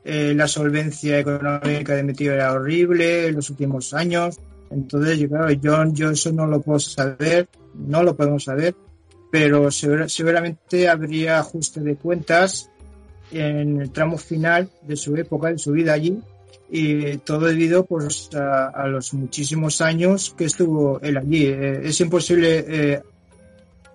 eh, 0.03 0.33
la 0.35 0.47
solvencia 0.47 1.19
económica 1.19 1.95
de 1.95 2.03
mi 2.03 2.13
tío 2.13 2.33
era 2.33 2.53
horrible 2.53 3.27
en 3.27 3.35
los 3.35 3.49
últimos 3.51 3.93
años. 3.93 4.39
Entonces, 4.71 5.19
yo, 5.19 5.29
claro, 5.29 5.51
yo, 5.51 5.83
yo 5.93 6.09
eso 6.09 6.31
no 6.31 6.47
lo 6.47 6.61
puedo 6.61 6.79
saber, 6.79 7.47
no 7.75 8.01
lo 8.01 8.15
podemos 8.15 8.45
saber, 8.45 8.73
pero 9.31 9.71
seguramente 9.71 10.89
habría 10.89 11.39
ajuste 11.39 11.79
de 11.79 11.95
cuentas 11.95 12.69
en 13.31 13.81
el 13.81 13.91
tramo 13.91 14.17
final 14.17 14.69
de 14.81 14.97
su 14.97 15.15
época, 15.15 15.47
de 15.49 15.57
su 15.57 15.71
vida 15.71 15.93
allí, 15.93 16.19
y 16.69 17.17
todo 17.17 17.47
debido 17.47 17.85
pues, 17.85 18.29
a, 18.33 18.87
los 18.87 19.13
muchísimos 19.13 19.81
años 19.81 20.35
que 20.37 20.45
estuvo 20.45 20.99
él 21.01 21.17
allí. 21.17 21.45
Eh, 21.45 21.81
es 21.83 21.99
imposible 22.01 22.65
eh, 22.67 23.01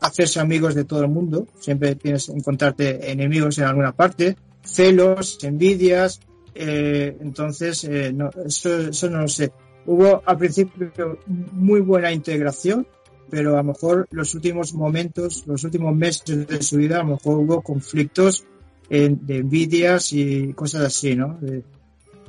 hacerse 0.01 0.41
amigos 0.41 0.75
de 0.75 0.85
todo 0.85 1.03
el 1.03 1.09
mundo, 1.09 1.47
siempre 1.61 1.95
tienes 1.97 2.27
que 2.27 2.33
encontrarte 2.33 3.11
enemigos 3.11 3.59
en 3.59 3.65
alguna 3.65 3.93
parte, 3.93 4.37
celos, 4.63 5.39
envidias, 5.43 6.21
eh, 6.55 7.17
entonces 7.21 7.89
no, 8.15 8.31
eso, 8.47 8.89
eso 8.89 9.11
no 9.11 9.21
lo 9.21 9.29
sé. 9.29 9.53
Hubo 9.85 10.23
al 10.25 10.39
principio 10.39 11.19
muy 11.27 11.81
buena 11.81 12.11
integración, 12.11 12.87
pero 13.31 13.55
a 13.55 13.57
lo 13.59 13.65
mejor 13.65 14.07
los 14.11 14.35
últimos 14.35 14.73
momentos, 14.75 15.45
los 15.47 15.65
últimos 15.65 15.95
meses 15.95 16.47
de 16.47 16.63
su 16.63 16.77
vida, 16.77 16.97
a 16.97 17.03
lo 17.03 17.11
mejor 17.15 17.39
hubo 17.39 17.61
conflictos 17.61 18.45
de 18.89 19.37
envidias 19.37 20.13
y 20.13 20.53
cosas 20.53 20.83
así, 20.83 21.17
¿no? 21.17 21.39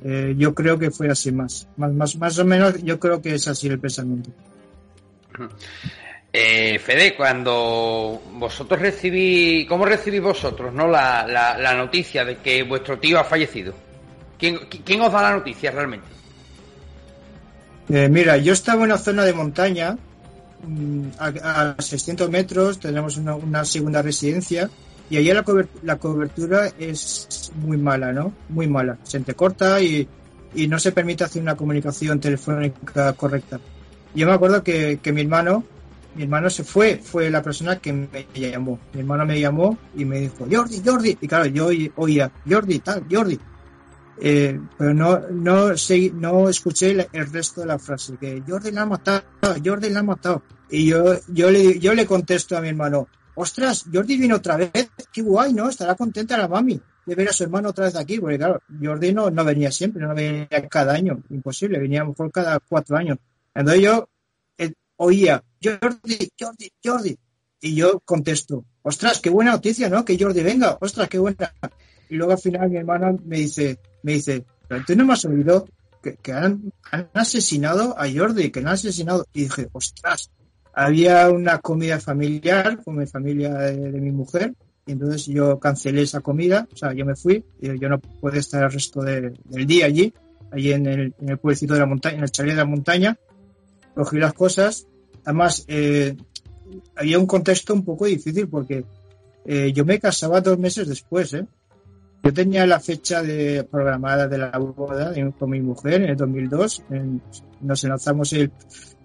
Eh, 0.03 0.35
yo 0.37 0.53
creo 0.53 0.77
que 0.77 0.91
fue 0.91 1.09
así 1.09 1.31
más. 1.31 1.67
más. 1.77 1.93
Más, 1.93 2.15
más 2.17 2.39
o 2.39 2.45
menos 2.45 2.81
yo 2.83 2.99
creo 2.99 3.21
que 3.21 3.35
es 3.35 3.47
así 3.47 3.67
el 3.67 3.79
pensamiento. 3.79 4.31
Eh, 6.31 6.77
Fede, 6.79 7.15
cuando 7.15 8.21
vosotros 8.33 8.79
recibí, 8.79 9.65
¿cómo 9.67 9.85
recibís 9.85 10.21
vosotros 10.21 10.73
no 10.73 10.87
la, 10.87 11.25
la, 11.27 11.73
noticia 11.73 12.25
de 12.25 12.37
que 12.37 12.63
vuestro 12.63 12.99
tío 12.99 13.19
ha 13.19 13.23
fallecido? 13.23 13.73
¿Quién, 14.37 14.59
quién 14.85 15.01
os 15.01 15.11
da 15.11 15.21
la 15.21 15.31
noticia 15.31 15.71
realmente? 15.71 16.07
Eh, 17.89 18.09
mira, 18.09 18.37
yo 18.37 18.53
estaba 18.53 18.83
en 18.83 18.91
una 18.91 18.97
zona 18.97 19.23
de 19.23 19.33
montaña, 19.33 19.97
a, 21.19 21.75
a 21.77 21.81
600 21.81 22.29
metros, 22.29 22.79
tenemos 22.79 23.17
una, 23.17 23.35
una 23.35 23.65
segunda 23.65 24.01
residencia, 24.01 24.69
y 25.09 25.17
allá 25.17 25.33
la, 25.35 25.67
la 25.83 25.97
cobertura 25.97 26.71
es 26.77 27.51
muy 27.55 27.77
mala, 27.77 28.11
¿no? 28.11 28.33
Muy 28.49 28.67
mala. 28.67 28.97
Se 29.03 29.17
entrecorta 29.17 29.81
y, 29.81 30.07
y 30.53 30.67
no 30.67 30.79
se 30.79 30.91
permite 30.91 31.23
hacer 31.23 31.41
una 31.41 31.55
comunicación 31.55 32.19
telefónica 32.19 33.13
correcta. 33.13 33.59
Yo 34.13 34.27
me 34.27 34.33
acuerdo 34.33 34.63
que, 34.63 34.99
que 35.01 35.13
mi 35.13 35.21
hermano, 35.21 35.63
mi 36.15 36.23
hermano 36.23 36.49
se 36.49 36.63
fue, 36.63 36.97
fue 36.97 37.29
la 37.29 37.41
persona 37.41 37.77
que 37.77 37.93
me 37.93 38.25
llamó. 38.33 38.79
Mi 38.93 39.01
hermano 39.01 39.25
me 39.25 39.39
llamó 39.39 39.77
y 39.95 40.03
me 40.03 40.19
dijo, 40.19 40.47
Jordi, 40.51 40.81
Jordi. 40.83 41.17
Y 41.21 41.27
claro, 41.27 41.45
yo 41.45 41.69
oía, 41.95 42.31
Jordi, 42.49 42.79
tal, 42.79 43.05
Jordi. 43.09 43.39
Eh, 44.19 44.59
pero 44.77 44.93
no, 44.93 45.19
no, 45.29 45.77
sé, 45.77 46.11
no 46.13 46.49
escuché 46.49 47.07
el, 47.11 47.31
resto 47.31 47.61
de 47.61 47.67
la 47.67 47.79
frase, 47.79 48.17
que 48.17 48.43
Jordi 48.47 48.71
la 48.71 48.81
ha 48.81 48.85
matado, 48.85 49.23
Jordi 49.63 49.89
la 49.89 49.99
ha 49.99 50.03
matado. 50.03 50.43
Y 50.69 50.87
yo, 50.87 51.19
yo, 51.27 51.51
le, 51.51 51.79
yo 51.79 51.93
le 51.93 52.05
contesto 52.05 52.57
a 52.57 52.61
mi 52.61 52.69
hermano, 52.69 53.07
ostras, 53.35 53.85
Jordi 53.91 54.17
viene 54.17 54.33
otra 54.33 54.57
vez, 54.57 54.89
qué 55.13 55.21
guay, 55.21 55.53
¿no? 55.53 55.69
Estará 55.69 55.95
contenta 55.95 56.37
la 56.37 56.47
mami 56.47 56.79
de 57.07 57.15
ver 57.15 57.29
a 57.29 57.33
su 57.33 57.43
hermano 57.43 57.69
otra 57.69 57.85
vez 57.85 57.95
aquí, 57.95 58.19
porque 58.19 58.37
claro, 58.37 58.61
Jordi 58.81 59.13
no, 59.13 59.29
no 59.29 59.45
venía 59.45 59.71
siempre, 59.71 60.01
no 60.01 60.13
venía 60.13 60.47
cada 60.69 60.93
año, 60.93 61.23
imposible, 61.29 61.79
venía 61.79 62.01
a 62.01 62.05
mejor 62.05 62.31
cada 62.31 62.59
cuatro 62.59 62.97
años. 62.97 63.17
Entonces 63.55 63.83
yo 63.83 64.09
eh, 64.57 64.73
oía, 64.97 65.41
Jordi, 65.63 66.29
Jordi, 66.37 66.71
Jordi, 66.83 67.17
y 67.61 67.75
yo 67.75 68.01
contesto, 68.01 68.65
ostras, 68.81 69.21
qué 69.21 69.29
buena 69.29 69.51
noticia, 69.51 69.87
¿no? 69.87 70.03
Que 70.03 70.17
Jordi 70.19 70.43
venga, 70.43 70.77
ostras, 70.81 71.07
qué 71.07 71.17
buena. 71.17 71.53
Y 72.09 72.15
luego 72.15 72.33
al 72.33 72.39
final 72.39 72.69
mi 72.69 72.77
hermano 72.77 73.17
me 73.25 73.37
dice, 73.37 73.79
me 74.07 74.13
dice, 74.13 74.45
pero 74.69 74.85
tú 74.85 74.95
no 74.95 75.05
me 75.05 75.13
has 75.13 75.25
oído 75.25 75.67
que, 76.01 76.31
han, 76.31 76.71
asesinado 77.13 77.93
a 77.99 78.09
Jordi, 78.09 78.51
que 78.51 78.59
han 78.61 78.69
asesinado. 78.69 79.25
Y 79.33 79.43
dije, 79.43 79.67
ostras, 79.73 80.31
había 80.73 81.29
una 81.29 81.57
comida 81.57 81.99
familiar 81.99 82.81
con 82.85 82.95
mi 82.95 83.05
familia 83.05 83.53
de, 83.55 83.99
mi 83.99 84.11
mujer 84.11 84.53
y 84.85 84.93
entonces 84.93 85.25
yo 85.25 85.59
cancelé 85.59 86.03
esa 86.03 86.21
comida, 86.21 86.69
o 86.73 86.77
sea, 86.77 86.93
yo 86.93 87.05
me 87.05 87.17
fui, 87.17 87.43
y 87.59 87.77
yo 87.77 87.89
no 87.89 87.99
pude 87.99 88.39
estar 88.39 88.63
el 88.63 88.71
resto 88.71 89.01
del 89.01 89.35
día 89.65 89.87
allí, 89.87 90.13
allí 90.49 90.71
en 90.71 90.85
el, 90.85 91.13
en 91.19 91.37
pueblecito 91.37 91.73
de 91.73 91.81
la 91.81 91.85
montaña, 91.85 92.15
en 92.15 92.23
el 92.23 92.31
chalet 92.31 92.53
de 92.53 92.57
la 92.57 92.65
montaña, 92.65 93.17
cogí 93.93 94.17
las 94.17 94.33
cosas, 94.33 94.87
además 95.25 95.65
eh, 95.67 96.15
había 96.95 97.19
un 97.19 97.25
contexto 97.25 97.73
un 97.73 97.83
poco 97.83 98.05
difícil 98.05 98.47
porque 98.47 98.85
eh, 99.43 99.73
yo 99.73 99.83
me 99.83 99.99
casaba 99.99 100.39
dos 100.39 100.57
meses 100.57 100.87
después, 100.87 101.33
¿eh? 101.33 101.45
Yo 102.23 102.33
tenía 102.33 102.65
la 102.65 102.79
fecha 102.79 103.21
de, 103.21 103.63
programada 103.63 104.27
de 104.27 104.37
la 104.37 104.57
boda 104.57 105.13
con 105.37 105.49
mi 105.49 105.61
mujer 105.61 106.01
en 106.01 106.09
el 106.09 106.17
2002. 106.17 106.83
nos 107.61 107.83
lanzamos 107.83 108.33
el, 108.33 108.51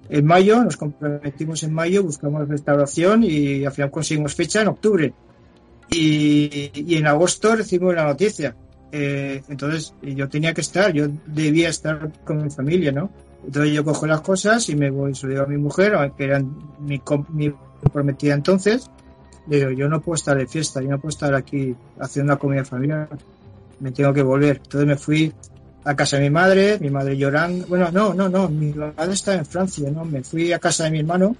en 0.08 0.26
mayo, 0.26 0.62
nos 0.62 0.76
comprometimos 0.76 1.62
en 1.62 1.72
mayo, 1.72 2.02
buscamos 2.02 2.48
restauración 2.48 3.24
y 3.24 3.64
al 3.64 3.72
final 3.72 3.90
conseguimos 3.90 4.34
fecha 4.34 4.62
en 4.62 4.68
octubre. 4.68 5.14
Y, 5.90 6.96
en 6.96 7.06
agosto 7.06 7.54
recibimos 7.54 7.94
la 7.94 8.04
noticia. 8.04 8.56
Eh, 8.90 9.42
entonces 9.48 9.94
yo 10.02 10.28
tenía 10.28 10.52
que 10.52 10.60
estar, 10.60 10.92
yo 10.92 11.06
debía 11.26 11.68
estar 11.68 12.12
con 12.24 12.42
mi 12.42 12.50
familia, 12.50 12.92
¿no? 12.92 13.10
Entonces 13.44 13.72
yo 13.72 13.84
cojo 13.84 14.06
las 14.06 14.20
cosas 14.20 14.68
y 14.68 14.76
me 14.76 14.90
voy, 14.90 15.14
se 15.14 15.36
a 15.38 15.46
mi 15.46 15.56
mujer, 15.56 15.94
que 16.16 16.24
era 16.24 16.40
mi, 16.80 17.00
mi 17.30 17.54
prometida 17.92 18.34
entonces, 18.34 18.90
digo, 19.46 19.70
yo 19.70 19.88
no 19.88 20.00
puedo 20.00 20.16
estar 20.16 20.36
de 20.36 20.46
fiesta, 20.46 20.80
yo 20.80 20.90
no 20.90 20.98
puedo 20.98 21.10
estar 21.10 21.34
aquí 21.34 21.74
haciendo 21.98 22.32
una 22.32 22.38
comida 22.38 22.64
familiar, 22.64 23.08
me 23.80 23.92
tengo 23.92 24.12
que 24.12 24.22
volver. 24.22 24.60
Entonces 24.62 24.86
me 24.86 24.96
fui 24.96 25.32
a 25.84 25.96
casa 25.96 26.16
de 26.16 26.22
mi 26.22 26.30
madre, 26.30 26.78
mi 26.78 26.90
madre 26.90 27.16
llorando. 27.16 27.66
Bueno, 27.66 27.90
no, 27.90 28.14
no, 28.14 28.28
no, 28.28 28.48
mi 28.48 28.72
madre 28.72 29.12
está 29.12 29.34
en 29.34 29.46
Francia, 29.46 29.90
¿no? 29.90 30.04
Me 30.04 30.22
fui 30.22 30.52
a 30.52 30.58
casa 30.58 30.84
de 30.84 30.90
mi 30.90 31.00
hermano 31.00 31.36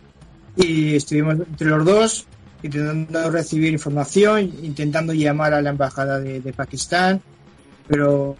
y 0.56 0.96
estuvimos 0.96 1.34
entre 1.38 1.68
los 1.68 1.84
dos 1.84 2.26
intentando 2.62 3.30
recibir 3.30 3.72
información, 3.72 4.52
intentando 4.62 5.12
llamar 5.12 5.54
a 5.54 5.62
la 5.62 5.70
embajada 5.70 6.20
de, 6.20 6.52
Pakistán, 6.52 7.20
pero 7.88 8.36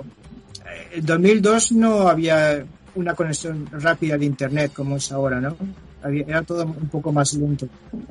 eh, 0.64 0.98
en 0.98 1.06
2002 1.06 1.72
no 1.72 2.08
había 2.08 2.64
una 2.94 3.14
conexión 3.14 3.66
rápida 3.72 4.16
de 4.16 4.26
internet 4.26 4.72
como 4.74 4.96
es 4.96 5.10
ahora, 5.10 5.40
¿no? 5.40 5.56
era 6.04 6.42
todo 6.42 6.64
un 6.64 6.88
poco 6.88 7.12
más 7.12 7.34
lento. 7.34 7.68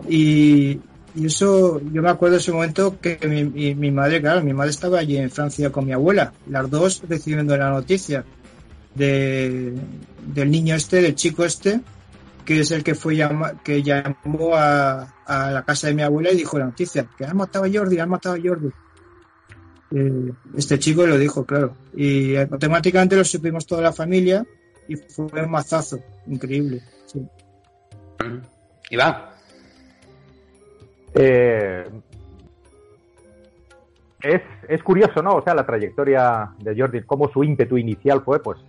Y, 0.10 0.80
y 1.16 1.26
eso, 1.26 1.82
yo 1.92 2.02
me 2.02 2.10
acuerdo 2.10 2.36
de 2.36 2.42
ese 2.42 2.52
momento 2.52 3.00
que 3.00 3.18
mi, 3.76 3.92
madre, 3.92 4.22
claro, 4.22 4.42
mi 4.42 4.54
madre 4.54 4.72
estaba 4.72 5.00
allí 5.00 5.18
en 5.18 5.30
Francia 5.30 5.72
con 5.72 5.86
mi 5.86 5.94
abuela, 5.94 6.34
las 6.48 6.70
dos 6.70 7.04
recibiendo 7.08 7.56
la 7.58 7.70
noticia 7.70 8.24
de, 8.96 9.74
del 10.34 10.52
niño 10.52 10.76
este, 10.76 11.02
del 11.02 11.16
chico 11.16 11.44
este, 11.44 11.82
que 12.46 12.62
es 12.62 12.72
el 12.72 12.84
que 12.84 12.96
fue 12.96 13.18
que 13.64 13.84
llamó 13.84 14.56
a, 14.56 15.14
a, 15.26 15.52
la 15.52 15.64
casa 15.64 15.88
de 15.88 15.94
mi 15.94 16.02
abuela 16.02 16.32
y 16.32 16.38
dijo 16.38 16.58
la 16.58 16.66
noticia, 16.66 17.08
que 17.18 17.26
han 17.26 17.38
matado 17.38 17.66
a 17.66 17.70
Jordi, 17.72 18.00
han 18.00 18.10
matado 18.10 18.36
a 18.36 18.40
Jordi. 18.42 18.70
Eh, 19.94 20.32
este 20.56 20.80
chico 20.80 21.06
lo 21.06 21.18
dijo, 21.18 21.46
claro. 21.46 21.76
Y 21.96 22.36
automáticamente 22.38 23.16
lo 23.16 23.26
supimos 23.26 23.66
toda 23.66 23.82
la 23.82 23.92
familia 23.92 24.46
y 24.88 24.96
fue 24.96 25.26
un 25.26 25.52
mazazo, 25.52 26.00
increíble. 26.28 26.82
Sí. 27.06 27.22
Iván. 28.90 29.31
Eh, 31.14 31.90
es, 34.22 34.42
es, 34.68 34.84
curioso, 34.84 35.22
¿no? 35.22 35.36
O 35.36 35.42
sea, 35.42 35.54
la 35.54 35.66
trayectoria 35.66 36.52
de 36.60 36.80
Jordi, 36.80 37.02
cómo 37.04 37.30
su 37.30 37.44
ímpetu 37.44 37.78
inicial 37.78 38.22
fue, 38.22 38.42
pues, 38.42 38.60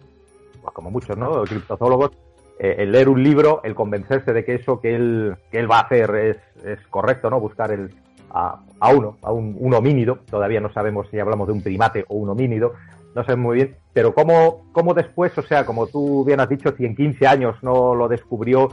pues 0.63 0.75
como 0.75 0.91
muchos, 0.91 1.17
¿no? 1.17 1.43
Criptozoólogos, 1.45 2.13
eh, 2.59 2.77
el 2.79 2.93
leer 2.93 3.09
un 3.09 3.23
libro, 3.23 3.61
el 3.65 3.75
convencerse 3.75 4.33
de 4.33 4.45
que 4.45 4.55
eso 4.55 4.81
que 4.81 4.95
él, 4.95 5.37
que 5.51 5.59
él 5.59 5.71
va 5.71 5.79
a 5.79 5.83
hacer 5.83 6.15
es, 6.15 6.37
es 6.65 6.79
correcto, 6.89 7.29
¿no? 7.29 7.39
Buscar 7.39 7.71
el, 7.73 7.95
a, 8.31 8.61
a 8.81 8.95
uno, 8.95 9.19
a 9.23 9.33
un, 9.33 9.57
un, 9.59 9.75
homínido, 9.75 10.21
todavía 10.31 10.61
no 10.61 10.73
sabemos 10.73 11.07
si 11.11 11.19
hablamos 11.19 11.47
de 11.47 11.53
un 11.53 11.63
primate 11.63 12.05
o 12.09 12.17
un 12.17 12.31
homínido, 12.31 12.73
no 13.15 13.25
sé 13.25 13.37
muy 13.37 13.57
bien, 13.57 13.77
pero 13.93 14.15
cómo, 14.15 14.63
cómo 14.73 14.95
después, 14.95 15.37
o 15.37 15.43
sea, 15.43 15.67
como 15.67 15.87
tú 15.87 16.25
bien 16.25 16.41
has 16.41 16.49
dicho, 16.49 16.75
si 16.77 16.87
en 16.87 16.97
15 16.97 17.27
años 17.27 17.57
no 17.63 17.95
lo 17.95 18.09
descubrió 18.09 18.71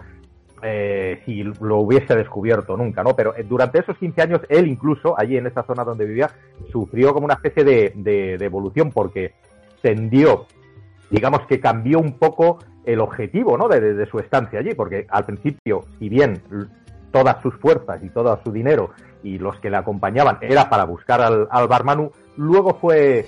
eh, 0.64 1.22
si 1.26 1.44
lo 1.44 1.78
hubiese 1.78 2.16
descubierto 2.16 2.78
nunca, 2.78 3.04
¿no? 3.04 3.16
Pero 3.16 3.36
eh, 3.36 3.44
durante 3.44 3.80
esos 3.80 3.98
15 3.98 4.22
años, 4.22 4.42
él 4.50 4.68
incluso, 4.68 5.18
allí 5.18 5.38
en 5.38 5.48
esa 5.48 5.64
zona 5.64 5.84
donde 5.84 6.06
vivía, 6.06 6.30
sufrió 6.72 7.14
como 7.14 7.26
una 7.26 7.36
especie 7.36 7.64
de, 7.64 7.94
de, 7.96 8.46
evolución 8.46 8.92
porque 8.92 9.34
tendió, 9.82 10.46
digamos 11.10 11.42
que 11.48 11.60
cambió 11.60 12.00
un 12.00 12.14
poco 12.18 12.60
el 12.86 13.00
objetivo, 13.00 13.58
¿no? 13.58 13.68
De, 13.68 13.94
de, 13.94 14.06
su 14.06 14.20
estancia 14.20 14.60
allí, 14.60 14.74
porque 14.74 15.06
al 15.10 15.26
principio, 15.26 15.86
si 16.00 16.10
bien 16.10 16.42
todas 17.12 17.42
sus 17.42 17.56
fuerzas 17.56 18.04
y 18.04 18.10
todo 18.10 18.40
su 18.44 18.52
dinero 18.52 18.92
y 19.24 19.38
los 19.38 19.60
que 19.60 19.70
le 19.70 19.78
acompañaban 19.78 20.38
era 20.42 20.70
para 20.70 20.86
buscar 20.86 21.22
al, 21.22 21.48
al 21.52 21.68
Barmanu, 21.68 22.12
luego 22.38 22.76
fue 22.76 23.26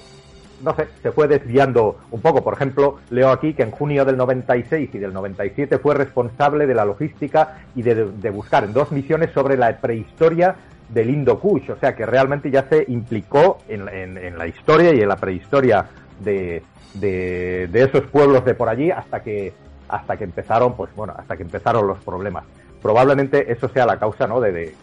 no 0.63 0.75
sé, 0.75 0.87
se 1.01 1.11
fue 1.11 1.27
desviando 1.27 1.97
un 2.11 2.21
poco. 2.21 2.43
Por 2.43 2.53
ejemplo, 2.53 2.99
leo 3.09 3.29
aquí 3.29 3.53
que 3.53 3.63
en 3.63 3.71
junio 3.71 4.05
del 4.05 4.17
96 4.17 4.89
y 4.93 4.97
del 4.97 5.13
97 5.13 5.77
fue 5.79 5.95
responsable 5.95 6.67
de 6.67 6.73
la 6.73 6.85
logística 6.85 7.59
y 7.75 7.81
de, 7.81 8.29
buscar 8.31 8.63
en 8.63 8.73
dos 8.73 8.91
misiones 8.91 9.31
sobre 9.31 9.57
la 9.57 9.77
prehistoria 9.77 10.55
del 10.89 11.09
Indo 11.09 11.39
Kush, 11.39 11.71
o 11.71 11.77
sea 11.77 11.95
que 11.95 12.05
realmente 12.05 12.51
ya 12.51 12.67
se 12.67 12.83
implicó 12.89 13.59
en, 13.69 13.87
en, 13.87 14.37
la 14.37 14.47
historia 14.47 14.93
y 14.93 14.99
en 14.99 15.07
la 15.07 15.15
prehistoria 15.15 15.85
de, 16.19 16.63
de, 16.95 17.69
esos 17.73 18.03
pueblos 18.07 18.43
de 18.43 18.53
por 18.55 18.67
allí 18.67 18.91
hasta 18.91 19.21
que 19.21 19.53
hasta 19.87 20.17
que 20.17 20.23
empezaron, 20.23 20.75
pues 20.75 20.89
bueno, 20.95 21.13
hasta 21.17 21.35
que 21.35 21.43
empezaron 21.43 21.85
los 21.85 21.97
problemas. 21.99 22.45
Probablemente 22.81 23.51
eso 23.51 23.67
sea 23.69 23.85
la 23.85 23.99
causa, 23.99 24.25
¿no? 24.25 24.39
De, 24.39 24.73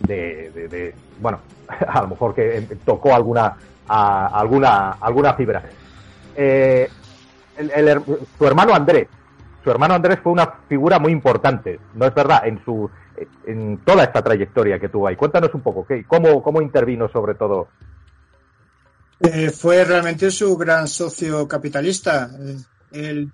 de, 0.00 0.68
de, 0.68 0.94
bueno, 1.20 1.40
a 1.86 2.02
lo 2.02 2.08
mejor 2.08 2.34
que 2.34 2.66
tocó 2.84 3.14
alguna 3.14 3.56
alguna 3.90 4.92
alguna 5.00 5.34
fibra. 5.34 5.62
Eh, 6.36 6.88
el, 7.56 8.02
su 8.38 8.46
hermano 8.46 8.74
Andrés, 8.74 9.08
su 9.62 9.70
hermano 9.70 9.94
Andrés 9.94 10.20
fue 10.22 10.32
una 10.32 10.50
figura 10.68 10.98
muy 10.98 11.12
importante, 11.12 11.80
¿no 11.94 12.06
es 12.06 12.14
verdad? 12.14 12.46
En 12.46 12.64
su 12.64 12.90
en 13.46 13.78
toda 13.84 14.04
esta 14.04 14.22
trayectoria 14.22 14.78
que 14.78 14.88
tuvo 14.88 15.08
ahí. 15.08 15.16
Cuéntanos 15.16 15.52
un 15.54 15.60
poco, 15.60 15.86
¿qué, 15.86 16.04
cómo, 16.04 16.42
¿cómo 16.42 16.62
intervino 16.62 17.08
sobre 17.08 17.34
todo? 17.34 17.68
Eh, 19.20 19.50
fue 19.50 19.84
realmente 19.84 20.30
su 20.30 20.56
gran 20.56 20.88
socio 20.88 21.46
capitalista. 21.46 22.30
Eh, 22.92 23.26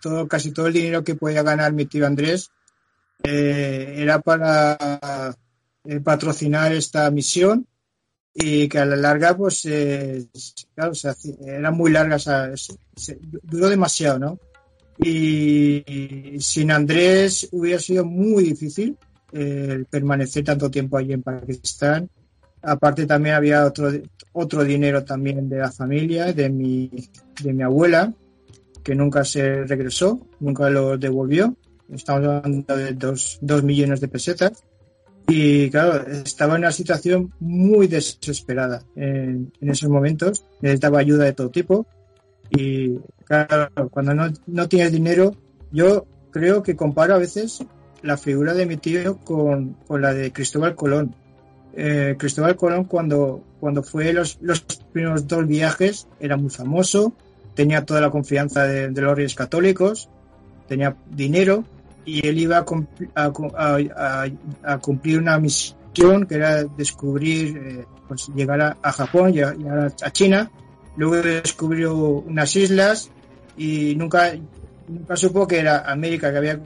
todo, 0.00 0.26
casi 0.26 0.50
todo 0.50 0.66
el 0.66 0.72
dinero 0.72 1.04
que 1.04 1.14
podía 1.14 1.44
ganar 1.44 1.72
mi 1.72 1.86
tío 1.86 2.04
Andrés 2.04 2.50
eh, 3.22 3.94
era 3.98 4.18
para 4.18 4.76
patrocinar 6.02 6.72
esta 6.72 7.10
misión 7.10 7.66
y 8.34 8.68
que 8.68 8.78
a 8.78 8.86
la 8.86 8.96
larga, 8.96 9.36
pues, 9.36 9.68
claro, 10.74 10.92
eran 11.44 11.76
muy 11.76 11.90
largas, 11.90 12.28
duró 13.42 13.68
demasiado, 13.68 14.18
¿no? 14.18 14.38
Y 14.98 16.36
sin 16.40 16.70
Andrés 16.70 17.48
hubiera 17.52 17.78
sido 17.78 18.04
muy 18.04 18.44
difícil 18.44 18.96
eh, 19.32 19.84
permanecer 19.88 20.44
tanto 20.44 20.70
tiempo 20.70 20.96
allí 20.96 21.12
en 21.12 21.22
Pakistán. 21.22 22.08
Aparte 22.62 23.06
también 23.06 23.36
había 23.36 23.64
otro, 23.64 23.92
otro 24.32 24.64
dinero 24.64 25.04
también 25.04 25.48
de 25.48 25.58
la 25.58 25.70
familia, 25.70 26.32
de 26.32 26.50
mi, 26.50 26.90
de 27.42 27.52
mi 27.52 27.62
abuela, 27.62 28.12
que 28.82 28.94
nunca 28.94 29.24
se 29.24 29.64
regresó, 29.64 30.26
nunca 30.40 30.68
lo 30.70 30.98
devolvió. 30.98 31.56
Estamos 31.92 32.26
hablando 32.26 32.76
de 32.76 32.92
dos, 32.94 33.38
dos 33.40 33.62
millones 33.62 34.00
de 34.00 34.08
pesetas. 34.08 34.64
Y 35.28 35.70
claro, 35.70 36.06
estaba 36.24 36.54
en 36.54 36.60
una 36.60 36.72
situación 36.72 37.32
muy 37.38 37.86
desesperada 37.86 38.82
en, 38.96 39.52
esos 39.60 39.90
momentos. 39.90 40.44
Necesitaba 40.62 41.00
ayuda 41.00 41.24
de 41.24 41.34
todo 41.34 41.50
tipo. 41.50 41.86
Y 42.50 42.98
claro, 43.24 43.68
cuando 43.90 44.14
no, 44.14 44.32
no 44.46 44.68
tienes 44.68 44.90
dinero, 44.90 45.34
yo 45.70 46.06
creo 46.30 46.62
que 46.62 46.76
comparo 46.76 47.14
a 47.14 47.18
veces 47.18 47.62
la 48.02 48.16
figura 48.16 48.54
de 48.54 48.66
mi 48.66 48.76
tío 48.76 49.18
con, 49.18 49.74
con 49.86 50.02
la 50.02 50.14
de 50.14 50.32
Cristóbal 50.32 50.74
Colón. 50.74 51.14
Eh, 51.74 52.16
Cristóbal 52.18 52.56
Colón 52.56 52.84
cuando, 52.84 53.44
cuando 53.60 53.82
fue 53.82 54.12
los, 54.12 54.38
los 54.40 54.62
primeros 54.92 55.28
dos 55.28 55.46
viajes 55.46 56.08
era 56.18 56.36
muy 56.36 56.50
famoso, 56.50 57.12
tenía 57.54 57.84
toda 57.84 58.00
la 58.00 58.10
confianza 58.10 58.64
de, 58.64 58.90
los 58.90 59.16
reyes 59.16 59.34
católicos, 59.34 60.08
tenía 60.66 60.96
dinero 61.10 61.64
y 62.04 62.26
él 62.26 62.38
iba 62.38 62.64
a, 63.14 63.30
cumplir 64.80 65.18
una 65.18 65.38
misión 65.38 66.26
que 66.26 66.34
era 66.34 66.64
descubrir, 66.64 67.56
eh, 67.56 67.84
pues 68.06 68.28
llegar 68.34 68.76
a, 68.80 68.92
Japón, 68.92 69.32
llegar 69.32 69.94
a 70.02 70.10
China 70.10 70.50
Luego 70.98 71.14
descubrió 71.22 71.94
unas 71.94 72.56
islas 72.56 73.08
y 73.56 73.94
nunca, 73.94 74.32
nunca 74.88 75.16
supo 75.16 75.46
que 75.46 75.60
era 75.60 75.88
América, 75.88 76.32
que 76.32 76.38
había 76.38 76.60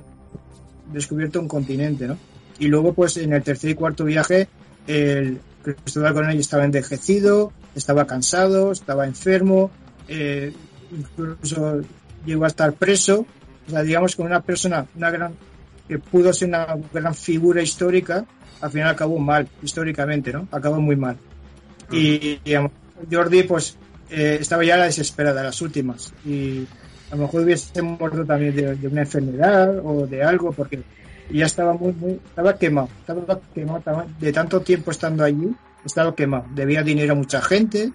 descubierto 0.91 1.39
un 1.39 1.49
continente, 1.49 2.09
¿no? 2.09 2.17
Y 2.59 2.69
luego, 2.69 2.95
pues 2.95 3.19
en 3.19 3.35
el 3.35 3.43
tercer 3.43 3.71
y 3.71 3.75
cuarto 3.75 4.07
viaje, 4.07 4.49
el 4.87 5.39
Cristóbal 5.63 6.15
Colón 6.15 6.31
estaba 6.39 6.65
envejecido, 6.65 7.53
estaba 7.75 8.07
cansado, 8.07 8.73
estaba 8.73 9.07
enfermo, 9.07 9.71
eh, 10.09 10.55
incluso 10.91 11.83
llegó 12.25 12.45
a 12.45 12.49
estar 12.49 12.73
preso. 12.73 13.27
O 13.67 13.71
sea, 13.71 13.83
digamos 13.83 14.17
que 14.17 14.23
una 14.23 14.41
persona, 14.41 14.87
una 14.97 15.11
gran, 15.11 15.35
que 15.89 15.99
pudo 15.99 16.33
ser 16.33 16.49
una 16.49 16.77
gran 16.93 17.15
figura 17.15 17.63
histórica, 17.63 18.25
al 18.61 18.71
final 18.71 18.91
acabó 18.91 19.19
mal, 19.19 19.49
históricamente, 19.63 20.33
¿no? 20.33 20.49
Acabó 20.51 20.81
muy 20.81 20.97
mal. 20.97 21.17
Y, 21.91 22.39
digamos, 22.45 22.73
Jordi, 23.11 23.43
pues 23.43 23.77
eh, 24.11 24.39
estaba 24.41 24.65
ya 24.65 24.77
la 24.77 24.85
desesperada, 24.85 25.43
las 25.43 25.61
últimas. 25.61 26.13
Y 26.25 26.67
a 27.11 27.17
lo 27.17 27.23
mejor 27.23 27.43
hubiese 27.43 27.83
muerto 27.83 28.25
también 28.25 28.55
de, 28.55 28.89
una 28.89 29.03
enfermedad 29.03 29.79
o 29.85 30.07
de 30.07 30.23
algo, 30.23 30.53
porque 30.53 30.83
ya 31.31 31.47
estaba 31.47 31.75
muy, 31.75 31.93
muy, 31.93 32.21
estaba 32.25 32.57
quemado, 32.57 32.89
estaba 33.01 33.41
quemado, 33.55 34.07
de 34.19 34.33
tanto 34.33 34.61
tiempo 34.61 34.91
estando 34.91 35.25
allí, 35.25 35.55
estaba 35.85 36.15
quemado. 36.15 36.47
Debía 36.55 36.83
dinero 36.83 37.13
a 37.13 37.17
mucha 37.17 37.41
gente 37.43 37.93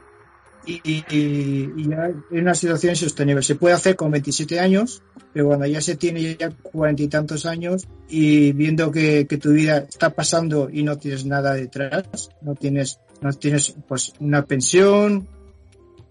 y, 0.68 1.04
y, 1.10 1.90
ya 1.90 2.08
es 2.08 2.42
una 2.42 2.54
situación 2.54 2.92
insostenible. 2.92 3.42
Se 3.42 3.56
puede 3.56 3.76
hacer 3.76 3.96
con 3.96 4.12
27 4.12 4.60
años, 4.60 5.02
pero 5.34 5.48
cuando 5.48 5.66
ya 5.66 5.82
se 5.82 5.96
tiene 5.96 6.36
ya 6.36 6.50
cuarenta 6.50 7.04
y 7.04 7.08
tantos 7.08 7.46
años 7.46 7.88
y 8.10 8.52
viendo 8.52 8.92
que, 8.92 9.26
que, 9.28 9.38
tu 9.38 9.52
vida 9.52 9.86
está 9.90 10.10
pasando 10.10 10.70
y 10.72 10.84
no 10.84 10.98
tienes 10.98 11.26
nada 11.26 11.54
detrás, 11.54 12.30
no 12.42 12.56
tienes, 12.56 13.00
no 13.22 13.32
tienes 13.34 13.76
pues 13.88 14.14
una 14.20 14.44
pensión, 14.46 15.28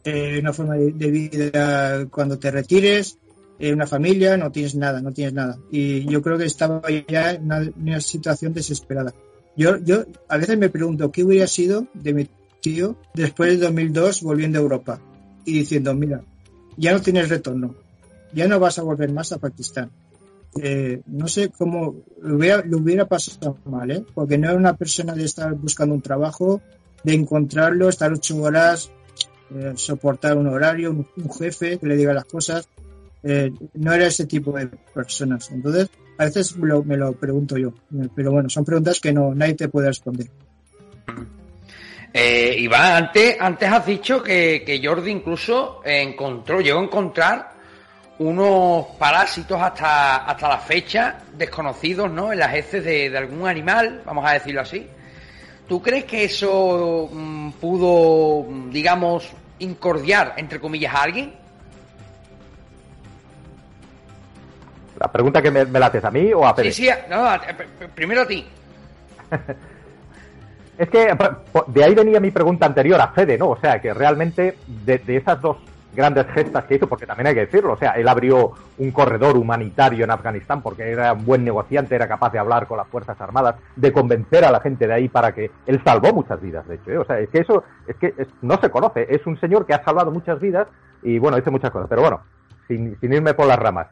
eh, 0.07 0.39
una 0.41 0.53
forma 0.53 0.77
de, 0.77 1.11
vida 1.11 2.07
cuando 2.11 2.39
te 2.39 2.53
retires, 2.53 3.19
eh, 3.59 3.73
una 3.73 3.89
familia, 3.89 4.37
no 4.37 4.53
tienes 4.53 4.77
nada, 4.77 5.03
no 5.03 5.13
tienes 5.13 5.35
nada. 5.35 5.59
Y 5.71 6.07
yo 6.07 6.23
creo 6.23 6.39
que 6.39 6.45
estaba 6.45 6.81
ya 7.09 7.33
en 7.33 7.51
una, 7.77 8.01
situación 8.01 8.55
desesperada. 8.55 9.13
Yo, 9.57 9.79
yo 9.79 10.05
a 10.29 10.37
veces 10.37 10.59
me 10.59 10.69
pregunto 10.69 11.11
qué 11.11 11.25
hubiera 11.25 11.49
sido 11.49 11.89
de 11.95 12.15
mi 12.15 12.29
después 13.15 13.51
de 13.51 13.59
2002 13.59 14.23
volviendo 14.23 14.59
a 14.59 14.63
Europa 14.63 15.01
y 15.45 15.53
diciendo, 15.53 15.95
mira, 15.95 16.23
ya 16.77 16.93
no 16.93 17.01
tienes 17.01 17.29
retorno, 17.29 17.75
ya 18.33 18.49
no 18.49 18.59
vas 18.59 18.79
a 18.79 18.83
volver 18.83 19.13
más 19.13 19.33
a 19.33 19.39
Pakistán. 19.39 19.91
Eh, 20.63 21.03
no 21.07 21.29
sé 21.29 21.51
cómo 21.51 21.97
lo 22.23 22.37
hubiera, 22.37 22.65
lo 22.65 23.07
pasado 23.07 23.59
mal, 23.67 23.91
¿eh? 23.91 24.05
porque 24.15 24.39
no 24.39 24.49
era 24.49 24.57
una 24.57 24.77
persona 24.77 25.15
de 25.15 25.25
estar 25.25 25.55
buscando 25.55 25.95
un 25.95 26.01
trabajo, 26.01 26.63
de 27.05 27.15
encontrarlo, 27.15 27.89
estar 27.89 28.13
ocho 28.13 28.37
horas 28.39 28.91
eh, 29.55 29.75
soportar 29.77 30.37
un 30.37 30.49
horario, 30.49 30.91
un, 30.91 31.31
jefe 31.31 31.79
que 31.79 31.87
le 31.87 31.97
diga 31.97 32.13
las 32.13 32.25
cosas. 32.25 32.69
Eh, 33.23 33.53
no 33.75 33.93
era 33.93 34.07
ese 34.07 34.27
tipo 34.27 34.53
de 34.53 34.67
personas. 34.67 35.51
Entonces, 35.51 35.89
a 36.19 36.25
veces 36.25 36.57
me 36.57 36.97
lo, 36.97 37.13
pregunto 37.13 37.57
yo. 37.57 37.73
Pero 38.15 38.33
bueno, 38.33 38.49
son 38.49 38.65
preguntas 38.65 39.01
que 39.01 39.13
no 39.13 39.35
nadie 39.35 39.55
te 39.55 39.69
puede 39.69 39.89
responder. 39.89 40.29
Eh, 42.19 42.57
Iván, 42.61 42.93
antes, 43.05 43.37
antes 43.39 43.71
has 43.71 43.85
dicho 43.85 44.23
que, 44.23 44.81
Jordi 44.83 45.11
incluso 45.11 45.83
encontró, 45.85 46.63
llegó 46.63 46.81
a 46.81 46.85
encontrar 46.85 47.53
unos 48.21 48.87
parásitos 48.99 49.61
hasta, 49.61 50.25
hasta 50.25 50.49
la 50.49 50.57
fecha 50.57 51.19
desconocidos 51.35 52.11
¿no? 52.11 52.33
en 52.33 52.39
las 52.39 52.55
heces 52.55 52.83
de, 52.83 53.11
de 53.11 53.19
algún 53.19 53.47
animal, 53.47 54.01
vamos 54.07 54.25
a 54.27 54.33
decirlo 54.33 54.63
así. 54.63 54.89
¿Tú 55.69 55.83
crees 55.83 56.05
que 56.05 56.25
eso 56.25 57.11
mm, 57.13 57.51
pudo, 57.61 58.47
digamos, 58.71 59.29
incordiar, 59.59 60.33
entre 60.39 60.59
comillas, 60.59 60.95
a 60.95 61.03
alguien? 61.03 61.35
La 64.99 65.13
pregunta 65.13 65.43
que 65.43 65.51
me, 65.51 65.67
la 65.67 65.87
haces 65.89 66.03
a 66.03 66.11
mí 66.11 66.33
o 66.33 66.47
a 66.47 66.55
Fede. 66.55 66.73
Sí, 66.73 66.87
sí, 66.87 66.91
no, 67.11 67.29
primero 67.95 68.23
a 68.23 68.27
ti. 68.27 68.47
es 70.79 70.89
que 70.91 71.09
de 71.69 71.85
ahí 71.85 71.95
venía 71.95 72.21
mi 72.21 72.31
pregunta 72.31 72.67
anterior 72.67 73.01
a 73.01 73.09
Fede, 73.09 73.39
¿no? 73.39 73.51
O 73.51 73.57
sea, 73.57 73.81
que 73.81 73.95
realmente 73.95 74.57
de 74.85 75.17
esas 75.17 75.41
dos 75.41 75.57
grandes 75.97 76.27
gestas 76.29 76.65
que 76.65 76.77
hizo, 76.77 76.87
porque 76.87 77.07
también 77.07 77.29
hay 77.29 77.35
que 77.35 77.47
decirlo, 77.47 77.73
o 77.73 77.77
sea, 77.77 77.93
él 77.93 78.07
abrió 78.07 78.53
un 78.79 78.93
corredor 78.93 79.37
humanitario 79.37 80.05
en 80.05 80.11
Afganistán 80.11 80.63
porque 80.63 80.91
era 80.91 81.15
un 81.15 81.25
buen 81.25 81.43
negociante, 81.43 81.95
era 81.95 82.07
capaz 82.07 82.31
de 82.31 82.39
hablar 82.39 82.67
con 82.67 82.77
las 82.77 82.87
Fuerzas 82.87 83.21
Armadas, 83.21 83.57
de 83.75 83.93
convencer 83.93 84.45
a 84.45 84.53
la 84.53 84.61
gente 84.61 84.87
de 84.87 84.93
ahí 84.93 85.09
para 85.09 85.33
que 85.33 85.51
él 85.67 85.81
salvó 85.83 86.13
muchas 86.13 86.41
vidas, 86.41 86.69
de 86.69 86.77
hecho, 86.77 86.91
¿eh? 86.91 86.99
o 86.99 87.05
sea, 87.05 87.19
es 87.19 87.31
que 87.31 87.39
eso 87.39 87.65
es 87.89 87.97
que 87.97 88.15
no 88.43 88.61
se 88.61 88.71
conoce, 88.71 89.07
es 89.09 89.27
un 89.27 89.41
señor 89.41 89.67
que 89.67 89.75
ha 89.75 89.83
salvado 89.83 90.13
muchas 90.13 90.39
vidas 90.39 90.69
y 91.03 91.19
bueno, 91.19 91.39
dice 91.39 91.51
muchas 91.51 91.71
cosas, 91.71 91.89
pero 91.89 92.03
bueno, 92.03 92.21
sin, 92.69 92.97
irme 93.01 93.35
por 93.35 93.47
las 93.47 93.59
ramas. 93.59 93.89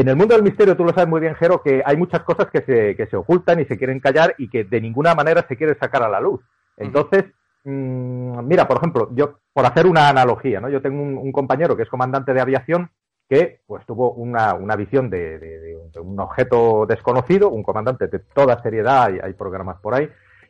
En 0.00 0.08
el 0.08 0.16
mundo 0.16 0.34
del 0.34 0.44
misterio, 0.44 0.76
tú 0.76 0.84
lo 0.84 0.92
sabes 0.92 1.08
muy 1.08 1.20
bien, 1.20 1.34
Jero, 1.34 1.62
que 1.62 1.82
hay 1.84 1.96
muchas 1.96 2.22
cosas 2.22 2.48
que 2.50 2.62
se, 2.62 2.94
que 2.96 3.06
se 3.06 3.16
ocultan 3.16 3.60
y 3.60 3.64
se 3.64 3.76
quieren 3.76 4.00
callar 4.00 4.34
y 4.38 4.48
que 4.48 4.64
de 4.64 4.80
ninguna 4.80 5.14
manera 5.14 5.44
se 5.48 5.56
quiere 5.56 5.74
sacar 5.74 6.02
a 6.02 6.08
la 6.08 6.20
luz. 6.20 6.40
Entonces, 6.76 7.24
Mm, 7.64 8.46
mira, 8.46 8.66
por 8.66 8.78
ejemplo, 8.78 9.10
yo, 9.12 9.40
por 9.52 9.66
hacer 9.66 9.86
una 9.86 10.08
analogía, 10.08 10.60
¿no? 10.60 10.70
Yo 10.70 10.80
tengo 10.80 11.02
un, 11.02 11.32
compañero 11.32 11.76
que 11.76 11.82
es 11.82 11.88
comandante 11.90 12.32
de 12.32 12.40
aviación 12.40 12.90
que 13.28 13.60
pues 13.66 13.84
tuvo 13.84 14.12
una, 14.12 14.54
visión 14.76 15.10
de, 15.10 15.76
un 16.00 16.18
objeto 16.18 16.86
desconocido, 16.86 17.50
un 17.50 17.62
comandante 17.62 18.06
de 18.06 18.20
toda 18.20 18.62
seriedad, 18.62 19.04
hay, 19.04 19.18
hay, 19.22 19.34
programas 19.34 19.78
por 19.80 19.94
ahí, 19.94 20.08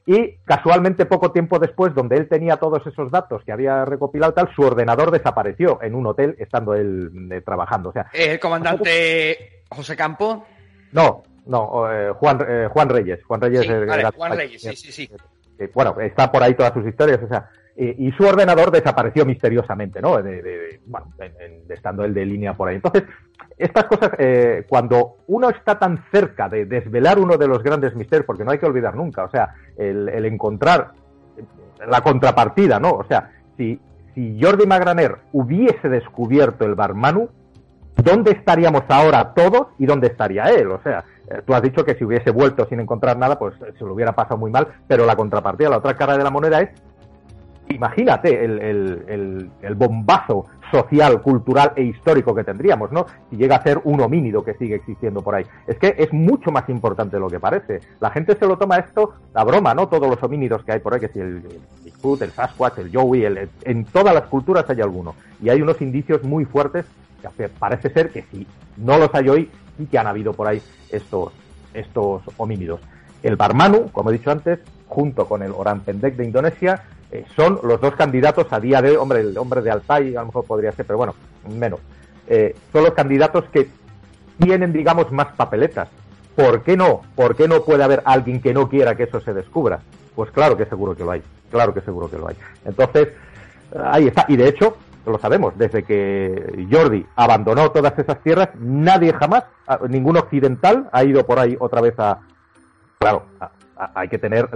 y 0.09 0.39
casualmente 0.47 1.05
poco 1.05 1.33
tiempo 1.33 1.59
después, 1.59 1.95
donde 1.95 2.17
él 2.17 2.31
tenía 2.31 2.57
todos 2.57 2.87
esos 2.87 3.11
datos 3.11 3.45
que 3.45 3.53
había 3.53 3.85
recopilado 3.85 4.33
tal, 4.33 4.49
su 4.57 4.63
ordenador 4.63 5.11
desapareció 5.11 5.83
en 5.83 5.95
un 5.95 6.07
hotel 6.07 6.35
estando 6.39 6.73
él 6.75 7.29
eh, 7.31 7.43
trabajando. 7.43 7.91
O 7.91 7.93
sea, 7.93 8.07
¿El 8.15 8.41
comandante 8.41 9.65
José 9.69 9.95
Campo? 9.95 10.47
No, 10.93 11.25
No, 11.45 11.93
eh, 11.93 12.11
Juan, 12.13 12.39
eh, 12.49 12.69
Juan 12.73 12.89
Reyes. 12.89 13.23
Juan 13.23 13.43
Reyes. 13.43 13.67
Sí, 13.67 13.69
vale, 13.69 14.05
Juan 14.17 14.33
Reyes, 14.33 14.63
sí, 14.63 14.77
sí, 14.77 14.93
sí. 14.93 15.11
bueno, 15.75 15.95
está 16.01 16.33
por 16.33 16.43
ahí 16.43 16.55
todas 16.55 16.73
sus 16.73 16.87
historias, 16.87 17.21
o 17.23 17.29
sea, 17.29 17.51
y 17.81 18.11
su 18.13 18.25
ordenador 18.25 18.73
desapareció 18.73 19.25
misteriosamente, 19.25 20.03
¿no? 20.03 20.21
De, 20.21 20.81
bueno, 20.87 21.13
estando 21.69 22.05
el 22.05 22.13
de 22.13 22.27
línea 22.27 22.55
por 22.55 22.69
ahí. 22.69 22.77
Entonces, 22.77 23.05
estas 23.57 23.85
cosas, 23.85 24.11
eh, 24.19 24.65
cuando 24.69 25.19
uno 25.29 25.49
está 25.51 25.79
tan 25.79 26.05
cerca 26.11 26.49
de 26.49 26.67
desvelar 26.67 27.21
uno 27.21 27.37
de 27.37 27.47
los 27.47 27.63
grandes 27.63 27.95
misterios, 27.95 28.27
porque 28.27 28.45
no 28.45 28.51
hay 28.51 28.59
que 28.59 28.67
olvidar 28.67 28.97
nunca, 28.97 29.25
o 29.25 29.31
sea, 29.31 29.55
el, 29.77 30.09
el 30.09 30.25
encontrar 30.25 30.93
la 31.87 32.01
contrapartida, 32.01 32.81
¿no? 32.81 32.91
O 32.91 33.05
sea, 33.05 33.31
si, 33.57 33.81
si 34.15 34.41
Jordi 34.43 34.67
Magraner 34.67 35.19
hubiese 35.33 35.89
descubierto 35.89 36.65
el 36.65 36.75
Barmanu, 36.75 37.29
¿dónde 37.97 38.33
estaríamos 38.33 38.83
ahora 38.89 39.35
todos 39.35 39.69
y 39.79 39.87
dónde 39.87 40.09
estaría 40.09 40.47
él? 40.47 40.73
O 40.73 40.81
sea, 40.83 41.05
eh, 41.31 41.43
tú 41.47 41.55
has 41.55 41.63
dicho 41.63 41.85
que 41.85 41.95
si 41.95 42.05
hubiese 42.05 42.31
vuelto 42.31 42.67
sin 42.69 42.81
encontrar 42.81 43.17
nada, 43.17 43.39
pues 43.39 43.55
se 43.57 43.85
lo 43.85 43.95
hubiera 43.95 44.13
pasado 44.13 44.37
muy 44.37 44.51
mal, 44.51 44.67
pero 44.87 45.07
la 45.07 45.17
contrapartida, 45.17 45.69
la 45.69 45.79
otra 45.79 45.95
cara 45.95 46.17
de 46.17 46.25
la 46.25 46.31
moneda 46.31 46.61
es 46.61 46.71
imagínate 47.71 48.45
el, 48.45 49.51
bombazo 49.77 50.47
social, 50.71 51.23
cultural 51.23 51.73
e 51.77 51.83
histórico 51.83 52.35
que 52.35 52.45
tendríamos, 52.45 52.93
¿no? 52.93 53.07
Si 53.31 53.37
llega 53.37 53.57
a 53.57 53.63
ser 53.63 53.81
un 53.85 54.01
homínido 54.01 54.45
que 54.45 54.55
sigue 54.55 54.75
existiendo 54.75 55.23
por 55.23 55.35
ahí. 55.35 55.45
Es 55.67 55.79
que 55.79 55.95
es 55.97 56.13
mucho 56.13 56.51
más 56.51 56.69
importante 56.69 57.17
de 57.17 57.21
lo 57.21 57.29
que 57.29 57.41
parece. 57.41 57.81
La 58.01 58.11
gente 58.11 58.37
se 58.37 58.47
lo 58.47 58.59
toma 58.59 58.77
esto 58.77 59.15
la 59.35 59.45
broma, 59.45 59.75
¿no? 59.75 59.89
Todos 59.89 60.09
los 60.09 60.23
homínidos 60.23 60.63
que 60.65 60.73
hay 60.73 60.81
por 60.81 60.95
ahí, 60.95 61.01
que 61.01 61.09
si 61.09 61.21
el, 61.21 61.43
Bigfoot, 61.85 62.23
el 62.23 62.31
Sasquatch, 62.33 62.79
el 62.79 62.91
Joey, 62.95 63.25
en 63.63 63.85
todas 63.87 64.15
las 64.15 64.25
culturas 64.25 64.69
hay 64.69 64.81
alguno. 64.81 65.15
Y 65.43 65.49
hay 65.49 65.63
unos 65.63 65.81
indicios 65.81 66.23
muy 66.25 66.45
fuertes 66.45 66.87
que 67.37 67.49
parece 67.49 67.91
ser 67.91 68.11
que 68.11 68.23
si 68.23 68.47
no 68.77 68.99
los 68.99 69.15
hay 69.15 69.29
hoy, 69.29 69.51
sí 69.77 69.87
que 69.87 69.99
han 69.99 70.07
habido 70.07 70.33
por 70.33 70.47
ahí 70.47 70.63
estos, 70.91 71.33
estos 71.75 72.23
homínidos. 72.37 72.81
El 73.23 73.37
Barmanu, 73.37 73.91
como 73.91 74.11
he 74.11 74.13
dicho 74.15 74.31
antes, 74.31 74.61
junto 74.89 75.27
con 75.27 75.43
el 75.43 75.53
Pendek 75.85 76.17
de 76.17 76.25
Indonesia, 76.25 76.83
eh, 77.11 77.25
son 77.37 77.61
los 77.63 77.81
dos 77.81 77.95
candidatos 77.95 78.47
a 78.51 78.61
día 78.61 78.83
de, 78.83 78.97
hombre, 78.97 79.21
el 79.21 79.37
hombre 79.39 79.63
de 79.63 79.71
Altai 79.71 80.17
a 80.17 80.21
lo 80.21 80.27
mejor 80.27 80.45
podría 80.45 80.73
ser, 80.73 80.87
pero 80.87 80.99
bueno, 80.99 81.15
menos. 81.49 81.81
Eh, 82.27 82.55
son 82.73 82.85
los 82.85 82.93
candidatos 82.93 83.45
que 83.53 83.69
tienen, 84.39 84.73
digamos, 84.73 85.11
más 85.13 85.29
papeletas. 85.29 85.89
¿Por 86.37 86.63
qué 86.63 86.77
no? 86.77 87.03
¿Por 87.15 87.35
qué 87.35 87.49
no 87.49 87.65
puede 87.65 87.83
haber 87.83 88.03
alguien 88.05 88.41
que 88.41 88.53
no 88.53 88.69
quiera 88.69 88.97
que 88.97 89.05
eso 89.05 89.21
se 89.21 89.33
descubra? 89.33 89.81
Pues 90.15 90.31
claro 90.31 90.57
que 90.57 90.67
seguro 90.67 90.95
que 90.95 91.05
lo 91.05 91.13
hay, 91.13 91.23
claro 91.51 91.73
que 91.73 91.81
seguro 91.81 92.11
que 92.11 92.19
lo 92.19 92.29
hay. 92.29 92.37
Entonces, 92.65 93.09
ahí 93.85 94.07
está. 94.07 94.27
Y 94.29 94.37
de 94.37 94.49
hecho, 94.49 94.77
lo 95.07 95.19
sabemos, 95.19 95.57
desde 95.57 95.83
que 95.85 96.67
Jordi 96.71 97.07
abandonó 97.17 97.71
todas 97.71 97.99
esas 97.99 98.23
tierras, 98.23 98.51
nadie 98.59 99.13
jamás, 99.13 99.45
ningún 99.89 100.17
occidental 100.17 100.89
ha 100.93 101.05
ido 101.05 101.25
por 101.25 101.39
ahí 101.39 101.57
otra 101.59 101.81
vez 101.81 101.95
a, 101.99 102.21
claro, 102.99 103.25
a, 103.41 103.51
hay 103.79 104.09
que 104.09 104.19
tener 104.19 104.49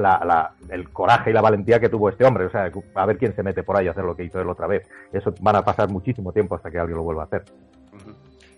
el 0.69 0.89
coraje 0.91 1.31
y 1.31 1.33
la 1.33 1.41
valentía 1.41 1.79
que 1.79 1.89
tuvo 1.89 2.09
este 2.09 2.25
hombre. 2.25 2.47
O 2.47 2.51
sea, 2.51 2.71
a 2.95 3.07
ver 3.07 3.19
quién 3.19 3.35
se 3.35 3.43
mete 3.43 3.63
por 3.63 3.77
ahí 3.77 3.87
a 3.87 3.93
hacer 3.93 4.05
lo 4.05 4.17
que 4.17 4.25
hizo 4.25 4.41
él 4.41 4.49
otra 4.49 4.67
vez. 4.67 4.87
Eso 5.13 5.33
van 5.41 5.57
a 5.57 5.65
pasar 5.65 5.89
muchísimo 5.89 6.33
tiempo 6.33 6.57
hasta 6.57 6.71
que 6.71 6.79
alguien 6.79 6.97
lo 6.97 7.05
vuelva 7.05 7.23
a 7.23 7.27
hacer. 7.27 7.45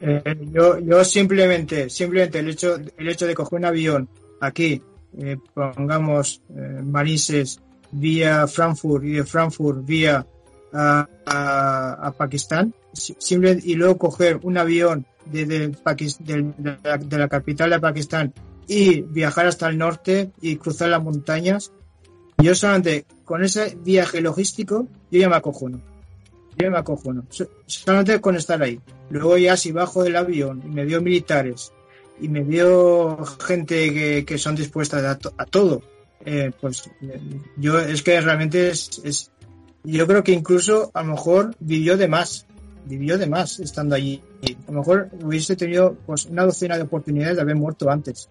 Eh, 0.01 0.23
yo, 0.53 0.79
yo 0.81 1.05
simplemente, 1.05 1.89
simplemente 1.91 2.39
el 2.39 2.49
hecho, 2.49 2.77
el 2.97 3.09
hecho 3.09 3.27
de 3.27 3.35
coger 3.35 3.59
un 3.59 3.65
avión 3.67 4.09
aquí, 4.41 4.83
eh, 5.19 5.37
pongamos 5.53 6.43
eh, 6.51 6.81
Manises 6.83 7.61
vía 7.93 8.47
Frankfurt 8.47 9.05
y 9.05 9.13
de 9.13 9.25
Frankfurt 9.25 9.85
vía 9.85 10.27
a, 10.73 11.07
a, 11.27 12.13
Pakistán, 12.13 12.75
y 13.39 13.75
luego 13.77 13.97
coger 13.97 14.41
un 14.43 14.59
avión 14.59 15.07
desde 15.25 15.69
de 15.69 17.19
la 17.19 17.29
capital 17.29 17.71
de 17.71 17.79
Pakistán 17.79 18.33
y 18.67 19.03
viajar 19.03 19.47
hasta 19.47 19.69
el 19.69 19.79
norte 19.79 20.31
y 20.41 20.57
cruzar 20.57 20.89
las 20.89 21.03
montañas. 21.03 21.73
Yo 22.39 22.55
solamente 22.55 23.05
con 23.25 23.45
ese 23.45 23.77
viaje 23.83 24.21
logístico, 24.21 24.87
yo 25.11 25.21
ya 25.21 25.29
me 25.29 25.37
acojono. 25.37 25.79
Yo 26.57 26.65
ya 26.67 26.71
me 26.71 26.79
acojono. 26.79 27.25
Solamente 27.67 28.21
con 28.21 28.37
estar 28.37 28.63
ahí. 28.63 28.81
Luego 29.11 29.37
ya 29.39 29.57
si 29.57 29.73
bajo 29.73 30.03
del 30.03 30.17
avión 30.17 30.63
y 30.65 30.69
me 30.69 30.85
veo 30.85 31.01
militares 31.01 31.73
y 32.21 32.29
me 32.29 32.43
veo 32.43 33.25
gente 33.25 34.25
que, 34.25 34.39
son 34.39 34.55
dispuestas 34.55 35.19
a, 35.37 35.47
todo, 35.47 35.83
eh, 36.25 36.53
pues 36.61 36.89
yo 37.57 37.79
es 37.79 38.03
que 38.03 38.21
realmente 38.21 38.71
es, 38.71 39.01
es, 39.05 39.31
yo 39.83 40.07
creo 40.07 40.23
que 40.23 40.33
incluso 40.33 40.91
a 40.95 41.03
lo 41.03 41.13
mejor 41.13 41.55
vivió 41.59 41.97
de 41.97 42.09
más, 42.09 42.47
vivió 42.87 43.19
de 43.19 43.27
más 43.27 43.61
estando 43.61 43.95
allí. 43.95 44.23
A 44.67 44.73
lo 44.73 44.79
mejor 44.79 45.11
hubiese 45.23 45.57
tenido 45.57 45.97
pues 46.07 46.27
una 46.27 46.45
docena 46.45 46.77
de 46.77 46.85
oportunidades 46.85 47.37
de 47.37 47.43
haber 47.43 47.57
muerto 47.57 47.91
antes. 47.91 48.29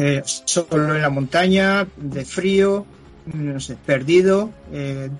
Eh, 0.00 0.22
solo 0.24 0.94
en 0.94 1.02
la 1.02 1.10
montaña, 1.10 1.84
de 1.96 2.24
frío, 2.24 2.86
no 3.34 3.58
sé, 3.58 3.76
perdido, 3.84 4.50
eh, 4.72 5.10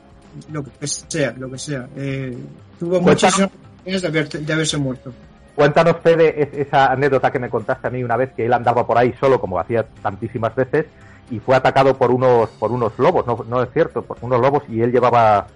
lo 0.52 0.62
que 0.62 0.86
sea, 0.86 1.34
lo 1.36 1.50
que 1.50 1.58
sea. 1.58 1.88
Eh, 1.96 2.38
tuvo 2.78 3.00
muchísimas 3.00 3.50
oportunidades 3.50 4.46
de, 4.46 4.52
haberse 4.52 4.76
muerto. 4.76 5.12
Cuéntanos, 5.56 5.96
Fede, 6.00 6.48
esa 6.60 6.92
anécdota 6.92 7.32
que 7.32 7.40
me 7.40 7.50
contaste 7.50 7.88
a 7.88 7.90
mí 7.90 8.04
una 8.04 8.16
vez 8.16 8.32
que 8.34 8.46
él 8.46 8.52
andaba 8.52 8.86
por 8.86 8.96
ahí 8.96 9.12
solo, 9.18 9.40
como 9.40 9.58
hacía 9.58 9.84
tantísimas 10.00 10.54
veces, 10.54 10.86
y 11.28 11.40
fue 11.40 11.56
atacado 11.56 11.96
por 11.98 12.12
unos 12.12 12.48
por 12.50 12.70
unos 12.70 12.96
lobos, 12.98 13.26
no, 13.26 13.44
no 13.48 13.64
es 13.64 13.70
cierto, 13.72 14.02
por 14.02 14.18
unos 14.20 14.40
lobos, 14.40 14.62
y 14.68 14.80
él 14.80 14.92
llevaba 14.92 15.48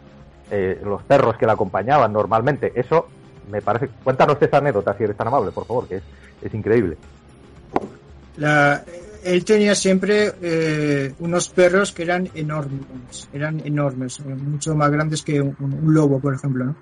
los 0.84 1.02
perros 1.04 1.36
que 1.38 1.46
le 1.46 1.52
acompañaban 1.52 2.12
normalmente. 2.12 2.72
Eso 2.74 3.06
me 3.48 3.62
parece. 3.62 3.88
Cuéntanos 4.02 4.36
esa 4.40 4.58
anécdota, 4.58 4.94
si 4.98 5.04
eres 5.04 5.16
tan 5.16 5.28
amable, 5.28 5.52
por 5.52 5.64
favor, 5.64 5.86
que 5.86 5.96
es, 5.96 6.02
es 6.42 6.52
increíble. 6.52 6.98
La, 8.36 8.82
él 9.24 9.44
tenía 9.44 9.74
siempre 9.74 10.32
eh, 10.42 11.14
unos 11.20 11.48
perros 11.48 11.92
que 11.92 12.02
eran 12.02 12.28
enormes, 12.34 13.28
eran 13.32 13.60
enormes, 13.64 14.20
eh, 14.20 14.34
mucho 14.34 14.74
más 14.74 14.90
grandes 14.90 15.22
que 15.22 15.40
un, 15.40 15.94
lobo, 15.94 16.20
por 16.20 16.34
ejemplo, 16.34 16.64
¿no? 16.64 16.76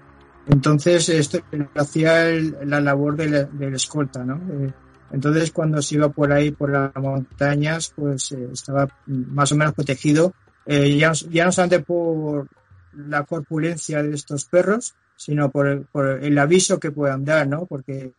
Entonces, 0.46 1.08
esto 1.10 1.38
hacía 1.76 2.24
la 2.64 2.80
labor 2.80 3.16
del 3.16 3.48
de 3.52 3.68
escolta, 3.76 4.24
¿no? 4.24 4.36
Eh, 4.36 4.72
entonces, 5.12 5.50
cuando 5.50 5.82
se 5.82 5.96
iba 5.96 6.08
por 6.08 6.32
ahí, 6.32 6.50
por 6.50 6.70
las 6.70 6.94
montañas, 6.96 7.92
pues 7.94 8.32
estaba 8.32 8.88
más 9.06 9.52
o 9.52 9.56
menos 9.56 9.74
protegido, 9.74 10.34
ya, 10.66 11.12
ya, 11.12 11.44
no 11.44 11.52
solamente 11.52 11.80
por 11.80 12.48
la 12.94 13.24
corpulencia 13.24 14.02
de 14.02 14.14
estos 14.14 14.44
perros, 14.44 14.94
sino 15.16 15.50
por, 15.50 15.86
por 15.86 16.22
el 16.22 16.38
aviso 16.38 16.78
que 16.78 16.92
puedan 16.92 17.24
dar, 17.24 17.46
¿no? 17.48 17.66
Porque 17.66 18.12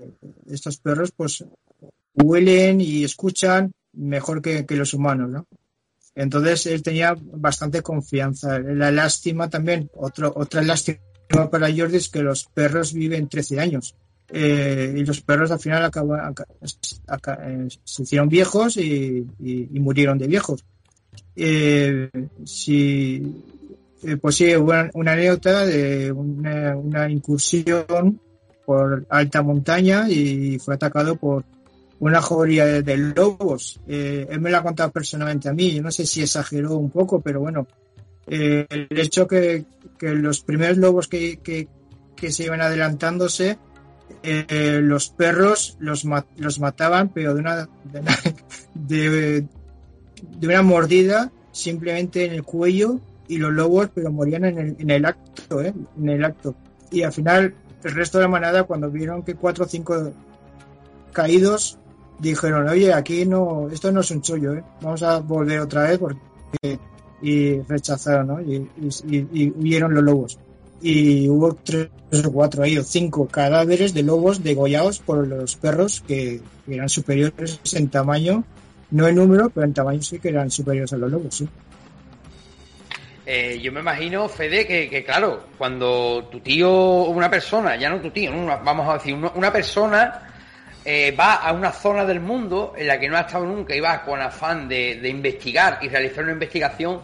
estos 0.47 0.78
perros, 0.78 1.11
pues, 1.15 1.45
huelen 2.13 2.82
y 2.82 3.05
escuchan 3.05 3.72
mejor 3.94 4.42
que, 4.42 4.66
los 4.70 4.94
humanos, 4.94 5.30
¿no? 5.30 5.48
Entonces 6.14 6.66
él 6.66 6.84
tenía 6.84 7.16
bastante 7.18 7.82
confianza. 7.82 8.60
La 8.60 8.92
lástima 8.92 9.50
también, 9.50 9.89
otro, 9.96 10.34
otra 10.36 10.62
lástima 10.62 11.00
para 11.50 11.74
Jordi 11.74 11.98
es 11.98 12.10
que 12.10 12.22
los 12.22 12.46
perros 12.46 12.94
viven 12.94 13.28
13 13.28 13.60
años. 13.60 13.96
Eh, 14.34 14.96
y 14.98 15.04
los 15.04 15.22
perros 15.22 15.52
al 15.52 15.60
final 15.60 15.84
acaban, 15.84 16.34
eh, 16.62 17.68
se 17.84 18.04
hicieron 18.04 18.30
viejos 18.30 18.78
y, 18.78 19.28
murieron 19.72 20.18
de 20.18 20.28
viejos. 20.28 20.64
Eh, 21.36 22.10
si, 22.46 23.44
pues 24.22 24.36
sí, 24.36 24.56
una, 24.56 24.89
una 24.94 25.14
anécdota 25.14 25.66
de 25.66 26.12
una, 26.12 26.76
una 26.78 27.10
incursión 27.10 28.20
por 28.66 29.06
alta 29.10 29.42
montaña 29.42 30.10
y 30.10 30.60
fue 30.60 30.76
atacado 30.76 31.16
por 31.18 31.44
una 32.02 32.20
jauría 32.20 32.66
de, 32.66 32.97
lobos. 32.97 33.80
Eh, 33.88 34.28
él 34.28 34.41
me 34.41 34.49
lo 34.49 34.58
ha 34.58 34.64
contado 34.64 34.91
personalmente 34.91 35.47
a 35.47 35.54
mí. 35.54 35.72
Yo 35.72 35.84
no 35.84 35.91
sé 35.91 36.06
si 36.08 36.24
exageró 36.24 36.76
un 36.76 36.89
poco, 36.89 37.22
pero 37.22 37.41
bueno, 37.41 37.68
eh, 38.28 38.66
el 38.70 38.88
hecho 38.99 39.28
que, 39.28 39.66
que 39.99 40.10
los 40.16 40.41
primeros 40.41 40.78
lobos 40.78 41.08
que, 41.08 41.39
que, 41.39 41.68
se 42.32 42.43
iban 42.43 42.62
adelantándose, 42.62 43.60
eh, 44.24 44.80
los 44.82 45.10
perros 45.10 45.78
los, 45.80 46.04
los 46.38 46.60
mataban, 46.60 47.10
pero 47.10 47.36
de 47.36 47.39
una, 47.39 47.70
de, 48.74 49.45
una 50.41 50.62
mordida 50.64 51.32
simplemente 51.52 52.26
en 52.26 52.34
el 52.34 52.43
cuello 52.43 52.99
y 53.28 53.38
los 53.38 53.54
lobos 53.54 53.89
pero 53.93 54.12
morían 54.12 54.45
en 54.45 54.58
el, 54.58 54.76
en 54.80 54.89
el 54.89 55.06
acto, 55.06 55.62
en 55.62 56.10
el 56.10 56.26
acto. 56.26 56.56
Y 56.89 57.04
al 57.04 57.14
final 57.14 57.54
el 57.84 57.91
resto 57.91 58.18
de 58.18 58.24
la 58.24 58.30
manada 58.30 58.64
cuando 58.64 58.89
vieron 58.89 59.22
que 59.22 59.36
cuatro 59.36 59.66
o 59.66 59.68
cinco 59.68 60.14
caídos 61.12 61.78
dijeron, 62.22 62.69
oye, 62.69 62.93
aquí 62.93 63.26
no, 63.26 63.67
esto 63.72 63.91
no 63.91 64.01
es 64.01 64.11
un 64.11 64.22
chollo, 64.22 64.53
¿eh? 64.53 64.63
vamos 64.82 65.01
a 65.03 65.19
volver 65.19 65.59
otra 65.59 65.84
vez 65.84 65.97
porque 65.97 66.80
y 67.22 67.61
rechazaron, 67.61 68.28
¿no? 68.28 68.41
Y, 68.41 68.67
huyeron 69.57 69.93
los 69.93 70.03
lobos. 70.03 70.39
Y 70.82 71.30
hubo 71.30 71.53
tres 71.53 71.89
o 72.26 72.32
cuatro 72.32 72.63
ahí, 72.63 72.78
o 72.78 72.84
cinco 72.84 73.28
cadáveres 73.28 73.93
de 73.93 74.01
lobos 74.01 74.43
degollados 74.43 74.99
por 74.99 75.28
los 75.28 75.55
perros 75.55 76.03
que, 76.07 76.41
eran 76.67 76.89
superiores 76.89 77.59
en 77.74 77.89
tamaño, 77.89 78.43
no 78.91 79.07
en 79.07 79.15
número, 79.15 79.49
pero 79.49 79.65
en 79.65 79.74
tamaño 79.74 80.01
sí 80.01 80.19
que 80.19 80.30
eran 80.30 80.49
superiores 80.49 80.93
a 80.93 80.97
los 80.97 81.11
lobos, 81.11 81.36
sí. 81.36 81.47
Eh, 83.26 83.59
yo 83.61 83.72
me 83.72 83.82
imagino, 83.82 84.28
Fede, 84.28 84.65
que, 84.65 85.03
claro, 85.03 85.43
cuando 85.57 86.28
tu 86.32 86.39
tío 86.39 87.03
una 87.03 87.30
persona, 87.30 87.76
ya 87.76 87.89
no 87.89 88.01
tu 88.01 88.09
tío, 88.09 88.32
vamos 88.63 88.89
a 88.89 88.93
decir, 88.93 89.13
una 89.13 89.53
persona 89.53 90.30
eh, 90.84 91.15
va 91.17 91.36
a 91.36 91.51
una 91.53 91.71
zona 91.71 92.05
del 92.05 92.19
mundo 92.19 92.73
en 92.75 92.88
la 92.88 92.99
que 92.99 93.07
no 93.07 93.17
ha 93.17 93.21
estado 93.21 93.45
nunca 93.45 93.75
y 93.75 93.79
va 93.79 94.03
con 94.03 94.21
afán 94.21 94.67
de, 94.67 94.99
de 95.01 95.09
investigar 95.09 95.79
y 95.82 95.89
realizar 95.89 96.23
una 96.23 96.34
investigación, 96.34 97.01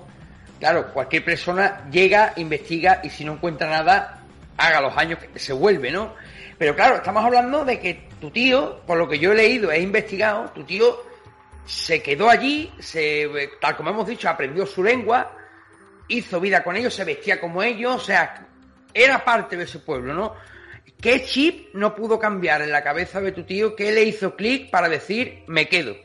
claro, 0.59 0.91
cualquier 0.93 1.23
persona 1.23 1.88
llega, 1.91 2.34
investiga 2.38 3.01
y 3.03 3.09
si 3.09 3.23
no 3.23 3.34
encuentra 3.34 3.69
nada, 3.69 4.21
haga 4.57 4.82
los 4.82 4.97
años 4.97 5.19
que 5.19 5.39
se 5.39 5.53
vuelve, 5.53 5.91
¿no? 5.91 6.13
Pero 6.57 6.75
claro, 6.75 6.95
estamos 6.95 7.23
hablando 7.23 7.63
de 7.63 7.80
que 7.80 8.07
tu 8.19 8.32
tío, 8.32 8.82
por 8.88 8.97
lo 8.97 9.07
que 9.07 9.19
yo 9.19 9.32
he 9.32 9.36
leído, 9.36 9.71
he 9.71 9.80
investigado, 9.80 10.49
tu 10.55 10.63
tío 10.63 11.03
se 11.65 12.01
quedó 12.01 12.30
allí, 12.30 12.71
se, 12.80 13.30
tal 13.61 13.75
como 13.75 13.91
hemos 13.91 14.07
dicho, 14.07 14.28
aprendió 14.28 14.65
su 14.65 14.84
lengua, 14.84 15.32
hizo 16.07 16.39
vida 16.39 16.63
con 16.63 16.75
ellos, 16.75 16.93
se 16.93 17.03
vestía 17.03 17.39
como 17.39 17.61
ellos, 17.61 17.95
o 17.95 17.99
sea, 17.99 18.47
era 18.93 19.23
parte 19.23 19.55
de 19.55 19.65
ese 19.65 19.80
pueblo, 19.80 20.13
¿no? 20.13 20.34
¿Qué 21.02 21.24
chip 21.26 21.74
no 21.74 21.95
pudo 21.95 22.18
cambiar 22.20 22.62
en 22.62 22.72
la 22.72 22.84
cabeza 22.84 23.22
de 23.22 23.32
tu 23.32 23.43
tío? 23.43 23.76
¿Qué 23.76 23.91
le 23.91 24.04
hizo 24.04 24.36
clic 24.36 24.70
para 24.72 24.89
decir 24.89 25.43
me 25.48 25.68
quedo? 25.68 25.95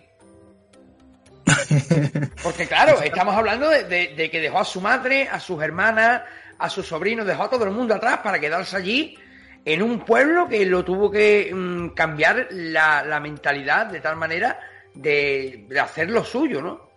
Porque 2.42 2.66
claro, 2.66 3.00
estamos 3.02 3.34
hablando 3.34 3.68
de, 3.68 4.28
que 4.30 4.40
dejó 4.40 4.60
a 4.60 4.64
su 4.64 4.80
madre, 4.80 5.28
a 5.28 5.40
sus 5.40 5.62
hermanas, 5.62 6.22
a 6.58 6.68
sus 6.68 6.86
sobrinos, 6.86 7.26
dejó 7.26 7.44
a 7.44 7.50
todo 7.50 7.64
el 7.64 7.70
mundo 7.70 7.94
atrás 7.94 8.20
para 8.22 8.38
quedarse 8.38 8.76
allí 8.76 9.16
en 9.64 9.82
un 9.82 10.04
pueblo 10.04 10.48
que 10.48 10.66
lo 10.66 10.84
tuvo 10.84 11.10
que 11.10 11.52
mm, 11.54 11.90
cambiar 11.90 12.48
la, 12.50 13.18
mentalidad 13.20 13.86
de 13.86 14.00
tal 14.00 14.16
manera 14.16 14.58
de, 14.94 15.66
hacer 15.80 16.10
lo 16.10 16.24
suyo, 16.24 16.60
¿no? 16.60 16.92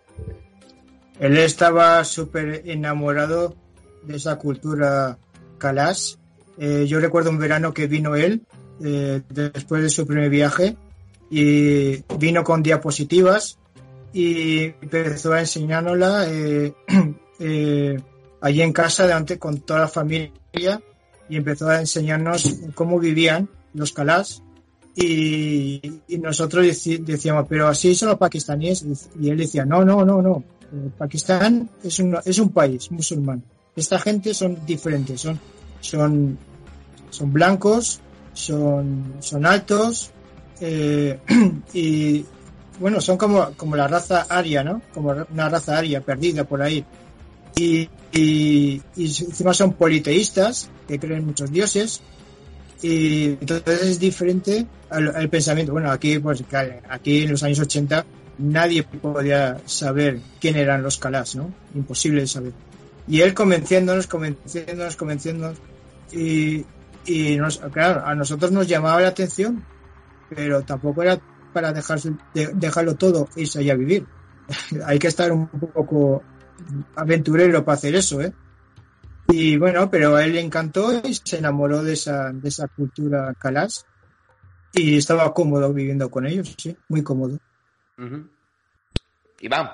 Él 1.18 1.38
estaba 1.38 2.04
súper 2.04 2.62
enamorado 2.66 3.56
de 4.02 4.16
esa 4.16 4.36
cultura 4.36 5.16
calás. 5.56 6.18
Eh, 6.58 6.86
yo 6.86 7.00
recuerdo 7.00 7.30
un 7.30 7.38
verano 7.38 7.72
que 7.72 7.86
vino 7.86 8.16
él 8.16 8.42
eh, 8.82 9.22
después 9.28 9.82
de 9.82 9.90
su 9.90 10.06
primer 10.06 10.30
viaje 10.30 10.76
y 11.30 12.02
vino 12.18 12.44
con 12.44 12.62
diapositivas 12.62 13.58
y 14.12 14.64
empezó 14.64 15.32
a 15.32 15.40
enseñárnosla 15.40 16.26
eh, 16.30 16.72
allí 18.40 18.62
en 18.62 18.72
casa 18.72 19.06
delante 19.06 19.38
con 19.38 19.60
toda 19.60 19.80
la 19.80 19.88
familia 19.88 20.80
y 21.28 21.36
empezó 21.36 21.68
a 21.68 21.80
enseñarnos 21.80 22.60
cómo 22.74 22.98
vivían 22.98 23.48
los 23.74 23.92
calás 23.92 24.42
y, 24.94 26.00
nosotros 26.08 26.64
decíamos, 27.00 27.46
pero 27.48 27.68
así 27.68 27.94
son 27.94 28.08
los 28.08 28.18
pakistaníes 28.18 28.82
y 29.20 29.28
él 29.28 29.36
decía, 29.36 29.66
no, 29.66 29.84
no, 29.84 30.06
no, 30.06 30.22
no, 30.22 30.42
Pakistán 30.96 31.68
es 31.82 31.98
un, 31.98 32.16
es 32.24 32.38
un 32.38 32.50
país 32.50 32.90
musulmán. 32.90 33.42
Esta 33.74 33.98
gente 33.98 34.32
son 34.32 34.64
diferentes, 34.64 35.20
son, 35.20 35.38
son, 35.88 36.38
son 37.10 37.32
blancos, 37.32 38.00
son, 38.32 39.14
son 39.20 39.46
altos 39.46 40.12
eh, 40.60 41.18
y 41.72 42.24
bueno, 42.78 43.00
son 43.00 43.16
como, 43.16 43.52
como 43.56 43.76
la 43.76 43.88
raza 43.88 44.26
aria, 44.28 44.62
¿no? 44.62 44.82
Como 44.92 45.14
una 45.32 45.48
raza 45.48 45.78
aria 45.78 46.00
perdida 46.00 46.44
por 46.44 46.60
ahí. 46.62 46.84
Y, 47.56 47.88
y, 48.12 48.82
encima 48.96 49.54
son 49.54 49.72
politeístas, 49.72 50.68
que 50.86 50.98
creen 50.98 51.20
en 51.20 51.26
muchos 51.26 51.50
dioses, 51.50 52.02
y 52.82 53.28
entonces 53.40 53.82
es 53.82 53.98
diferente 53.98 54.66
al, 54.90 55.28
pensamiento. 55.30 55.72
Bueno, 55.72 55.90
aquí, 55.90 56.18
pues, 56.18 56.44
aquí 56.90 57.22
en 57.22 57.30
los 57.30 57.42
años 57.42 57.60
80 57.60 58.04
nadie 58.38 58.82
podía 58.82 59.58
saber 59.64 60.20
quién 60.38 60.56
eran 60.56 60.82
los 60.82 60.98
Calás, 60.98 61.34
¿no? 61.34 61.50
Imposible 61.74 62.20
de 62.20 62.26
saber. 62.26 62.52
Y 63.08 63.22
él 63.22 63.32
convenciéndonos, 63.32 64.06
convenciéndonos, 64.06 64.96
convenciéndonos, 64.96 65.56
y, 66.12 66.64
y 67.06 67.36
nos, 67.36 67.58
claro, 67.58 68.04
a 68.04 68.14
nosotros 68.14 68.52
nos 68.52 68.66
llamaba 68.66 69.00
la 69.00 69.08
atención, 69.08 69.64
pero 70.28 70.62
tampoco 70.62 71.02
era 71.02 71.18
para 71.52 71.72
dejarse, 71.72 72.12
dejarlo 72.34 72.96
todo 72.96 73.28
e 73.36 73.42
irse 73.42 73.60
allá 73.60 73.72
a 73.72 73.76
vivir. 73.76 74.06
Hay 74.86 74.98
que 74.98 75.08
estar 75.08 75.32
un 75.32 75.48
poco 75.48 76.22
aventurero 76.94 77.64
para 77.64 77.76
hacer 77.76 77.94
eso, 77.94 78.20
¿eh? 78.20 78.32
Y 79.28 79.56
bueno, 79.56 79.90
pero 79.90 80.14
a 80.14 80.24
él 80.24 80.34
le 80.34 80.40
encantó 80.40 80.92
y 81.04 81.14
se 81.14 81.38
enamoró 81.38 81.82
de 81.82 81.94
esa, 81.94 82.32
de 82.32 82.48
esa 82.48 82.68
cultura 82.68 83.34
calás 83.38 83.84
y 84.72 84.96
estaba 84.98 85.32
cómodo 85.32 85.72
viviendo 85.72 86.10
con 86.10 86.26
ellos, 86.26 86.54
sí, 86.56 86.76
muy 86.88 87.02
cómodo. 87.02 87.38
Y 89.40 89.48
vamos. 89.48 89.72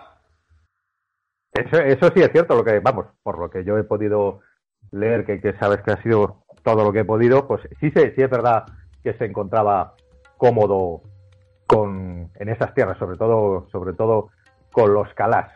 Eso, 1.53 1.77
eso 1.77 2.11
sí 2.15 2.23
es 2.23 2.33
cierto, 2.33 2.55
lo 2.55 2.65
que, 2.65 2.79
vamos, 2.79 3.07
por 3.23 3.39
lo 3.39 3.51
que 3.51 3.63
yo 3.63 3.77
he 3.77 3.85
podido 3.85 4.41
leer, 4.91 5.25
que, 5.25 5.55
sabes 5.59 5.81
que 5.83 5.93
ha 5.93 6.03
sido 6.03 6.43
todo 6.63 6.85
lo 6.85 6.93
que 6.93 7.01
he 7.01 7.05
podido, 7.05 7.47
pues 7.47 7.63
sí, 7.81 7.91
sí, 7.91 8.01
sí 8.15 8.23
es 8.23 8.31
verdad 8.31 8.65
que 9.03 9.15
se 9.15 9.25
encontraba 9.25 9.95
cómodo 10.37 11.03
con, 11.67 12.31
en 12.35 12.49
esas 12.49 12.75
tierras, 12.75 12.99
sobre 12.99 13.17
todo, 13.17 13.67
sobre 13.71 13.93
todo 13.95 14.31
con 14.71 14.93
los 14.93 15.13
calás. 15.15 15.53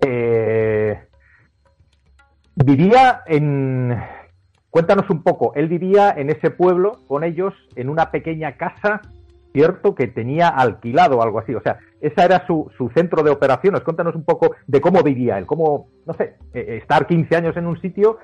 Eh, 0.00 1.00
vivía 2.56 3.22
en... 3.26 3.98
Cuéntanos 4.70 5.08
un 5.08 5.22
poco, 5.22 5.52
él 5.54 5.68
vivía 5.68 6.10
en 6.16 6.30
ese 6.30 6.50
pueblo 6.50 6.98
con 7.06 7.22
ellos 7.22 7.54
en 7.76 7.88
una 7.88 8.10
pequeña 8.10 8.56
casa, 8.56 9.00
¿cierto? 9.54 9.94
Que 9.94 10.08
tenía 10.08 10.48
alquilado 10.48 11.22
algo 11.22 11.38
así. 11.38 11.54
O 11.54 11.62
sea, 11.62 11.78
esa 12.00 12.24
era 12.24 12.44
su, 12.46 12.70
su, 12.76 12.90
centro 12.90 13.22
de 13.22 13.30
operaciones. 13.30 13.82
Cuéntanos 13.82 14.16
un 14.16 14.24
poco 14.24 14.56
de 14.66 14.80
cómo 14.80 15.02
vivía 15.02 15.38
él, 15.38 15.46
cómo, 15.46 15.86
no 16.04 16.12
sé, 16.14 16.34
eh, 16.52 16.80
estar 16.82 17.06
15 17.06 17.36
años 17.36 17.56
en 17.56 17.68
un 17.68 17.80
sitio, 17.80 18.18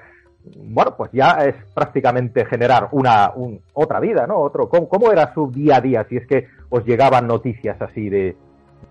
bueno, 0.56 0.96
pues 0.96 1.10
ya 1.12 1.32
es 1.44 1.54
prácticamente 1.72 2.44
generar 2.46 2.88
una 2.92 3.32
otra 3.74 4.00
vida, 4.00 4.26
¿no? 4.26 4.38
Otro, 4.38 4.68
¿cómo, 4.68 4.88
¿cómo, 4.88 5.12
era 5.12 5.32
su 5.32 5.50
día 5.52 5.76
a 5.76 5.80
día 5.80 6.04
si 6.08 6.16
es 6.16 6.26
que 6.26 6.48
os 6.68 6.84
llegaban 6.84 7.28
noticias 7.28 7.80
así 7.80 8.08
de, 8.08 8.36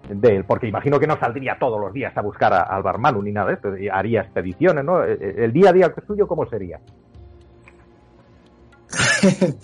de 0.07 0.35
él, 0.37 0.45
porque 0.45 0.67
imagino 0.67 0.99
que 0.99 1.07
no 1.07 1.19
saldría 1.19 1.57
todos 1.59 1.81
los 1.81 1.91
días 1.91 2.15
a 2.15 2.21
buscar 2.21 2.53
al 2.53 2.83
Barmanu 2.83 3.21
ni 3.21 3.31
nada 3.31 3.47
de 3.47 3.53
esto, 3.55 3.73
haría 3.91 4.21
expediciones, 4.21 4.85
¿no? 4.85 5.03
E, 5.03 5.13
e, 5.13 5.43
el, 5.43 5.51
día 5.51 5.71
a 5.71 5.73
día 5.73 5.93
suyo, 6.07 6.27
¿cómo 6.27 6.45
sería? 6.47 6.79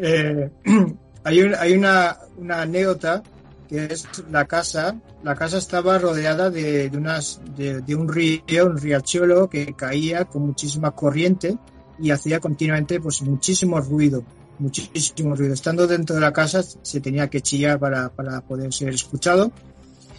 Eh, 0.00 0.48
hay, 1.24 1.40
una, 1.72 2.18
anécdota 2.48 3.22
que 3.68 3.84
es 3.84 4.06
la 4.30 4.46
casa, 4.46 4.96
la 5.22 5.34
casa 5.34 5.58
estaba 5.58 5.98
rodeada 5.98 6.50
de, 6.50 6.90
un 7.96 8.08
río, 8.08 8.66
un 8.66 8.78
riachuelo 8.78 9.48
que 9.48 9.74
caía 9.74 10.24
con 10.24 10.46
muchísima 10.46 10.92
corriente 10.92 11.58
y 11.98 12.10
hacía 12.10 12.40
continuamente 12.40 13.00
pues 13.00 13.22
muchísimo 13.22 13.80
ruido 13.80 14.24
muchísimo 14.58 15.36
ruido. 15.36 15.54
Estando 15.54 15.86
dentro 15.86 16.16
de 16.16 16.20
la 16.20 16.32
casa 16.32 16.62
se 16.62 17.00
tenía 17.00 17.28
que 17.28 17.40
chillar 17.40 17.78
para, 17.78 18.10
poder 18.40 18.72
ser 18.72 18.88
escuchado 18.88 19.52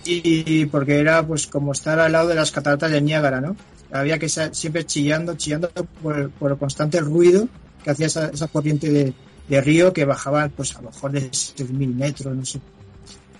y 0.05 0.65
porque 0.67 0.99
era 0.99 1.25
pues 1.27 1.45
como 1.47 1.73
estar 1.73 1.99
al 1.99 2.13
lado 2.13 2.29
de 2.29 2.35
las 2.35 2.51
cataratas 2.51 2.89
de 2.89 3.01
Niágara, 3.01 3.41
¿no? 3.41 3.55
Había 3.91 4.19
que 4.19 4.27
estar 4.27 4.53
siempre 4.55 4.85
chillando, 4.85 5.35
chillando 5.35 5.69
por, 6.01 6.31
el 6.51 6.57
constante 6.57 6.99
ruido 6.99 7.47
que 7.83 7.91
hacía 7.91 8.07
esa 8.07 8.47
corriente 8.47 8.89
de, 8.91 9.13
de, 9.49 9.61
río 9.61 9.91
que 9.93 10.05
bajaba 10.05 10.47
pues 10.49 10.75
a 10.75 10.81
lo 10.81 10.89
mejor 10.91 11.11
de 11.11 11.29
6.000 11.29 11.95
metros, 11.95 12.35
no 12.35 12.45
sé. 12.45 12.59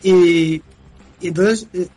Y, 0.03 0.62
y 1.22 1.28
entonces, 1.28 1.68
eh, 1.74 1.88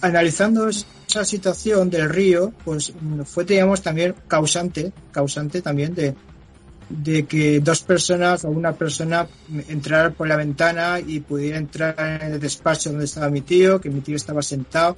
analizando 0.00 0.68
esa 0.68 1.24
situación 1.24 1.90
del 1.90 2.08
río, 2.08 2.52
pues 2.64 2.92
fue, 3.24 3.44
digamos, 3.44 3.82
también 3.82 4.14
causante, 4.28 4.92
causante 5.12 5.62
también 5.62 5.94
de, 5.94 6.14
de 6.90 7.24
que 7.24 7.60
dos 7.60 7.82
personas 7.82 8.44
o 8.44 8.48
una 8.48 8.72
persona 8.72 9.26
entrara 9.68 10.10
por 10.10 10.28
la 10.28 10.36
ventana 10.36 11.00
y 11.00 11.20
pudiera 11.20 11.58
entrar 11.58 11.94
en 12.22 12.32
el 12.32 12.40
despacho 12.40 12.90
donde 12.90 13.04
estaba 13.04 13.30
mi 13.30 13.40
tío, 13.42 13.80
que 13.80 13.90
mi 13.90 14.00
tío 14.00 14.16
estaba 14.16 14.42
sentado, 14.42 14.96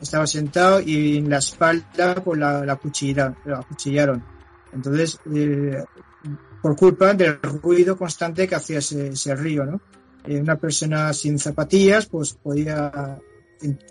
estaba 0.00 0.26
sentado 0.26 0.80
y 0.80 1.18
en 1.18 1.28
la 1.28 1.38
espalda 1.38 2.14
pues 2.22 2.38
la, 2.38 2.64
la, 2.64 2.76
cuchillaron, 2.76 3.36
la 3.44 3.62
cuchillaron. 3.62 4.22
Entonces, 4.72 5.18
eh, 5.34 5.82
por 6.64 6.76
culpa 6.76 7.12
del 7.12 7.42
ruido 7.42 7.94
constante 7.94 8.48
que 8.48 8.54
hacía 8.54 8.78
ese, 8.78 9.08
ese 9.08 9.36
río, 9.36 9.66
¿no? 9.66 9.82
Eh, 10.26 10.40
una 10.40 10.56
persona 10.56 11.12
sin 11.12 11.38
zapatillas, 11.38 12.06
pues 12.06 12.32
podía, 12.42 13.20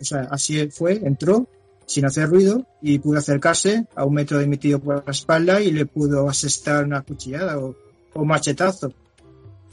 o 0.02 0.04
sea, 0.04 0.22
así 0.32 0.72
fue, 0.72 0.94
entró 0.94 1.48
sin 1.86 2.04
hacer 2.08 2.28
ruido 2.28 2.66
y 2.82 2.98
pudo 2.98 3.20
acercarse 3.20 3.86
a 3.94 4.06
un 4.06 4.16
metro 4.16 4.40
de 4.40 4.48
mi 4.48 4.58
tío 4.58 4.80
por 4.80 5.06
la 5.06 5.12
espalda 5.12 5.62
y 5.62 5.70
le 5.70 5.86
pudo 5.86 6.28
asestar 6.28 6.84
una 6.84 7.04
cuchillada 7.04 7.60
o, 7.60 7.76
o 8.16 8.26
machetazo. 8.26 8.92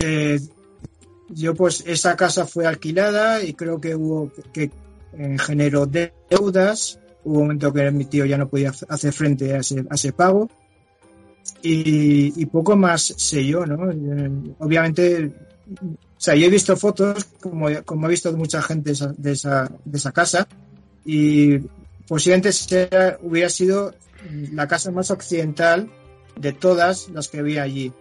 Eh, 0.01 0.39
yo 1.31 1.55
pues 1.55 1.83
esa 1.87 2.15
casa 2.17 2.45
fue 2.45 2.67
alquilada 2.67 3.43
y 3.43 3.55
creo 3.55 3.81
que 3.81 3.95
hubo 3.95 4.31
que 4.53 4.71
en 5.15 5.39
generó 5.39 5.87
deudas, 5.87 7.01
hubo 7.25 7.37
un 7.37 7.43
momento 7.45 7.73
que 7.73 7.91
mi 7.93 8.05
tío 8.05 8.27
ya 8.27 8.37
no 8.37 8.51
podía 8.51 8.75
hacer 8.91 9.15
frente 9.15 9.55
a 9.55 9.61
ese, 9.61 9.87
a 9.89 9.95
ese 9.95 10.13
pago 10.13 10.51
y, 11.63 12.41
y, 12.41 12.47
poco 12.47 12.77
más 12.77 13.03
sé 13.03 13.47
yo, 13.47 13.67
¿no? 13.67 13.91
Eh, 13.91 14.31
obviamente, 14.59 15.31
o 15.81 16.21
sea, 16.21 16.35
yo 16.35 16.47
he 16.47 16.51
visto 16.51 16.77
fotos 16.77 17.25
como, 17.41 17.69
como 17.85 18.07
he 18.07 18.11
visto 18.11 18.33
mucha 18.37 18.63
gente 18.63 18.91
de 18.91 18.93
esa, 18.93 19.13
de 19.17 19.33
esa, 19.33 19.71
de 19.85 19.99
esa 19.99 20.13
casa 20.13 20.49
y 21.05 21.59
posiblemente 22.07 22.51
hubiera 23.23 23.49
sido 23.49 23.95
la 24.53 24.69
casa 24.69 24.91
más 24.91 25.11
occidental 25.11 25.91
de 26.37 26.53
todas 26.53 27.09
las 27.11 27.29
que 27.29 27.39
había 27.39 27.63
allí. 27.63 27.93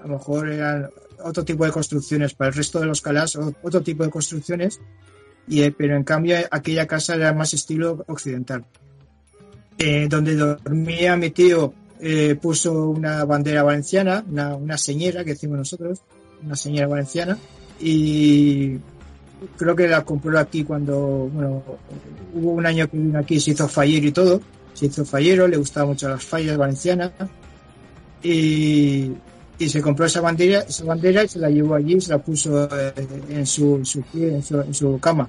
a 0.00 0.06
lo 0.06 0.14
mejor 0.14 0.48
eran 0.50 0.90
otro 1.22 1.44
tipo 1.44 1.64
de 1.64 1.70
construcciones, 1.70 2.34
para 2.34 2.48
el 2.48 2.54
resto 2.54 2.80
de 2.80 2.86
los 2.86 3.00
calás 3.00 3.36
otro 3.36 3.82
tipo 3.82 4.04
de 4.04 4.10
construcciones, 4.10 4.80
y, 5.46 5.62
eh, 5.62 5.74
pero 5.76 5.96
en 5.96 6.04
cambio 6.04 6.36
aquella 6.50 6.86
casa 6.86 7.14
era 7.14 7.32
más 7.34 7.52
estilo 7.54 8.04
occidental. 8.06 8.64
Eh, 9.78 10.08
donde 10.08 10.34
dormía 10.34 11.16
mi 11.16 11.30
tío 11.30 11.72
eh, 12.00 12.34
puso 12.40 12.90
una 12.90 13.24
bandera 13.24 13.62
valenciana, 13.62 14.24
una, 14.28 14.56
una 14.56 14.78
señera 14.78 15.24
que 15.24 15.30
decimos 15.30 15.58
nosotros, 15.58 16.00
una 16.42 16.56
señora 16.56 16.86
valenciana, 16.86 17.38
y 17.78 18.78
creo 19.56 19.74
que 19.76 19.88
la 19.88 20.04
compró 20.04 20.38
aquí 20.38 20.64
cuando, 20.64 21.28
bueno, 21.32 21.62
hubo 22.34 22.52
un 22.52 22.66
año 22.66 22.88
que 22.88 22.96
vino 22.96 23.18
aquí, 23.18 23.40
se 23.40 23.52
hizo 23.52 23.68
fallero 23.68 24.06
y 24.06 24.12
todo, 24.12 24.40
se 24.74 24.86
hizo 24.86 25.04
fallero, 25.04 25.46
le 25.46 25.56
gustaban 25.56 25.90
mucho 25.90 26.08
las 26.08 26.24
fallas 26.24 26.56
valencianas, 26.56 27.12
y, 28.22 29.12
y 29.58 29.68
se 29.68 29.82
compró 29.82 30.06
esa 30.06 30.22
bandera, 30.22 30.60
esa 30.60 30.84
bandera 30.84 31.22
y 31.22 31.28
se 31.28 31.38
la 31.38 31.50
llevó 31.50 31.74
allí, 31.74 32.00
se 32.00 32.12
la 32.12 32.18
puso 32.18 32.64
eh, 32.64 32.92
en 33.28 33.46
su, 33.46 33.76
en 34.14 34.74
su, 34.74 34.98
cama. 34.98 35.28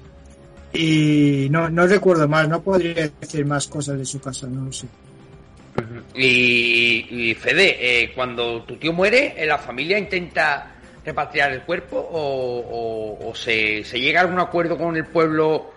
Y 0.72 1.48
no, 1.50 1.68
no 1.68 1.86
recuerdo 1.86 2.26
más, 2.26 2.48
no 2.48 2.62
podría 2.62 3.10
decir 3.20 3.44
más 3.44 3.66
cosas 3.66 3.98
de 3.98 4.06
su 4.06 4.20
casa, 4.20 4.46
no 4.46 4.64
lo 4.64 4.72
sé. 4.72 4.86
Y, 6.14 7.34
Fede, 7.40 7.76
eh, 7.80 8.12
cuando 8.14 8.62
tu 8.62 8.76
tío 8.76 8.92
muere, 8.92 9.34
¿la 9.46 9.58
familia 9.58 9.98
intenta 9.98 10.72
repatriar 11.04 11.52
el 11.52 11.62
cuerpo 11.62 12.08
o, 12.12 13.32
se, 13.34 13.84
se, 13.84 14.00
llega 14.00 14.20
a 14.20 14.24
algún 14.24 14.40
acuerdo 14.40 14.78
con 14.78 14.96
el 14.96 15.06
pueblo, 15.06 15.72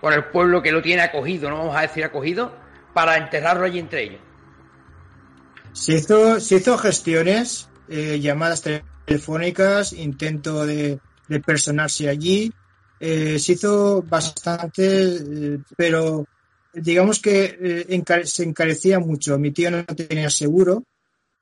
con 0.00 0.12
el 0.12 0.24
pueblo 0.24 0.62
que 0.62 0.70
lo 0.70 0.82
tiene 0.82 1.02
acogido, 1.02 1.50
no 1.50 1.58
vamos 1.58 1.76
a 1.76 1.82
decir 1.82 2.04
acogido, 2.04 2.52
para 2.94 3.16
enterrarlo 3.16 3.64
allí 3.64 3.78
entre 3.78 4.04
ellos? 4.04 4.20
Se 5.72 5.94
hizo, 5.94 6.40
se 6.40 6.56
hizo 6.56 6.76
gestiones 6.78 7.68
eh, 7.88 8.18
llamadas 8.20 8.62
telefónicas, 9.06 9.92
intento 9.92 10.66
de, 10.66 10.98
personarse 11.44 12.08
allí. 12.08 12.52
Eh, 13.00 13.38
se 13.38 13.52
hizo 13.52 14.02
bastante, 14.02 15.16
eh, 15.16 15.58
pero 15.76 16.26
digamos 16.82 17.20
que 17.20 17.86
se 18.24 18.44
encarecía 18.44 18.98
mucho. 18.98 19.38
Mi 19.38 19.50
tío 19.50 19.70
no 19.70 19.84
tenía 19.84 20.30
seguro. 20.30 20.84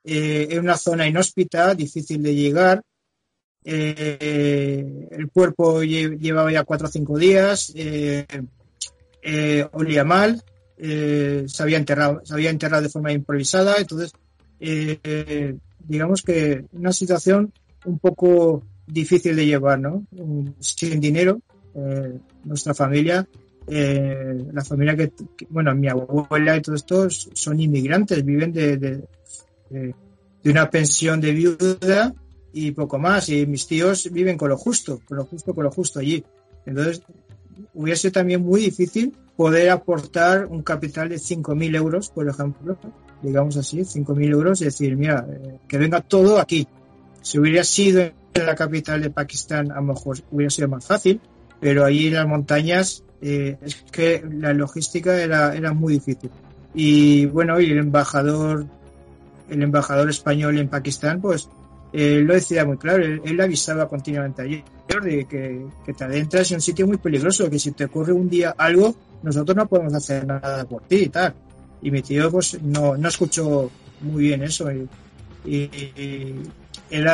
en 0.03 0.59
una 0.59 0.77
zona 0.77 1.07
inhóspita, 1.07 1.75
difícil 1.75 2.21
de 2.23 2.35
llegar. 2.35 2.81
el 3.63 5.29
cuerpo 5.31 5.83
llevaba 5.83 6.51
ya 6.51 6.63
cuatro 6.63 6.87
o 6.87 6.91
cinco 6.91 7.17
días. 7.17 7.73
olía 9.71 10.03
mal. 10.03 10.43
se, 10.77 11.45
había 11.59 11.77
enterrado, 11.77 12.21
se 12.23 12.33
había 12.33 12.49
enterrado 12.49 12.83
de 12.83 12.89
forma 12.89 13.11
improvisada. 13.11 13.77
Entonces, 13.77 14.13
digamos 15.87 16.21
que 16.21 16.65
una 16.73 16.91
situación 16.91 17.53
un 17.85 17.99
poco 17.99 18.63
difícil 18.87 19.35
de 19.35 19.45
llevar, 19.45 19.79
¿no? 19.79 20.05
Sin 20.59 20.99
dinero, 20.99 21.41
eh, 21.75 22.17
nuestra 22.43 22.73
familia, 22.73 23.27
eh, 23.67 24.45
la 24.53 24.63
familia 24.63 24.95
que, 24.95 25.11
bueno, 25.49 25.75
mi 25.75 25.89
abuela 25.89 26.55
y 26.55 26.61
todos 26.61 26.81
estos 26.81 27.29
son 27.33 27.59
inmigrantes, 27.59 28.23
viven 28.23 28.53
de, 28.53 28.77
de, 28.77 29.03
de, 29.69 29.95
una 30.45 30.69
pensión 30.69 31.19
de 31.19 31.33
viuda 31.33 32.13
y 32.53 32.71
poco 32.71 32.97
más, 32.97 33.27
y 33.27 33.45
mis 33.45 33.67
tíos 33.67 34.09
viven 34.11 34.37
con 34.37 34.49
lo 34.49 34.57
justo, 34.57 35.01
con 35.05 35.17
lo 35.17 35.25
justo, 35.25 35.53
con 35.53 35.65
lo 35.65 35.71
justo 35.71 35.99
allí. 35.99 36.23
Entonces, 36.65 37.01
hubiera 37.73 37.97
sido 37.97 38.13
también 38.13 38.41
muy 38.41 38.61
difícil 38.61 39.13
poder 39.35 39.69
aportar 39.69 40.45
un 40.45 40.63
capital 40.63 41.09
de 41.09 41.17
5.000 41.17 41.75
euros, 41.75 42.09
por 42.09 42.27
ejemplo, 42.27 42.77
digamos 43.21 43.57
así, 43.57 43.79
5.000 43.79 44.31
euros, 44.31 44.61
y 44.61 44.65
decir, 44.65 44.95
mira, 44.95 45.27
eh, 45.29 45.59
que 45.67 45.77
venga 45.77 45.99
todo 46.01 46.39
aquí. 46.39 46.67
Si 47.21 47.37
hubiera 47.37 47.65
sido 47.65 48.01
en 48.01 48.45
la 48.45 48.55
capital 48.55 49.01
de 49.01 49.09
Pakistán, 49.09 49.71
a 49.71 49.75
lo 49.75 49.93
mejor 49.93 50.17
hubiera 50.31 50.49
sido 50.49 50.69
más 50.69 50.85
fácil, 50.85 51.19
pero 51.59 51.85
ahí 51.85 52.07
en 52.07 52.15
las 52.15 52.27
montañas 52.27 53.03
eh, 53.21 53.57
es 53.61 53.75
que 53.91 54.23
la 54.29 54.53
logística 54.53 55.21
era, 55.21 55.55
era 55.55 55.73
muy 55.73 55.93
difícil. 55.93 56.29
Y 56.73 57.25
bueno, 57.25 57.59
y 57.59 57.71
el 57.71 57.79
embajador, 57.79 58.65
el 59.49 59.63
embajador 59.63 60.09
español 60.09 60.57
en 60.57 60.69
Pakistán, 60.69 61.21
pues 61.21 61.49
él 61.93 62.25
lo 62.25 62.33
decía 62.33 62.65
muy 62.65 62.77
claro, 62.77 63.03
él, 63.03 63.21
él 63.23 63.41
avisaba 63.41 63.87
continuamente 63.87 64.41
allí 64.41 64.63
de 65.03 65.25
que, 65.25 65.65
que, 65.85 65.93
te 65.93 66.03
adentras 66.03 66.51
en 66.51 66.55
un 66.55 66.61
sitio 66.61 66.85
muy 66.85 66.97
peligroso, 66.97 67.49
que 67.49 67.59
si 67.59 67.71
te 67.71 67.85
ocurre 67.85 68.13
un 68.13 68.29
día 68.29 68.53
algo, 68.57 68.95
nosotros 69.23 69.55
no 69.55 69.67
podemos 69.67 69.93
hacer 69.93 70.25
nada 70.25 70.65
por 70.65 70.83
ti 70.83 70.95
y 70.95 71.09
tal 71.09 71.33
y 71.81 71.91
mi 71.91 72.01
tío 72.01 72.31
pues 72.31 72.61
no, 72.61 72.97
no 72.97 73.07
escuchó 73.07 73.69
muy 74.01 74.23
bien 74.23 74.43
eso 74.43 74.69
y, 74.71 74.87
él, 76.89 77.07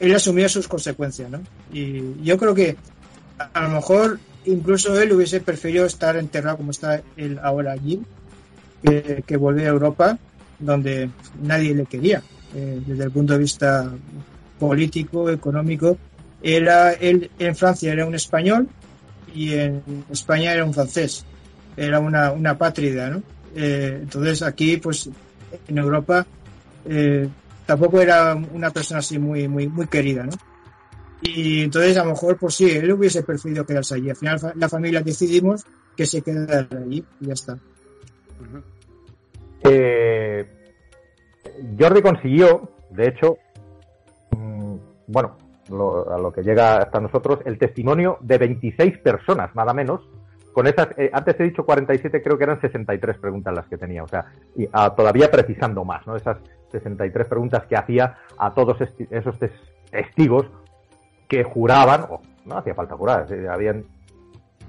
él, 0.00 0.14
asumía 0.14 0.48
sus 0.48 0.66
consecuencias, 0.66 1.30
¿no? 1.30 1.42
Y 1.70 2.22
yo 2.22 2.38
creo 2.38 2.54
que 2.54 2.76
a, 3.38 3.62
lo 3.62 3.68
mejor 3.70 4.18
incluso 4.44 5.00
él 5.00 5.12
hubiese 5.12 5.40
preferido 5.40 5.86
estar 5.86 6.16
enterrado 6.16 6.58
como 6.58 6.70
está 6.70 7.02
él 7.16 7.38
ahora 7.42 7.72
allí, 7.72 8.02
que, 8.82 9.22
que 9.26 9.36
volver 9.36 9.66
a 9.66 9.70
Europa, 9.70 10.18
donde 10.58 11.10
nadie 11.42 11.74
le 11.74 11.86
quería, 11.86 12.22
eh, 12.54 12.80
desde 12.86 13.04
el 13.04 13.10
punto 13.10 13.34
de 13.34 13.38
vista 13.38 13.92
político, 14.58 15.30
económico. 15.30 15.98
Era, 16.42 16.92
él 16.92 17.30
en 17.38 17.54
Francia 17.54 17.92
era 17.92 18.06
un 18.06 18.14
español 18.14 18.68
y 19.34 19.54
en 19.54 19.82
España 20.10 20.52
era 20.52 20.64
un 20.64 20.74
francés. 20.74 21.24
Era 21.76 22.00
una, 22.00 22.32
una 22.32 22.58
pátrida, 22.58 23.10
¿no? 23.10 23.22
Eh, 23.54 24.00
entonces 24.02 24.42
aquí, 24.42 24.76
pues 24.76 25.08
en 25.68 25.78
Europa, 25.78 26.26
eh, 26.84 27.28
tampoco 27.66 28.00
era 28.00 28.34
una 28.34 28.70
persona 28.70 29.00
así 29.00 29.18
muy, 29.18 29.48
muy, 29.48 29.68
muy 29.68 29.86
querida, 29.86 30.24
¿no? 30.24 30.32
Y 31.22 31.62
entonces 31.62 31.96
a 31.96 32.04
lo 32.04 32.10
mejor, 32.10 32.36
pues 32.36 32.54
sí, 32.54 32.70
él 32.70 32.92
hubiese 32.92 33.22
preferido 33.22 33.64
quedarse 33.64 33.94
allí. 33.94 34.10
Al 34.10 34.16
final 34.16 34.40
la 34.56 34.68
familia 34.68 35.00
decidimos 35.00 35.64
que 35.96 36.04
se 36.04 36.20
quedara 36.20 36.66
allí 36.76 37.04
y 37.20 37.26
ya 37.26 37.32
está. 37.32 37.58
Eh, 39.62 40.44
Jordi 41.78 42.02
consiguió, 42.02 42.70
de 42.90 43.08
hecho, 43.08 43.38
mm, 44.30 44.76
bueno, 45.06 45.38
a 46.10 46.18
lo 46.18 46.32
que 46.32 46.42
llega 46.42 46.78
hasta 46.78 47.00
nosotros, 47.00 47.38
el 47.44 47.56
testimonio 47.56 48.18
de 48.20 48.38
26 48.38 48.98
personas, 48.98 49.54
nada 49.54 49.72
menos, 49.72 50.00
con 50.52 50.66
esas, 50.66 50.88
eh, 50.98 51.08
antes 51.12 51.38
he 51.40 51.44
dicho 51.44 51.64
47, 51.64 52.20
creo 52.22 52.36
que 52.36 52.44
eran 52.44 52.60
63 52.60 53.18
preguntas 53.18 53.54
las 53.54 53.66
que 53.68 53.78
tenía, 53.78 54.02
o 54.02 54.08
sea, 54.08 54.26
y 54.56 54.68
ah, 54.72 54.92
todavía 54.94 55.30
precisando 55.30 55.84
más, 55.84 56.06
¿no? 56.06 56.16
Esas 56.16 56.38
63 56.72 57.26
preguntas 57.26 57.64
que 57.66 57.76
hacía 57.76 58.18
a 58.36 58.52
todos 58.52 58.76
esos 58.80 59.36
testigos 59.90 60.46
que 61.32 61.44
juraban, 61.44 62.02
o 62.10 62.20
no 62.44 62.58
hacía 62.58 62.74
falta 62.74 62.94
jurar, 62.94 63.26
habían 63.50 63.84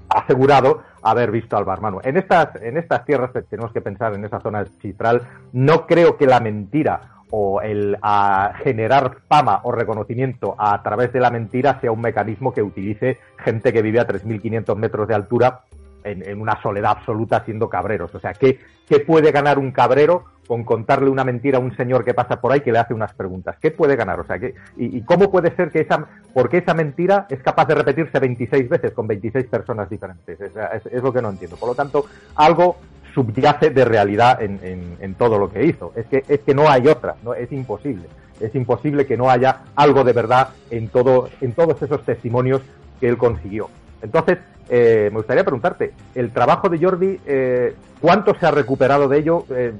asegurado 0.08 0.80
haber 1.02 1.30
visto 1.30 1.58
al 1.58 1.66
barmano. 1.66 2.00
En 2.02 2.16
estas, 2.16 2.56
en 2.56 2.78
estas 2.78 3.04
tierras 3.04 3.32
tenemos 3.50 3.70
que 3.70 3.82
pensar 3.82 4.14
en 4.14 4.24
esa 4.24 4.40
zona 4.40 4.64
chitral, 4.80 5.20
no 5.52 5.86
creo 5.86 6.16
que 6.16 6.24
la 6.26 6.40
mentira 6.40 7.02
o 7.28 7.60
el 7.60 7.98
a 8.00 8.54
generar 8.62 9.18
fama 9.28 9.60
o 9.64 9.72
reconocimiento 9.72 10.54
a 10.56 10.82
través 10.82 11.12
de 11.12 11.20
la 11.20 11.30
mentira 11.30 11.78
sea 11.82 11.92
un 11.92 12.00
mecanismo 12.00 12.54
que 12.54 12.62
utilice 12.62 13.18
gente 13.36 13.70
que 13.70 13.82
vive 13.82 14.00
a 14.00 14.06
3.500 14.06 14.74
metros 14.76 15.06
de 15.06 15.14
altura 15.14 15.60
en, 16.02 16.40
una 16.40 16.62
soledad 16.62 16.92
absoluta 16.92 17.44
siendo 17.44 17.68
cabreros. 17.68 18.14
O 18.14 18.20
sea, 18.20 18.32
¿qué, 18.32 18.58
¿qué 18.88 19.00
puede 19.00 19.32
ganar 19.32 19.58
un 19.58 19.70
cabrero 19.70 20.24
con 20.46 20.64
contarle 20.64 21.10
una 21.10 21.24
mentira 21.24 21.58
a 21.58 21.60
un 21.60 21.76
señor 21.76 22.04
que 22.04 22.14
pasa 22.14 22.40
por 22.40 22.52
ahí 22.52 22.60
que 22.60 22.72
le 22.72 22.78
hace 22.78 22.94
unas 22.94 23.12
preguntas? 23.14 23.56
¿Qué 23.60 23.70
puede 23.70 23.96
ganar? 23.96 24.20
O 24.20 24.24
sea, 24.24 24.38
¿qué, 24.38 24.54
y, 24.76 25.02
cómo 25.02 25.30
puede 25.30 25.54
ser 25.56 25.70
que 25.70 25.80
esa, 25.80 26.06
porque 26.32 26.58
esa 26.58 26.74
mentira 26.74 27.26
es 27.30 27.40
capaz 27.42 27.66
de 27.66 27.74
repetirse 27.74 28.18
26 28.18 28.68
veces 28.68 28.92
con 28.92 29.06
26 29.06 29.46
personas 29.46 29.88
diferentes? 29.88 30.40
Es, 30.40 30.52
es, 30.86 31.02
lo 31.02 31.12
que 31.12 31.22
no 31.22 31.30
entiendo. 31.30 31.56
Por 31.56 31.68
lo 31.68 31.74
tanto, 31.74 32.06
algo 32.36 32.76
subyace 33.14 33.70
de 33.70 33.84
realidad 33.84 34.42
en, 34.42 34.58
en, 35.00 35.14
todo 35.14 35.38
lo 35.38 35.50
que 35.50 35.64
hizo. 35.64 35.92
Es 35.94 36.06
que, 36.06 36.24
es 36.28 36.40
que 36.40 36.54
no 36.54 36.68
hay 36.68 36.88
otra, 36.88 37.14
¿no? 37.22 37.32
es 37.34 37.50
imposible. 37.52 38.08
Es 38.40 38.54
imposible 38.54 39.06
que 39.06 39.16
no 39.16 39.30
haya 39.30 39.60
algo 39.76 40.02
de 40.02 40.12
verdad 40.12 40.48
en, 40.70 40.88
todo, 40.88 41.28
en 41.40 41.52
todos 41.52 41.80
esos 41.80 42.04
testimonios 42.04 42.62
que 43.00 43.08
él 43.08 43.16
consiguió. 43.16 43.70
Entonces, 44.02 44.38
eh, 44.68 45.08
me 45.12 45.18
gustaría 45.18 45.44
preguntarte, 45.44 45.92
el 46.14 46.30
trabajo 46.32 46.68
de 46.68 46.78
Jordi, 46.78 47.20
eh, 47.26 47.74
¿cuánto 48.00 48.34
se 48.34 48.46
ha 48.46 48.50
recuperado 48.50 49.08
de 49.08 49.18
ello? 49.18 49.44
Eh, 49.50 49.72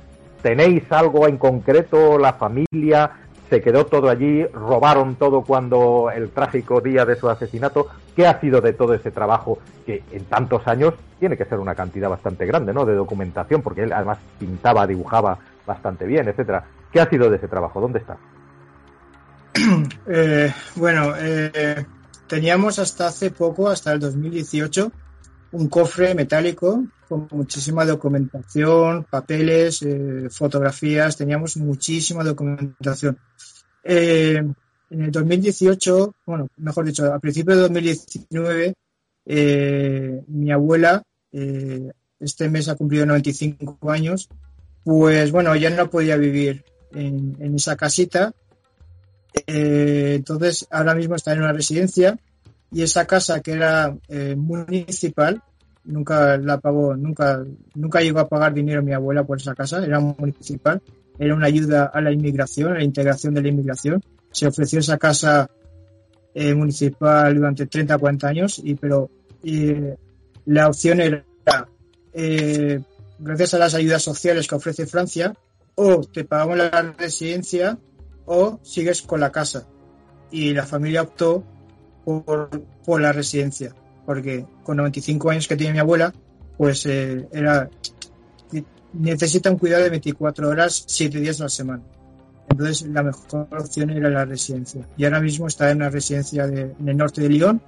¿Tenéis 0.45 0.85
algo 0.91 1.27
en 1.27 1.39
concreto? 1.39 2.19
¿La 2.19 2.35
familia? 2.35 3.12
¿Se 3.49 3.62
quedó 3.62 3.87
todo 3.87 4.11
allí? 4.11 4.45
¿Robaron 4.49 5.15
todo 5.15 5.41
cuando 5.41 6.11
el 6.15 6.33
trágico 6.33 6.83
día 6.83 7.07
de 7.07 7.16
su 7.16 7.31
asesinato? 7.31 7.87
¿Qué 8.15 8.27
ha 8.27 8.39
sido 8.43 8.61
de 8.61 8.75
todo 8.75 8.93
ese 8.93 9.11
trabajo 9.11 9.59
que 9.87 10.03
en 10.12 10.27
tantos 10.27 10.69
años 10.69 10.93
tiene 11.19 11.39
que 11.39 11.47
ser 11.47 11.59
una 11.59 11.75
cantidad 11.75 12.11
bastante 12.11 12.45
grande, 12.45 12.75
¿no? 12.75 12.85
De 12.85 12.95
documentación, 12.95 13.62
porque 13.62 13.85
él 13.85 13.93
además 13.95 14.19
pintaba, 14.39 14.87
dibujaba 14.87 15.39
bastante 15.66 16.05
bien, 16.05 16.29
etcétera. 16.29 16.62
¿Qué 16.93 17.01
ha 17.01 17.09
sido 17.09 17.31
de 17.31 17.39
ese 17.39 17.49
trabajo? 17.49 17.81
¿Dónde 17.81 18.01
está? 18.01 18.19
bueno, 20.77 21.15
teníamos 22.27 22.79
hasta 22.79 23.07
hace 23.07 23.31
poco, 23.31 23.71
hasta 23.71 23.95
el 23.95 23.99
2018, 23.99 24.93
un 25.53 25.69
cofre 25.71 26.15
metálico 26.15 26.83
con 27.09 27.28
muchísima 27.31 27.85
documentación, 27.85 29.05
papeles, 29.05 29.82
eh, 29.82 30.28
fotografías, 30.31 31.16
teníamos 31.16 31.56
muchísima 31.56 32.24
documentación. 32.24 33.18
Eh, 33.82 34.43
en 34.90 35.02
el 35.02 35.10
2018, 35.10 36.14
bueno, 36.26 36.48
mejor 36.56 36.86
dicho, 36.86 37.12
a 37.12 37.18
principios 37.18 37.56
de 37.56 37.62
2019, 37.62 38.74
eh, 39.26 40.22
mi 40.28 40.52
abuela, 40.52 41.02
este 42.20 42.48
mes 42.48 42.68
ha 42.68 42.76
cumplido 42.76 43.06
95 43.06 43.90
años, 43.90 44.28
pues 44.85 45.32
bueno, 45.32 45.56
ya 45.56 45.70
no 45.70 45.90
podía 45.90 46.16
vivir 46.16 46.64
en, 46.93 47.36
en 47.40 47.56
esa 47.56 47.76
casita. 47.76 48.32
Entonces, 49.47 50.66
ahora 50.70 50.94
mismo 50.94 51.16
está 51.16 51.32
en 51.32 51.40
una 51.40 51.52
residencia 51.52 52.16
y 52.70 52.82
esa 52.82 53.05
casa 53.06 53.40
que 53.40 53.52
era 53.52 53.97
municipal, 54.36 55.43
nunca 55.85 56.36
la 56.36 56.59
pagó, 56.59 56.97
nunca, 56.97 57.44
nunca 57.74 58.01
llegó 58.01 58.20
a 58.20 58.28
pagar 58.28 58.55
dinero 58.55 58.82
mi 58.82 58.93
abuela 58.93 59.24
por 59.24 59.39
esa 59.39 59.55
casa, 59.55 59.85
era 59.85 60.01
municipal, 60.01 60.81
era 61.19 61.35
una 61.35 61.47
ayuda 61.47 61.86
a 61.86 62.01
la 62.01 62.12
inmigración, 62.12 62.73
a 62.73 62.78
la 62.78 62.85
integración 62.85 63.35
de 63.35 63.43
la 63.43 63.48
inmigración. 63.48 64.01
Se 64.31 64.47
ofreció 64.47 64.81
esa 64.81 64.98
casa 64.98 65.48
eh, 66.35 66.55
municipal 66.55 67.35
durante 67.35 67.66
30 67.66 67.98
40 67.98 68.28
años, 68.28 68.61
y, 68.62 68.74
pero 68.74 69.11
la 70.47 70.69
opción 70.69 71.01
era, 71.01 71.24
eh, 72.12 72.81
gracias 73.19 73.55
a 73.55 73.59
las 73.59 73.74
ayudas 73.74 74.02
sociales 74.02 74.48
que 74.48 74.55
ofrece 74.55 74.86
Francia, 74.86 75.35
o 75.77 76.02
te 76.02 76.24
pagamos 76.24 76.56
la 76.59 76.94
residencia 76.97 77.78
o 78.27 78.59
sigues 78.62 79.02
con 79.02 79.20
la 79.20 79.31
casa. 79.31 79.66
Y 80.31 80.52
la 80.52 80.66
familia 80.66 81.02
optó 81.02 81.44
por, 82.05 82.51
por 82.85 83.01
la 83.01 83.12
residencia, 83.12 83.74
porque 84.06 84.44
con 84.62 84.76
95 84.76 85.31
años 85.31 85.48
que 85.48 85.56
tiene 85.56 85.72
mi 85.72 85.78
abuela, 85.78 86.12
pues 86.56 86.86
eh, 86.86 87.26
era 87.32 87.68
necesita 88.94 89.51
un 89.51 89.59
cuidado 89.59 89.85
de 89.85 89.90
24 89.90 90.48
horas, 90.48 90.85
7 90.86 91.20
días 91.20 91.40
a 91.40 91.44
la 91.44 91.48
semana. 91.48 91.82
Entonces 92.48 92.86
la 92.89 93.02
mejor 93.02 93.48
opción 93.59 93.90
era 93.90 94.09
la 94.09 94.24
residencia. 94.24 94.86
Y 94.97 95.05
ahora 95.05 95.20
mismo 95.20 95.47
está 95.47 95.70
en 95.70 95.78
una 95.78 95.90
residencia 95.90 96.47
de, 96.47 96.72
en 96.78 96.89
el 96.89 96.97
norte 96.97 97.20
de 97.20 97.28
Lyon. 97.28 97.60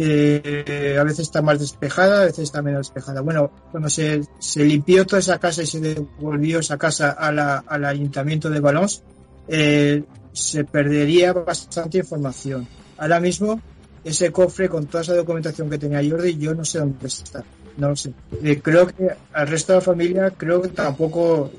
Eh, 0.00 0.96
a 0.98 1.02
veces 1.02 1.20
está 1.20 1.42
más 1.42 1.58
despejada, 1.58 2.22
a 2.22 2.24
veces 2.24 2.44
está 2.44 2.62
menos 2.62 2.88
despejada. 2.88 3.20
Bueno, 3.20 3.50
cuando 3.70 3.88
se, 3.88 4.22
se 4.38 4.64
limpió 4.64 5.04
toda 5.04 5.18
esa 5.18 5.38
casa 5.38 5.62
y 5.62 5.66
se 5.66 5.80
devolvió 5.80 6.60
esa 6.60 6.78
casa 6.78 7.10
a 7.10 7.32
la, 7.32 7.64
al 7.66 7.84
ayuntamiento 7.84 8.48
de 8.48 8.60
Valence, 8.60 9.02
eh, 9.48 10.04
se 10.32 10.64
perdería 10.64 11.32
bastante 11.32 11.98
información. 11.98 12.66
Ahora 12.96 13.20
mismo, 13.20 13.60
ese 14.08 14.32
cofre 14.32 14.68
con 14.68 14.86
toda 14.86 15.02
esa 15.02 15.14
documentación 15.14 15.68
que 15.68 15.78
tenía 15.78 16.02
Jordi, 16.08 16.36
yo 16.38 16.54
no 16.54 16.64
sé 16.64 16.78
dónde 16.78 17.06
está. 17.06 17.44
No 17.76 17.90
lo 17.90 17.96
sé. 17.96 18.12
Eh, 18.42 18.60
creo 18.60 18.86
que 18.86 19.08
al 19.32 19.48
resto 19.48 19.72
de 19.72 19.78
la 19.78 19.84
familia, 19.84 20.30
creo 20.30 20.62
que 20.62 20.68
tampoco, 20.68 21.50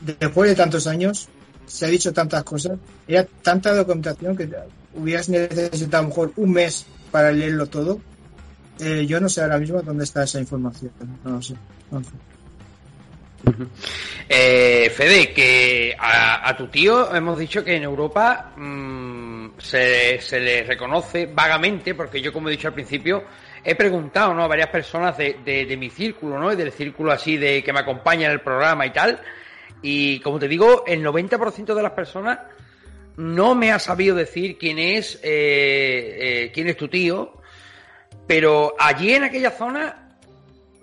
después 0.00 0.50
de 0.50 0.56
tantos 0.56 0.86
años, 0.86 1.28
se 1.66 1.86
ha 1.86 1.88
dicho 1.88 2.12
tantas 2.12 2.42
cosas, 2.44 2.78
era 3.06 3.24
tanta 3.42 3.74
documentación 3.74 4.36
que 4.36 4.50
hubieras 4.94 5.28
necesitado 5.28 6.00
a 6.00 6.02
lo 6.02 6.08
mejor 6.08 6.32
un 6.36 6.52
mes 6.52 6.86
para 7.10 7.30
leerlo 7.32 7.66
todo. 7.66 8.00
Eh, 8.80 9.06
yo 9.06 9.20
no 9.20 9.28
sé 9.28 9.42
ahora 9.42 9.58
mismo 9.58 9.82
dónde 9.82 10.04
está 10.04 10.24
esa 10.24 10.40
información. 10.40 10.90
No 11.24 11.32
lo 11.32 11.42
sé. 11.42 11.54
No 11.90 12.00
lo 12.00 12.04
sé. 12.04 12.31
Eh, 14.28 14.90
Fede, 14.94 15.32
que 15.32 15.94
a, 15.98 16.54
tu 16.56 16.68
tío 16.68 17.14
hemos 17.14 17.38
dicho 17.38 17.62
que 17.62 17.76
en 17.76 17.82
Europa 17.82 18.52
mmm, 18.56 19.48
se, 19.58 20.20
se, 20.20 20.40
le 20.40 20.62
reconoce 20.62 21.26
vagamente, 21.26 21.94
porque 21.94 22.20
yo, 22.20 22.32
como 22.32 22.48
he 22.48 22.52
dicho 22.52 22.68
al 22.68 22.74
principio, 22.74 23.24
he 23.64 23.74
preguntado 23.74 24.32
¿no? 24.32 24.44
a 24.44 24.48
varias 24.48 24.68
personas 24.68 25.16
de, 25.18 25.38
de, 25.44 25.66
de 25.66 25.76
mi 25.76 25.90
círculo, 25.90 26.38
¿no? 26.38 26.52
Y 26.52 26.56
del 26.56 26.72
círculo 26.72 27.12
así 27.12 27.36
de 27.36 27.62
que 27.62 27.72
me 27.72 27.80
acompaña 27.80 28.26
en 28.26 28.32
el 28.32 28.40
programa 28.40 28.86
y 28.86 28.90
tal. 28.90 29.20
Y 29.82 30.20
como 30.20 30.38
te 30.38 30.48
digo, 30.48 30.84
el 30.86 31.04
90% 31.04 31.74
de 31.74 31.82
las 31.82 31.92
personas 31.92 32.38
no 33.16 33.54
me 33.54 33.72
ha 33.72 33.78
sabido 33.78 34.16
decir 34.16 34.56
quién 34.58 34.78
es, 34.78 35.16
eh, 35.16 35.20
eh, 36.44 36.50
quién 36.54 36.68
es 36.68 36.76
tu 36.76 36.88
tío, 36.88 37.34
pero 38.26 38.74
allí 38.78 39.12
en 39.12 39.24
aquella 39.24 39.50
zona 39.50 40.01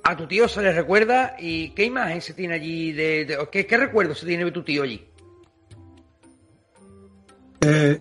a 0.03 0.15
tu 0.15 0.27
tío 0.27 0.47
se 0.47 0.61
le 0.61 0.71
recuerda 0.71 1.35
y 1.39 1.69
qué 1.71 1.85
imagen 1.85 2.21
se 2.21 2.33
tiene 2.33 2.55
allí 2.55 2.91
de, 2.93 3.25
de 3.25 3.47
¿qué, 3.51 3.65
qué, 3.65 3.77
recuerdo 3.77 4.15
se 4.15 4.25
tiene 4.25 4.45
de 4.45 4.51
tu 4.51 4.63
tío 4.63 4.83
allí 4.83 5.05
eh, 7.61 7.99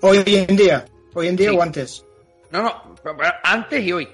hoy 0.00 0.22
en 0.26 0.56
día 0.56 0.84
hoy 1.16 1.28
en 1.28 1.36
día 1.36 1.50
sí. 1.50 1.56
o 1.56 1.62
antes. 1.62 2.04
No 2.50 2.62
no 2.62 2.72
antes 3.42 3.84
y 3.84 3.92
hoy. 3.92 4.08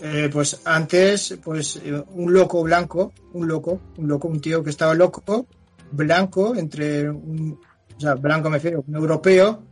Eh, 0.00 0.28
pues 0.32 0.60
antes 0.64 1.38
pues 1.42 1.80
un 2.14 2.32
loco 2.32 2.62
blanco 2.62 3.12
un 3.32 3.46
loco 3.46 3.80
un 3.96 4.08
loco 4.08 4.28
un 4.28 4.40
tío 4.40 4.62
que 4.62 4.70
estaba 4.70 4.92
loco 4.92 5.46
blanco 5.92 6.56
entre 6.56 7.08
un 7.08 7.58
o 7.96 8.00
sea 8.00 8.14
blanco 8.14 8.50
me 8.50 8.56
refiero 8.56 8.84
un 8.86 8.94
europeo 8.94 9.62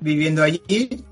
viviendo 0.00 0.42
allí 0.42 1.04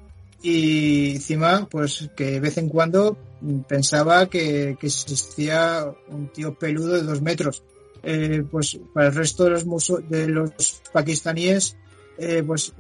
y 0.43 1.13
encima 1.15 1.67
pues 1.71 2.11
que 2.15 2.33
de 2.33 2.41
vez 2.41 2.59
en 2.59 2.69
cuando 2.69 3.17
pensaba 3.67 4.29
que, 4.29 4.77
que, 4.81 4.87
existía 4.87 5.87
un 6.09 6.29
tío 6.29 6.55
peludo 6.55 6.95
de 6.95 7.03
dos 7.03 7.23
metros. 7.23 7.63
Eh, 8.03 8.45
pues 8.49 8.79
para 8.93 9.09
el 9.09 9.15
resto 9.15 9.45
de 9.45 9.51
los, 9.51 9.67
muso, 9.67 9.99
de 9.99 10.29
los 10.29 10.81
pakistaníes, 10.93 11.77
eh, 12.17 12.43
pues 12.47 12.73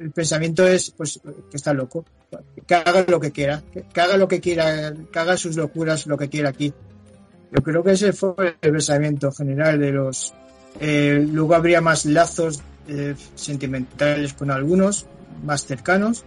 el 0.00 0.10
pensamiento 0.10 0.66
es 0.66 0.90
pues 0.90 1.20
que 1.50 1.56
está 1.56 1.74
loco, 1.74 2.04
que 2.66 2.74
haga 2.74 3.04
lo 3.06 3.20
que 3.20 3.32
quiera, 3.32 3.62
que 3.72 4.00
haga 4.00 4.16
lo 4.16 4.28
que 4.28 4.40
quiera, 4.40 4.92
que 5.12 5.18
haga 5.18 5.36
sus 5.36 5.56
locuras 5.56 6.06
lo 6.06 6.16
que 6.16 6.28
quiera 6.28 6.48
aquí. 6.48 6.72
Yo 7.50 7.62
creo 7.62 7.82
que 7.82 7.92
ese 7.92 8.12
fue 8.12 8.56
el 8.60 8.72
pensamiento 8.72 9.30
general 9.30 9.78
de 9.78 9.92
los. 9.92 10.32
Eh, 10.80 11.26
luego 11.30 11.54
habría 11.54 11.80
más 11.80 12.06
lazos 12.06 12.62
sentimentales 13.36 14.32
con 14.32 14.50
algunos, 14.50 15.06
más 15.44 15.64
cercanos, 15.64 16.24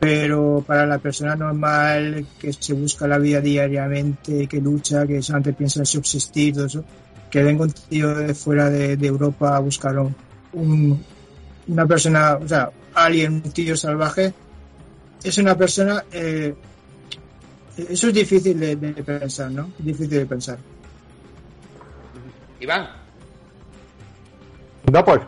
pero 0.00 0.64
para 0.66 0.86
la 0.86 0.98
persona 0.98 1.36
normal 1.36 2.26
que 2.40 2.54
se 2.54 2.72
busca 2.72 3.06
la 3.06 3.18
vida 3.18 3.42
diariamente, 3.42 4.46
que 4.46 4.58
lucha, 4.58 5.06
que 5.06 5.20
solamente 5.20 5.52
piensa 5.52 5.80
en 5.80 5.86
subsistir, 5.86 6.54
todo 6.54 6.64
eso, 6.64 6.84
que 7.30 7.42
venga 7.42 7.64
un 7.64 7.70
tío 7.70 8.14
de 8.14 8.34
fuera 8.34 8.70
de, 8.70 8.96
de 8.96 9.06
Europa 9.06 9.54
a 9.54 9.60
buscar 9.60 9.98
un, 9.98 10.16
un, 10.54 11.04
una 11.68 11.86
persona, 11.86 12.36
o 12.36 12.48
sea, 12.48 12.70
alguien, 12.94 13.42
un 13.44 13.52
tío 13.52 13.76
salvaje, 13.76 14.32
es 15.22 15.36
una 15.36 15.54
persona, 15.54 16.02
eh, 16.10 16.54
eso 17.76 18.08
es 18.08 18.14
difícil 18.14 18.58
de, 18.58 18.76
de, 18.76 19.02
pensar, 19.02 19.50
¿no? 19.50 19.70
Difícil 19.78 20.18
de 20.18 20.26
pensar. 20.26 20.58
Iván. 22.58 22.88
No, 24.90 25.04
pues 25.04 25.20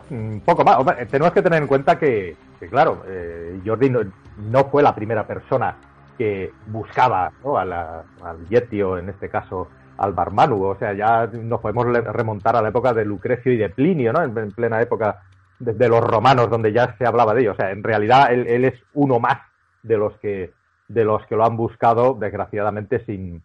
poco 0.43 0.63
más. 0.63 0.77
Tenemos 1.09 1.31
que 1.31 1.41
tener 1.43 1.61
en 1.61 1.67
cuenta 1.67 1.97
que, 1.97 2.35
que 2.59 2.67
claro, 2.67 3.03
eh, 3.07 3.59
Jordi 3.63 3.89
no, 3.89 4.01
no, 4.37 4.65
fue 4.65 4.83
la 4.83 4.95
primera 4.95 5.25
persona 5.25 5.77
que 6.17 6.51
buscaba 6.67 7.31
a 7.43 7.65
la, 7.65 8.03
al 8.23 8.47
Yeti 8.47 8.81
o 8.81 8.97
en 8.97 9.09
este 9.09 9.29
caso 9.29 9.67
al 9.97 10.13
Barmanu. 10.13 10.63
O 10.63 10.77
sea, 10.77 10.93
ya 10.93 11.27
nos 11.27 11.61
podemos 11.61 11.85
remontar 11.85 12.55
a 12.55 12.61
la 12.61 12.69
época 12.69 12.93
de 12.93 13.05
Lucrecio 13.05 13.51
y 13.51 13.57
de 13.57 13.69
Plinio, 13.69 14.13
¿no? 14.13 14.23
En, 14.23 14.37
en 14.37 14.51
plena 14.51 14.81
época 14.81 15.23
de, 15.59 15.89
los 15.89 16.01
romanos, 16.01 16.49
donde 16.49 16.73
ya 16.73 16.95
se 16.97 17.05
hablaba 17.05 17.33
de 17.33 17.41
ello. 17.41 17.51
O 17.53 17.55
sea, 17.55 17.71
en 17.71 17.83
realidad 17.83 18.31
él, 18.31 18.47
él, 18.47 18.65
es 18.65 18.79
uno 18.93 19.19
más 19.19 19.39
de 19.81 19.97
los 19.97 20.17
que 20.19 20.51
de 20.87 21.05
los 21.05 21.25
que 21.25 21.35
lo 21.35 21.45
han 21.45 21.57
buscado, 21.57 22.13
desgraciadamente, 22.13 23.03
sin, 23.05 23.41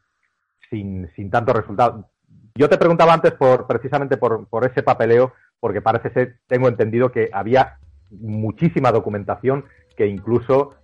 sin, 0.68 1.10
sin 1.14 1.30
tanto 1.30 1.52
resultado. 1.52 2.08
Yo 2.54 2.68
te 2.68 2.76
preguntaba 2.76 3.14
antes 3.14 3.32
por 3.32 3.66
precisamente 3.66 4.16
por, 4.16 4.48
por 4.48 4.66
ese 4.66 4.82
papeleo, 4.82 5.32
porque 5.60 5.80
parece 5.80 6.10
ser, 6.10 6.36
tengo 6.46 6.68
entendido 6.68 7.10
que 7.12 7.30
había 7.32 7.78
muchísima 8.10 8.90
documentación 8.90 9.64
que 9.96 10.06
incluso 10.06 10.74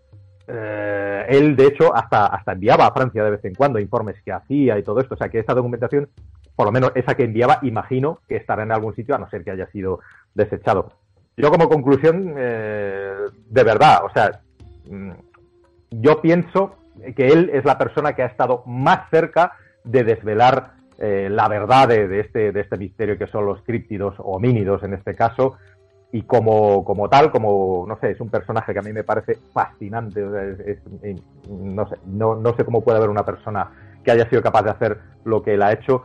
eh, 0.46 1.26
él, 1.28 1.56
de 1.56 1.66
hecho, 1.66 1.94
hasta, 1.94 2.26
hasta 2.26 2.52
enviaba 2.52 2.86
a 2.86 2.92
Francia 2.92 3.24
de 3.24 3.30
vez 3.30 3.44
en 3.44 3.54
cuando 3.54 3.78
informes 3.78 4.16
que 4.24 4.32
hacía 4.32 4.78
y 4.78 4.82
todo 4.82 5.00
esto. 5.00 5.14
O 5.14 5.18
sea, 5.18 5.28
que 5.28 5.38
esa 5.38 5.54
documentación, 5.54 6.08
por 6.54 6.66
lo 6.66 6.72
menos 6.72 6.92
esa 6.94 7.14
que 7.14 7.24
enviaba, 7.24 7.58
imagino 7.62 8.20
que 8.28 8.36
estará 8.36 8.62
en 8.62 8.72
algún 8.72 8.94
sitio, 8.94 9.14
a 9.14 9.18
no 9.18 9.28
ser 9.30 9.44
que 9.44 9.50
haya 9.50 9.66
sido 9.70 10.00
desechado. 10.34 10.92
Yo 11.36 11.50
como 11.50 11.68
conclusión, 11.68 12.34
eh, 12.36 13.16
de 13.48 13.64
verdad, 13.64 14.04
o 14.04 14.10
sea, 14.10 14.40
mm, 14.88 15.10
yo 15.90 16.20
pienso 16.20 16.76
que 17.16 17.28
él 17.28 17.50
es 17.52 17.64
la 17.64 17.76
persona 17.76 18.14
que 18.14 18.22
ha 18.22 18.26
estado 18.26 18.62
más 18.66 19.10
cerca 19.10 19.52
de 19.82 20.04
desvelar 20.04 20.74
eh, 20.98 21.28
la 21.28 21.48
verdad 21.48 21.88
de, 21.88 22.20
este, 22.20 22.52
de 22.52 22.60
este 22.60 22.76
misterio 22.76 23.18
que 23.18 23.26
son 23.26 23.46
los 23.46 23.62
críptidos 23.62 24.14
o 24.18 24.36
homínidos 24.36 24.82
en 24.84 24.94
este 24.94 25.14
caso, 25.16 25.56
y 26.14 26.22
como, 26.22 26.84
como 26.84 27.08
tal, 27.08 27.32
como, 27.32 27.86
no 27.88 27.98
sé, 27.98 28.12
es 28.12 28.20
un 28.20 28.28
personaje 28.28 28.72
que 28.72 28.78
a 28.78 28.82
mí 28.82 28.92
me 28.92 29.02
parece 29.02 29.36
fascinante, 29.52 30.20
no, 31.50 31.88
sé, 31.88 31.96
no, 32.06 32.36
no 32.36 32.54
sé 32.54 32.64
cómo 32.64 32.82
puede 32.82 32.98
haber 32.98 33.10
una 33.10 33.24
persona 33.24 33.72
que 34.04 34.12
haya 34.12 34.30
sido 34.30 34.40
capaz 34.40 34.62
de 34.62 34.70
hacer 34.70 35.00
lo 35.24 35.42
que 35.42 35.54
él 35.54 35.62
ha 35.62 35.72
hecho. 35.72 36.04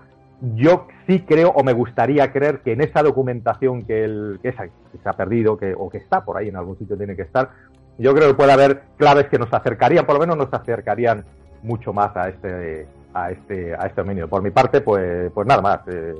Yo 0.55 0.87
sí 1.05 1.19
creo 1.27 1.49
o 1.49 1.63
me 1.63 1.73
gustaría 1.73 2.33
creer 2.33 2.61
que 2.61 2.71
en 2.71 2.81
esa 2.81 3.03
documentación 3.03 3.85
que 3.85 4.03
él 4.03 4.39
que, 4.41 4.49
esa, 4.49 4.63
que 4.63 4.97
se 4.97 5.07
ha 5.07 5.13
perdido 5.13 5.59
que, 5.59 5.75
o 5.77 5.91
que 5.91 5.99
está 5.99 6.25
por 6.25 6.37
ahí 6.37 6.47
en 6.47 6.55
algún 6.55 6.79
sitio 6.79 6.97
tiene 6.97 7.15
que 7.15 7.21
estar, 7.21 7.51
yo 7.99 8.15
creo 8.15 8.29
que 8.29 8.33
puede 8.33 8.51
haber 8.51 8.81
claves 8.97 9.27
que 9.27 9.37
nos 9.37 9.53
acercarían, 9.53 10.07
por 10.07 10.15
lo 10.15 10.21
menos 10.21 10.37
nos 10.37 10.51
acercarían 10.51 11.23
mucho 11.61 11.93
más 11.93 12.17
a 12.17 12.29
este 12.29 12.87
a 13.13 13.29
este 13.29 13.75
a 13.75 13.85
este 13.85 14.01
dominio. 14.01 14.27
Por 14.27 14.41
mi 14.41 14.49
parte, 14.49 14.81
pues 14.81 15.31
pues 15.31 15.45
nada 15.45 15.61
más. 15.61 15.81
Eh, 15.87 16.15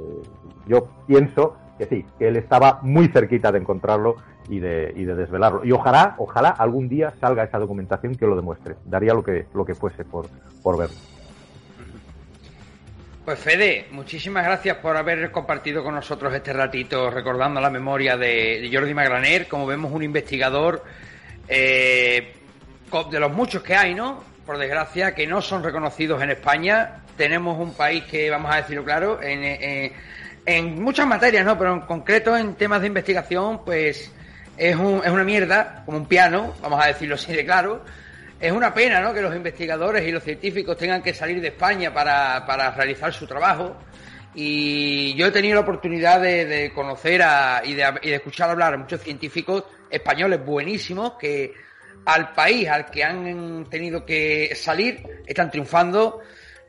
yo 0.68 0.88
pienso 1.08 1.56
que 1.80 1.86
sí, 1.86 2.06
que 2.20 2.28
él 2.28 2.36
estaba 2.36 2.80
muy 2.84 3.08
cerquita 3.08 3.52
de 3.52 3.60
encontrarlo 3.60 4.18
y 4.50 4.60
de, 4.60 4.94
y 4.96 5.06
de 5.06 5.16
desvelarlo. 5.16 5.64
Y 5.64 5.72
ojalá, 5.72 6.16
ojalá 6.18 6.50
algún 6.50 6.90
día 6.90 7.14
salga 7.22 7.46
esa 7.46 7.58
documentación 7.58 8.16
que 8.16 8.28
lo 8.28 8.36
demuestre. 8.36 8.76
Daría 8.86 9.14
lo 9.14 9.24
que, 9.24 9.48
lo 9.54 9.66
que 9.66 9.74
fuese 9.74 10.04
por, 10.04 10.28
por 10.62 10.78
verlo. 10.78 10.98
Pues 13.24 13.40
Fede, 13.40 13.86
muchísimas 13.92 14.44
gracias 14.44 14.78
por 14.78 14.98
haber 14.98 15.32
compartido 15.32 15.84
con 15.84 15.96
nosotros 15.96 16.34
este 16.34 16.52
ratito 16.52 17.10
recordando 17.10 17.62
la 17.62 17.70
memoria 17.70 18.18
de, 18.18 18.70
Jordi 18.74 18.94
Magraner. 18.94 19.48
Como 19.48 19.66
vemos, 19.66 19.92
un 19.94 20.04
investigador 20.04 20.84
eh, 21.48 22.34
de 23.12 23.20
los 23.20 23.32
muchos 23.32 23.64
que 23.64 23.76
hay, 23.76 23.96
¿no? 23.96 24.24
Por 24.46 24.58
desgracia, 24.58 25.16
que 25.16 25.28
no 25.28 25.42
son 25.42 25.64
reconocidos 25.64 26.22
en 26.22 26.32
España. 26.32 27.04
Tenemos 27.16 27.58
un 27.58 27.74
país 27.74 28.04
que, 28.06 28.30
vamos 28.30 28.52
a 28.54 28.58
decirlo 28.58 28.84
claro, 28.84 29.22
en, 29.22 29.44
en 29.44 29.94
muchas 30.62 31.08
materias, 31.08 31.46
¿no? 31.46 31.58
Pero 31.58 31.74
en 31.74 31.82
concreto 31.82 32.36
en 32.36 32.56
temas 32.56 32.82
de 32.82 32.88
investigación, 32.88 33.64
pues 33.64 34.12
es, 34.58 34.76
un, 34.76 35.02
es 35.04 35.12
una 35.12 35.24
mierda, 35.24 35.84
como 35.86 35.98
un 35.98 36.06
piano, 36.06 36.54
vamos 36.62 36.84
a 36.84 36.88
decirlo 36.88 37.16
así 37.16 37.34
de 37.34 37.46
claro 37.46 37.84
es 38.40 38.52
una 38.52 38.74
pena 38.74 39.02
¿no? 39.02 39.14
que 39.14 39.22
los 39.22 39.36
investigadores 39.36 40.08
y 40.08 40.12
los 40.12 40.24
científicos 40.24 40.78
tengan 40.78 41.02
que 41.02 41.14
salir 41.14 41.42
de 41.42 41.50
España 41.50 41.94
para, 41.94 42.72
realizar 42.72 43.14
su 43.14 43.28
trabajo. 43.28 43.76
Y 44.34 45.14
yo 45.16 45.28
he 45.28 45.32
tenido 45.32 45.56
la 45.56 45.62
oportunidad 45.62 46.22
de, 46.22 46.72
conocer 46.74 47.22
y, 47.66 47.74
de, 47.74 47.94
y, 48.02 48.10
de, 48.10 48.16
escuchar 48.16 48.50
hablar 48.50 48.74
a 48.74 48.78
muchos 48.78 49.02
científicos 49.02 49.64
españoles 49.90 50.46
buenísimos 50.46 51.14
que 51.20 51.54
al 52.06 52.32
país 52.34 52.70
al 52.70 52.86
que 52.86 53.04
han 53.04 53.66
tenido 53.70 54.06
que 54.06 54.54
salir 54.56 55.04
están 55.26 55.52
triunfando. 55.52 56.22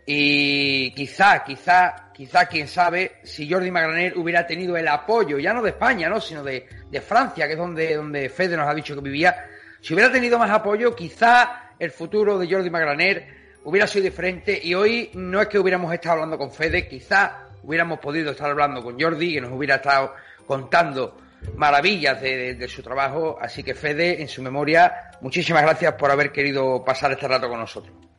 Y 0.07 0.93
quizá, 0.93 1.45
quizá, 1.45 2.11
quizá, 2.13 2.47
quién 2.47 2.67
sabe, 2.67 3.21
si 3.23 3.51
Jordi 3.51 3.71
Magraner 3.71 4.17
hubiera 4.19 4.47
tenido 4.47 4.77
el 4.77 4.89
apoyo, 4.89 5.39
ya 5.39 5.53
no 5.53 5.63
de 5.63 5.71
España, 5.71 6.09
¿no? 6.09 6.21
sino 6.21 6.43
de, 6.43 6.67
de 6.91 7.01
Francia, 7.01 7.47
que 7.47 7.53
es 7.53 7.59
donde, 7.59 7.95
donde 7.95 8.29
Fede 8.29 8.57
nos 8.57 8.69
ha 8.69 8.75
dicho 8.75 8.95
que 8.95 9.01
vivía, 9.01 9.47
si 9.81 9.95
hubiera 9.95 10.11
tenido 10.11 10.39
más 10.39 10.51
apoyo, 10.51 10.95
quizá 10.95 11.71
el 11.79 11.91
futuro 11.91 12.39
de 12.39 12.51
Jordi 12.51 12.71
Magraner 12.71 13.41
hubiera 13.65 13.87
sido 13.87 14.05
diferente 14.05 14.59
y 14.63 14.75
hoy 14.75 15.11
no 15.15 15.41
es 15.41 15.49
que 15.49 15.59
hubiéramos 15.59 15.93
estado 15.93 16.15
hablando 16.15 16.39
con 16.39 16.51
Fede, 16.51 16.89
quizá 16.89 17.49
hubiéramos 17.63 17.99
podido 17.99 18.33
estar 18.33 18.51
hablando 18.51 18.83
con 18.83 19.01
Jordi, 19.01 19.35
que 19.35 19.41
nos 19.41 19.53
hubiera 19.53 19.77
estado 19.77 20.15
contando 20.47 21.17
maravillas 21.57 22.21
de, 22.21 22.69
su 22.69 22.83
trabajo. 22.83 23.39
Así 23.41 23.63
que 23.63 23.75
Fede, 23.75 24.21
en 24.21 24.29
su 24.29 24.43
memoria, 24.43 25.13
muchísimas 25.21 25.63
gracias 25.63 25.95
por 25.95 26.11
haber 26.11 26.33
querido 26.33 26.85
pasar 26.85 27.13
este 27.13 27.29
rato 27.29 27.49
con 27.49 27.61
nosotros. 27.61 28.10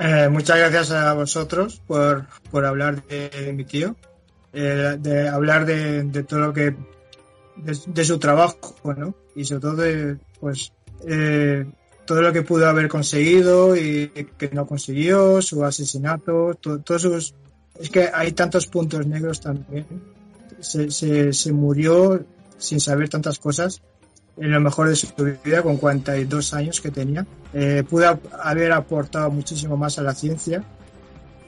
Eh, 0.00 0.28
muchas 0.28 0.58
gracias 0.58 0.92
a 0.92 1.12
vosotros 1.12 1.82
por, 1.84 2.26
por 2.52 2.64
hablar 2.64 3.02
de, 3.06 3.52
mi 3.52 3.64
tío, 3.64 3.96
eh, 4.52 4.96
de 4.98 5.28
hablar 5.28 5.66
de, 5.66 6.22
todo 6.22 6.38
lo 6.38 6.52
que 6.52 6.76
de, 7.56 8.04
su 8.04 8.18
trabajo, 8.20 8.76
bueno, 8.84 9.16
y 9.34 9.44
sobre 9.44 9.60
todo 9.60 9.74
de, 9.74 10.16
pues, 10.38 10.72
eh, 11.04 11.66
todo 12.06 12.22
lo 12.22 12.32
que 12.32 12.42
pudo 12.42 12.68
haber 12.68 12.86
conseguido 12.86 13.76
y 13.76 14.08
que 14.38 14.50
no 14.52 14.66
consiguió, 14.68 15.42
su 15.42 15.64
asesinato, 15.64 16.54
todos 16.54 17.02
sus... 17.02 17.34
Es 17.80 17.90
que 17.90 18.08
hay 18.12 18.32
tantos 18.32 18.66
puntos 18.68 19.06
negros 19.06 19.40
también. 19.40 19.86
Se, 20.60 20.90
se, 20.90 21.52
murió 21.52 22.24
sin 22.56 22.80
saber 22.80 23.08
tantas 23.08 23.38
cosas 23.38 23.82
en 24.40 24.50
lo 24.50 24.60
mejor 24.60 24.88
de 24.88 24.96
su 24.96 25.08
vida, 25.44 25.62
con 25.62 25.76
42 25.76 26.54
años 26.54 26.80
que 26.80 26.90
tenía. 26.90 27.26
Eh, 27.52 27.84
pudo 27.88 28.18
haber 28.42 28.72
aportado 28.72 29.30
muchísimo 29.30 29.76
más 29.76 29.98
a 29.98 30.02
la 30.02 30.14
ciencia. 30.14 30.62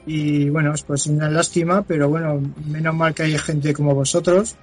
Y 0.05 0.49
bueno, 0.49 0.73
pues 0.87 1.05
una 1.07 1.29
lástima, 1.29 1.83
pero 1.83 2.09
bueno, 2.09 2.41
menos 2.65 2.95
mal 2.95 3.13
que 3.13 3.23
hay 3.23 3.37
gente 3.37 3.73
como 3.73 3.93
vosotros 3.93 4.55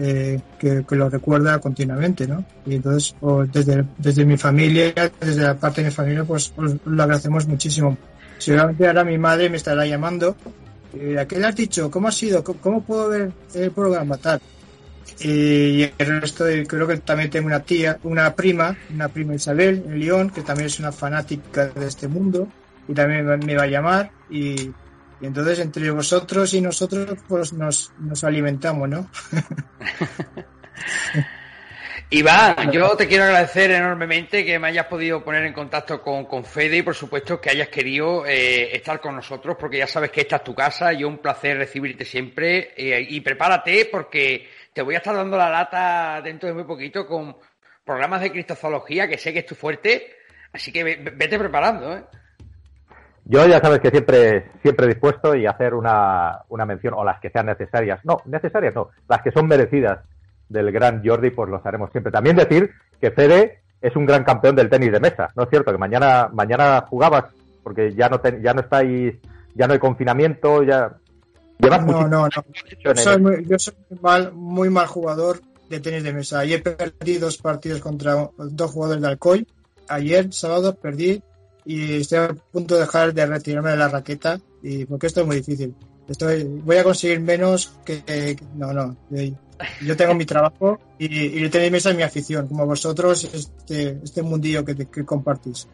eh, 0.00 0.40
que, 0.58 0.84
lo 0.90 1.08
recuerda 1.08 1.58
continuamente, 1.58 2.28
¿no? 2.28 2.44
Y 2.66 2.76
entonces, 2.76 3.16
desde, 3.52 3.84
desde 3.96 4.24
mi 4.24 4.36
familia, 4.36 4.92
desde 5.20 5.42
la 5.42 5.56
parte 5.56 5.80
de 5.80 5.88
mi 5.88 5.92
familia, 5.92 6.24
pues 6.24 6.52
lo 6.56 7.02
agradecemos 7.02 7.48
muchísimo. 7.48 7.96
Seguramente 8.38 8.86
ahora 8.86 9.02
mi 9.02 9.18
madre 9.18 9.50
me 9.50 9.56
estará 9.56 9.84
llamando. 9.86 10.36
¿A 11.18 11.24
qué 11.24 11.38
le 11.38 11.46
has 11.46 11.56
dicho? 11.56 11.90
¿Cómo 11.90 12.08
ha 12.08 12.12
sido? 12.12 12.44
¿Cómo, 12.44 12.82
puedo 12.82 13.08
ver 13.08 13.32
el 13.54 13.70
programa? 13.72 14.16
Tal. 14.18 14.40
Y 15.20 15.82
el 15.82 16.20
resto, 16.20 16.44
creo 16.66 16.86
que 16.86 16.98
también 16.98 17.30
tengo 17.30 17.46
una 17.46 17.60
tía, 17.60 17.98
una 18.04 18.34
prima, 18.34 18.76
una 18.92 19.08
prima 19.08 19.34
Isabel 19.34 19.82
en 19.86 19.98
León, 19.98 20.30
que 20.30 20.42
también 20.42 20.66
es 20.66 20.78
una 20.78 20.92
fanática 20.92 21.66
de 21.66 21.86
este 21.86 22.06
mundo 22.06 22.48
y 22.86 22.94
también 22.94 23.26
me 23.44 23.56
va 23.56 23.64
a 23.64 23.66
llamar 23.66 24.10
y 24.30 24.70
y 25.20 25.26
entonces 25.26 25.58
entre 25.58 25.90
vosotros 25.90 26.54
y 26.54 26.60
nosotros 26.60 27.18
pues 27.26 27.52
nos, 27.52 27.92
nos 27.98 28.22
alimentamos, 28.24 28.88
¿no? 28.88 29.10
Iván, 32.10 32.72
yo 32.72 32.96
te 32.96 33.06
quiero 33.06 33.24
agradecer 33.24 33.70
enormemente 33.70 34.42
que 34.42 34.58
me 34.58 34.68
hayas 34.68 34.86
podido 34.86 35.22
poner 35.22 35.44
en 35.44 35.52
contacto 35.52 36.00
con, 36.00 36.24
con 36.24 36.42
Fede 36.42 36.78
y 36.78 36.82
por 36.82 36.94
supuesto 36.94 37.38
que 37.38 37.50
hayas 37.50 37.68
querido 37.68 38.24
eh, 38.24 38.74
estar 38.74 38.98
con 38.98 39.14
nosotros 39.16 39.58
porque 39.60 39.76
ya 39.76 39.86
sabes 39.86 40.10
que 40.10 40.22
esta 40.22 40.36
es 40.36 40.44
tu 40.44 40.54
casa 40.54 40.90
y 40.94 41.04
un 41.04 41.18
placer 41.18 41.58
recibirte 41.58 42.06
siempre 42.06 42.72
eh, 42.76 43.06
y 43.10 43.20
prepárate 43.20 43.90
porque 43.92 44.48
te 44.78 44.82
voy 44.82 44.94
a 44.94 44.98
estar 44.98 45.16
dando 45.16 45.36
la 45.36 45.50
lata 45.50 46.22
dentro 46.22 46.48
de 46.48 46.54
muy 46.54 46.62
poquito 46.62 47.04
con 47.04 47.34
programas 47.84 48.20
de 48.20 48.30
cristozoología 48.30 49.08
que 49.08 49.18
sé 49.18 49.32
que 49.32 49.40
es 49.40 49.46
tu 49.46 49.56
fuerte, 49.56 50.06
así 50.52 50.70
que 50.70 50.84
vete 50.84 51.36
preparando, 51.36 51.96
¿eh? 51.96 52.04
Yo 53.24 53.44
ya 53.48 53.58
sabes 53.58 53.80
que 53.80 53.90
siempre, 53.90 54.52
siempre 54.62 54.86
dispuesto 54.86 55.34
y 55.34 55.46
hacer 55.46 55.74
una, 55.74 56.42
una 56.48 56.64
mención, 56.64 56.94
o 56.94 57.02
las 57.02 57.18
que 57.18 57.28
sean 57.30 57.46
necesarias, 57.46 57.98
no, 58.04 58.22
necesarias 58.26 58.72
no, 58.72 58.90
las 59.08 59.20
que 59.20 59.32
son 59.32 59.48
merecidas 59.48 59.98
del 60.48 60.70
gran 60.70 61.04
Jordi, 61.04 61.30
pues 61.30 61.50
los 61.50 61.66
haremos 61.66 61.90
siempre. 61.90 62.12
También 62.12 62.36
decir 62.36 62.70
que 63.00 63.10
Fede 63.10 63.62
es 63.80 63.96
un 63.96 64.06
gran 64.06 64.22
campeón 64.22 64.54
del 64.54 64.70
tenis 64.70 64.92
de 64.92 65.00
mesa, 65.00 65.32
¿no 65.34 65.42
es 65.42 65.50
cierto? 65.50 65.72
Que 65.72 65.78
mañana, 65.78 66.28
mañana 66.32 66.82
jugabas, 66.88 67.24
porque 67.64 67.94
ya 67.94 68.08
no, 68.08 68.22
ya 68.22 68.54
no 68.54 68.60
estáis, 68.60 69.16
ya 69.56 69.66
no 69.66 69.72
hay 69.72 69.80
confinamiento, 69.80 70.62
ya... 70.62 70.92
Llevas 71.58 71.86
no, 71.86 72.08
no, 72.08 72.24
no. 72.24 72.30
Yo 72.84 72.94
soy, 72.94 73.20
muy, 73.20 73.46
yo 73.46 73.58
soy 73.58 73.74
mal, 74.00 74.32
muy 74.32 74.70
mal 74.70 74.86
jugador 74.86 75.40
de 75.68 75.80
tenis 75.80 76.02
de 76.02 76.12
mesa. 76.12 76.40
Ayer 76.40 76.62
perdí 76.62 77.18
dos 77.18 77.38
partidos 77.38 77.80
contra 77.80 78.30
dos 78.36 78.70
jugadores 78.70 79.02
de 79.02 79.08
Alcoy. 79.08 79.46
Ayer, 79.88 80.32
sábado, 80.32 80.74
perdí 80.74 81.22
y 81.64 82.00
estoy 82.00 82.18
a 82.18 82.28
punto 82.52 82.74
de 82.74 82.82
dejar 82.82 83.12
de 83.12 83.26
retirarme 83.26 83.70
de 83.70 83.76
la 83.76 83.88
raqueta 83.88 84.40
y 84.62 84.84
porque 84.86 85.06
esto 85.06 85.20
es 85.20 85.26
muy 85.26 85.36
difícil. 85.36 85.74
Estoy, 86.08 86.44
voy 86.44 86.76
a 86.78 86.84
conseguir 86.84 87.20
menos 87.20 87.74
que, 87.84 88.36
no, 88.54 88.72
no. 88.72 88.96
Yo 89.84 89.96
tengo 89.96 90.14
mi 90.14 90.24
trabajo 90.24 90.78
y, 90.98 91.44
y 91.44 91.48
tenéis 91.50 91.72
mesa 91.72 91.92
mi 91.92 92.02
afición, 92.02 92.48
como 92.48 92.64
vosotros, 92.64 93.24
este, 93.24 93.98
este 94.02 94.22
mundillo 94.22 94.64
que, 94.64 94.74
que 94.74 95.04
compartís. 95.04 95.68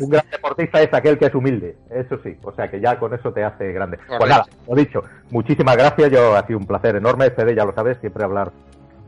Un 0.00 0.10
gran 0.10 0.24
deportista 0.30 0.82
es 0.82 0.92
aquel 0.92 1.18
que 1.18 1.26
es 1.26 1.34
humilde, 1.34 1.76
eso 1.90 2.18
sí, 2.22 2.36
o 2.42 2.52
sea 2.52 2.70
que 2.70 2.80
ya 2.80 2.98
con 2.98 3.14
eso 3.14 3.32
te 3.32 3.44
hace 3.44 3.72
grande. 3.72 3.98
Pues 4.06 4.28
nada, 4.28 4.44
lo 4.66 4.74
dicho, 4.74 5.02
muchísimas 5.30 5.76
gracias, 5.76 6.10
yo 6.10 6.36
ha 6.36 6.46
sido 6.46 6.58
un 6.58 6.66
placer 6.66 6.96
enorme, 6.96 7.30
Fede, 7.30 7.54
ya 7.54 7.64
lo 7.64 7.74
sabes, 7.74 7.98
siempre 8.00 8.24
hablar 8.24 8.52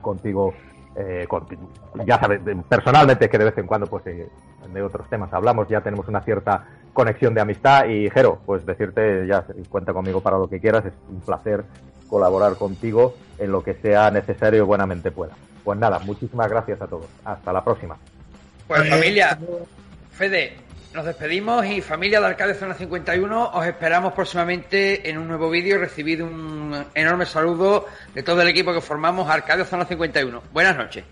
contigo 0.01 0.55
eh, 0.97 1.27
ya 2.05 2.19
sabes, 2.19 2.41
personalmente 2.69 3.29
que 3.29 3.39
de 3.39 3.45
vez 3.45 3.59
en 3.59 3.67
cuando 3.67 3.87
pues 3.87 4.07
eh, 4.07 4.29
de 4.73 4.83
otros 4.83 5.09
temas 5.09 5.33
hablamos, 5.33 5.69
ya 5.69 5.81
tenemos 5.81 6.09
una 6.09 6.21
cierta 6.21 6.67
conexión 6.93 7.35
de 7.35 7.41
amistad 7.41 7.87
y 7.87 8.11
Jero, 8.11 8.41
pues 8.45 8.67
decirte, 8.67 9.27
ya 9.27 9.45
cuenta 9.69 9.93
conmigo 9.93 10.21
para 10.21 10.39
lo 10.39 10.49
que 10.49 10.61
quieras, 10.61 10.85
es 10.85 10.93
un 11.09 11.21
placer 11.21 11.65
colaborar 12.09 12.57
contigo 12.57 13.15
en 13.39 13.53
lo 13.53 13.63
que 13.63 13.75
sea 13.75 14.11
necesario 14.11 14.65
y 14.65 14.67
buenamente 14.67 15.11
pueda. 15.11 15.35
Pues 15.63 15.79
nada, 15.79 16.01
muchísimas 16.01 16.51
gracias 16.51 16.83
a 16.83 16.87
todos. 16.87 17.07
Hasta 17.25 17.53
la 17.53 17.63
próxima. 17.63 17.97
Pues 18.67 18.89
familia, 18.89 19.39
Fede, 20.11 20.57
nos 20.93 21.05
despedimos 21.05 21.65
y 21.67 21.81
familia 21.81 22.21
de 22.21 22.27
Arcadia 22.27 22.55
Zona 22.55 22.75
51, 22.75 23.51
os 23.53 23.67
esperamos 23.67 24.13
próximamente 24.13 25.09
en 25.09 25.19
un 25.19 25.29
nuevo 25.29 25.49
vídeo. 25.49 25.79
Recibid 25.79 26.23
un 26.23 26.85
enorme 26.95 27.27
saludo 27.27 27.87
de 28.15 28.23
todo 28.23 28.43
el 28.43 28.49
equipo 28.49 28.73
que 28.73 28.81
formamos 28.81 29.29
Arcadia 29.31 29.65
Zona 29.65 29.85
51. 29.85 30.43
Buenas 30.53 30.77
noches. 30.77 31.05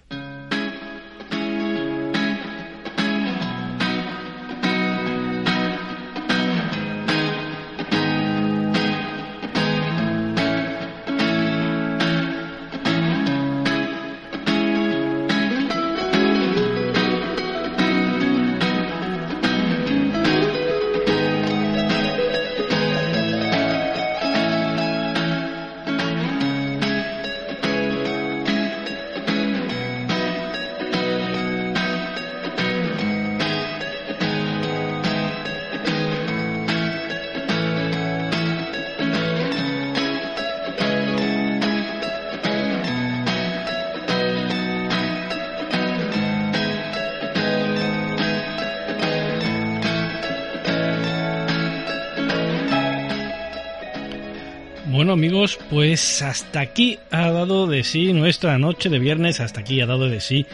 Pues 55.56 56.20
hasta 56.22 56.60
aquí 56.60 56.98
ha 57.10 57.30
dado 57.30 57.66
de 57.66 57.84
sí 57.84 58.12
nuestra 58.12 58.58
noche 58.58 58.88
de 58.88 58.98
viernes, 58.98 59.40
hasta 59.40 59.60
aquí 59.60 59.80
ha 59.80 59.86
dado 59.86 60.08
de 60.08 60.20
sí 60.20 60.46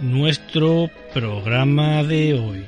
nuestro 0.00 0.90
programa 1.12 2.02
de 2.02 2.34
hoy. 2.34 2.64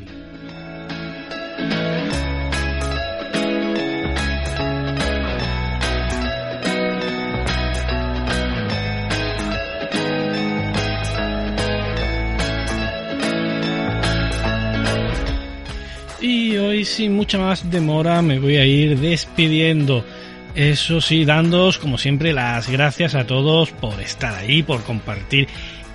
Y 16.21 16.57
hoy 16.57 16.85
sin 16.85 17.15
mucha 17.15 17.39
más 17.39 17.71
demora 17.71 18.23
me 18.23 18.39
voy 18.39 18.57
a 18.57 18.65
ir 18.65 18.99
despidiendo. 18.99 20.05
Eso 20.55 21.01
sí, 21.01 21.25
dándoos 21.25 21.79
como 21.79 21.99
siempre 21.99 22.33
las 22.33 22.69
gracias 22.69 23.17
a 23.17 23.27
todos 23.27 23.73
por 23.73 24.01
estar 24.01 24.35
ahí, 24.35 24.63
por 24.63 24.83
compartir 24.85 25.49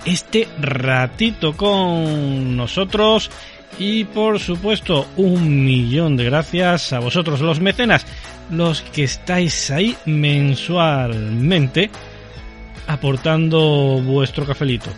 este 0.04 0.48
ratito 0.60 1.56
con 1.56 2.56
nosotros 2.56 3.30
y 3.78 4.04
por 4.04 4.38
supuesto 4.38 5.06
un 5.16 5.64
millón 5.64 6.16
de 6.16 6.24
gracias 6.24 6.92
a 6.92 6.98
vosotros 6.98 7.40
los 7.40 7.60
mecenas, 7.60 8.06
los 8.50 8.82
que 8.82 9.04
estáis 9.04 9.70
ahí 9.70 9.96
mensualmente 10.04 11.90
aportando 12.86 14.02
vuestro 14.02 14.44
cafelito. 14.44 14.90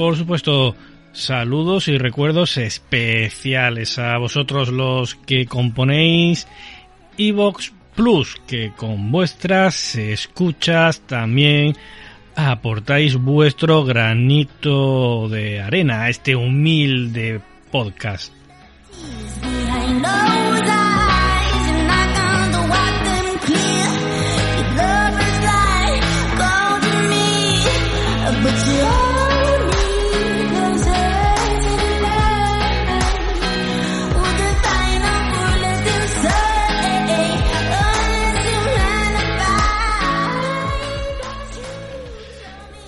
Por 0.00 0.16
supuesto, 0.16 0.74
saludos 1.12 1.86
y 1.86 1.98
recuerdos 1.98 2.56
especiales 2.56 3.98
a 3.98 4.16
vosotros 4.16 4.70
los 4.70 5.14
que 5.14 5.44
componéis 5.44 6.48
Evox 7.18 7.74
Plus, 7.94 8.40
que 8.46 8.72
con 8.74 9.12
vuestras 9.12 9.96
escuchas 9.96 11.02
también 11.02 11.76
aportáis 12.34 13.16
vuestro 13.16 13.84
granito 13.84 15.28
de 15.28 15.60
arena 15.60 16.04
a 16.04 16.08
este 16.08 16.34
humilde 16.34 17.42
podcast. 17.70 18.32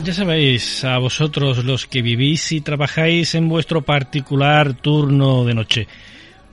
Ya 0.04 0.12
sabéis, 0.12 0.82
a 0.82 0.98
vosotros 0.98 1.64
los 1.64 1.86
que 1.86 2.02
vivís 2.02 2.50
y 2.50 2.60
trabajáis 2.60 3.36
en 3.36 3.48
vuestro 3.48 3.82
particular 3.82 4.74
turno 4.74 5.44
de 5.44 5.54
noche. 5.54 5.86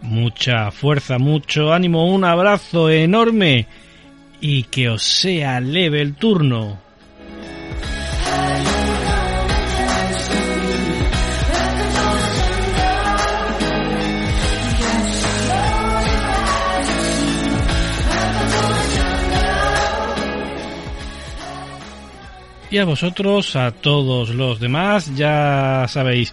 Mucha 0.03 0.69
fuerza, 0.69 1.17
mucho 1.17 1.73
ánimo, 1.73 2.13
un 2.13 2.26
abrazo 2.26 2.91
enorme 2.91 3.65
y 4.39 4.63
que 4.63 4.89
os 4.89 5.01
sea 5.01 5.59
leve 5.61 5.99
el 5.99 6.13
turno. 6.13 6.89
Y 22.72 22.78
a 22.78 22.86
vosotros, 22.86 23.56
a 23.56 23.72
todos 23.72 24.30
los 24.30 24.60
demás, 24.60 25.16
ya 25.16 25.88
sabéis, 25.88 26.32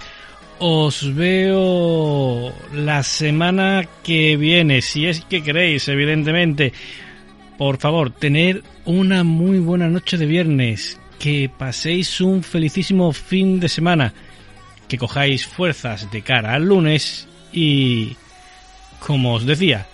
os 0.58 1.14
veo 1.14 2.52
la 2.74 3.02
semana 3.02 3.88
que 4.04 4.36
viene, 4.36 4.82
si 4.82 5.06
es 5.06 5.24
que 5.24 5.42
queréis, 5.42 5.88
evidentemente. 5.88 6.74
Por 7.56 7.78
favor, 7.78 8.10
tener 8.10 8.62
una 8.84 9.24
muy 9.24 9.60
buena 9.60 9.88
noche 9.88 10.18
de 10.18 10.26
viernes, 10.26 11.00
que 11.18 11.48
paséis 11.48 12.20
un 12.20 12.42
felicísimo 12.42 13.12
fin 13.14 13.58
de 13.58 13.70
semana, 13.70 14.12
que 14.88 14.98
cojáis 14.98 15.46
fuerzas 15.46 16.10
de 16.10 16.20
cara 16.20 16.52
al 16.52 16.64
lunes 16.66 17.26
y, 17.50 18.14
como 19.00 19.32
os 19.32 19.46
decía, 19.46 19.86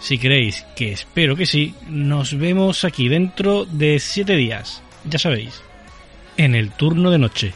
si 0.00 0.16
queréis, 0.16 0.64
que 0.74 0.92
espero 0.92 1.36
que 1.36 1.44
sí, 1.44 1.74
nos 1.90 2.38
vemos 2.38 2.86
aquí 2.86 3.08
dentro 3.08 3.66
de 3.66 3.98
siete 3.98 4.36
días, 4.36 4.82
ya 5.04 5.18
sabéis 5.18 5.62
en 6.36 6.54
el 6.54 6.70
turno 6.70 7.10
de 7.10 7.18
noche. 7.18 7.54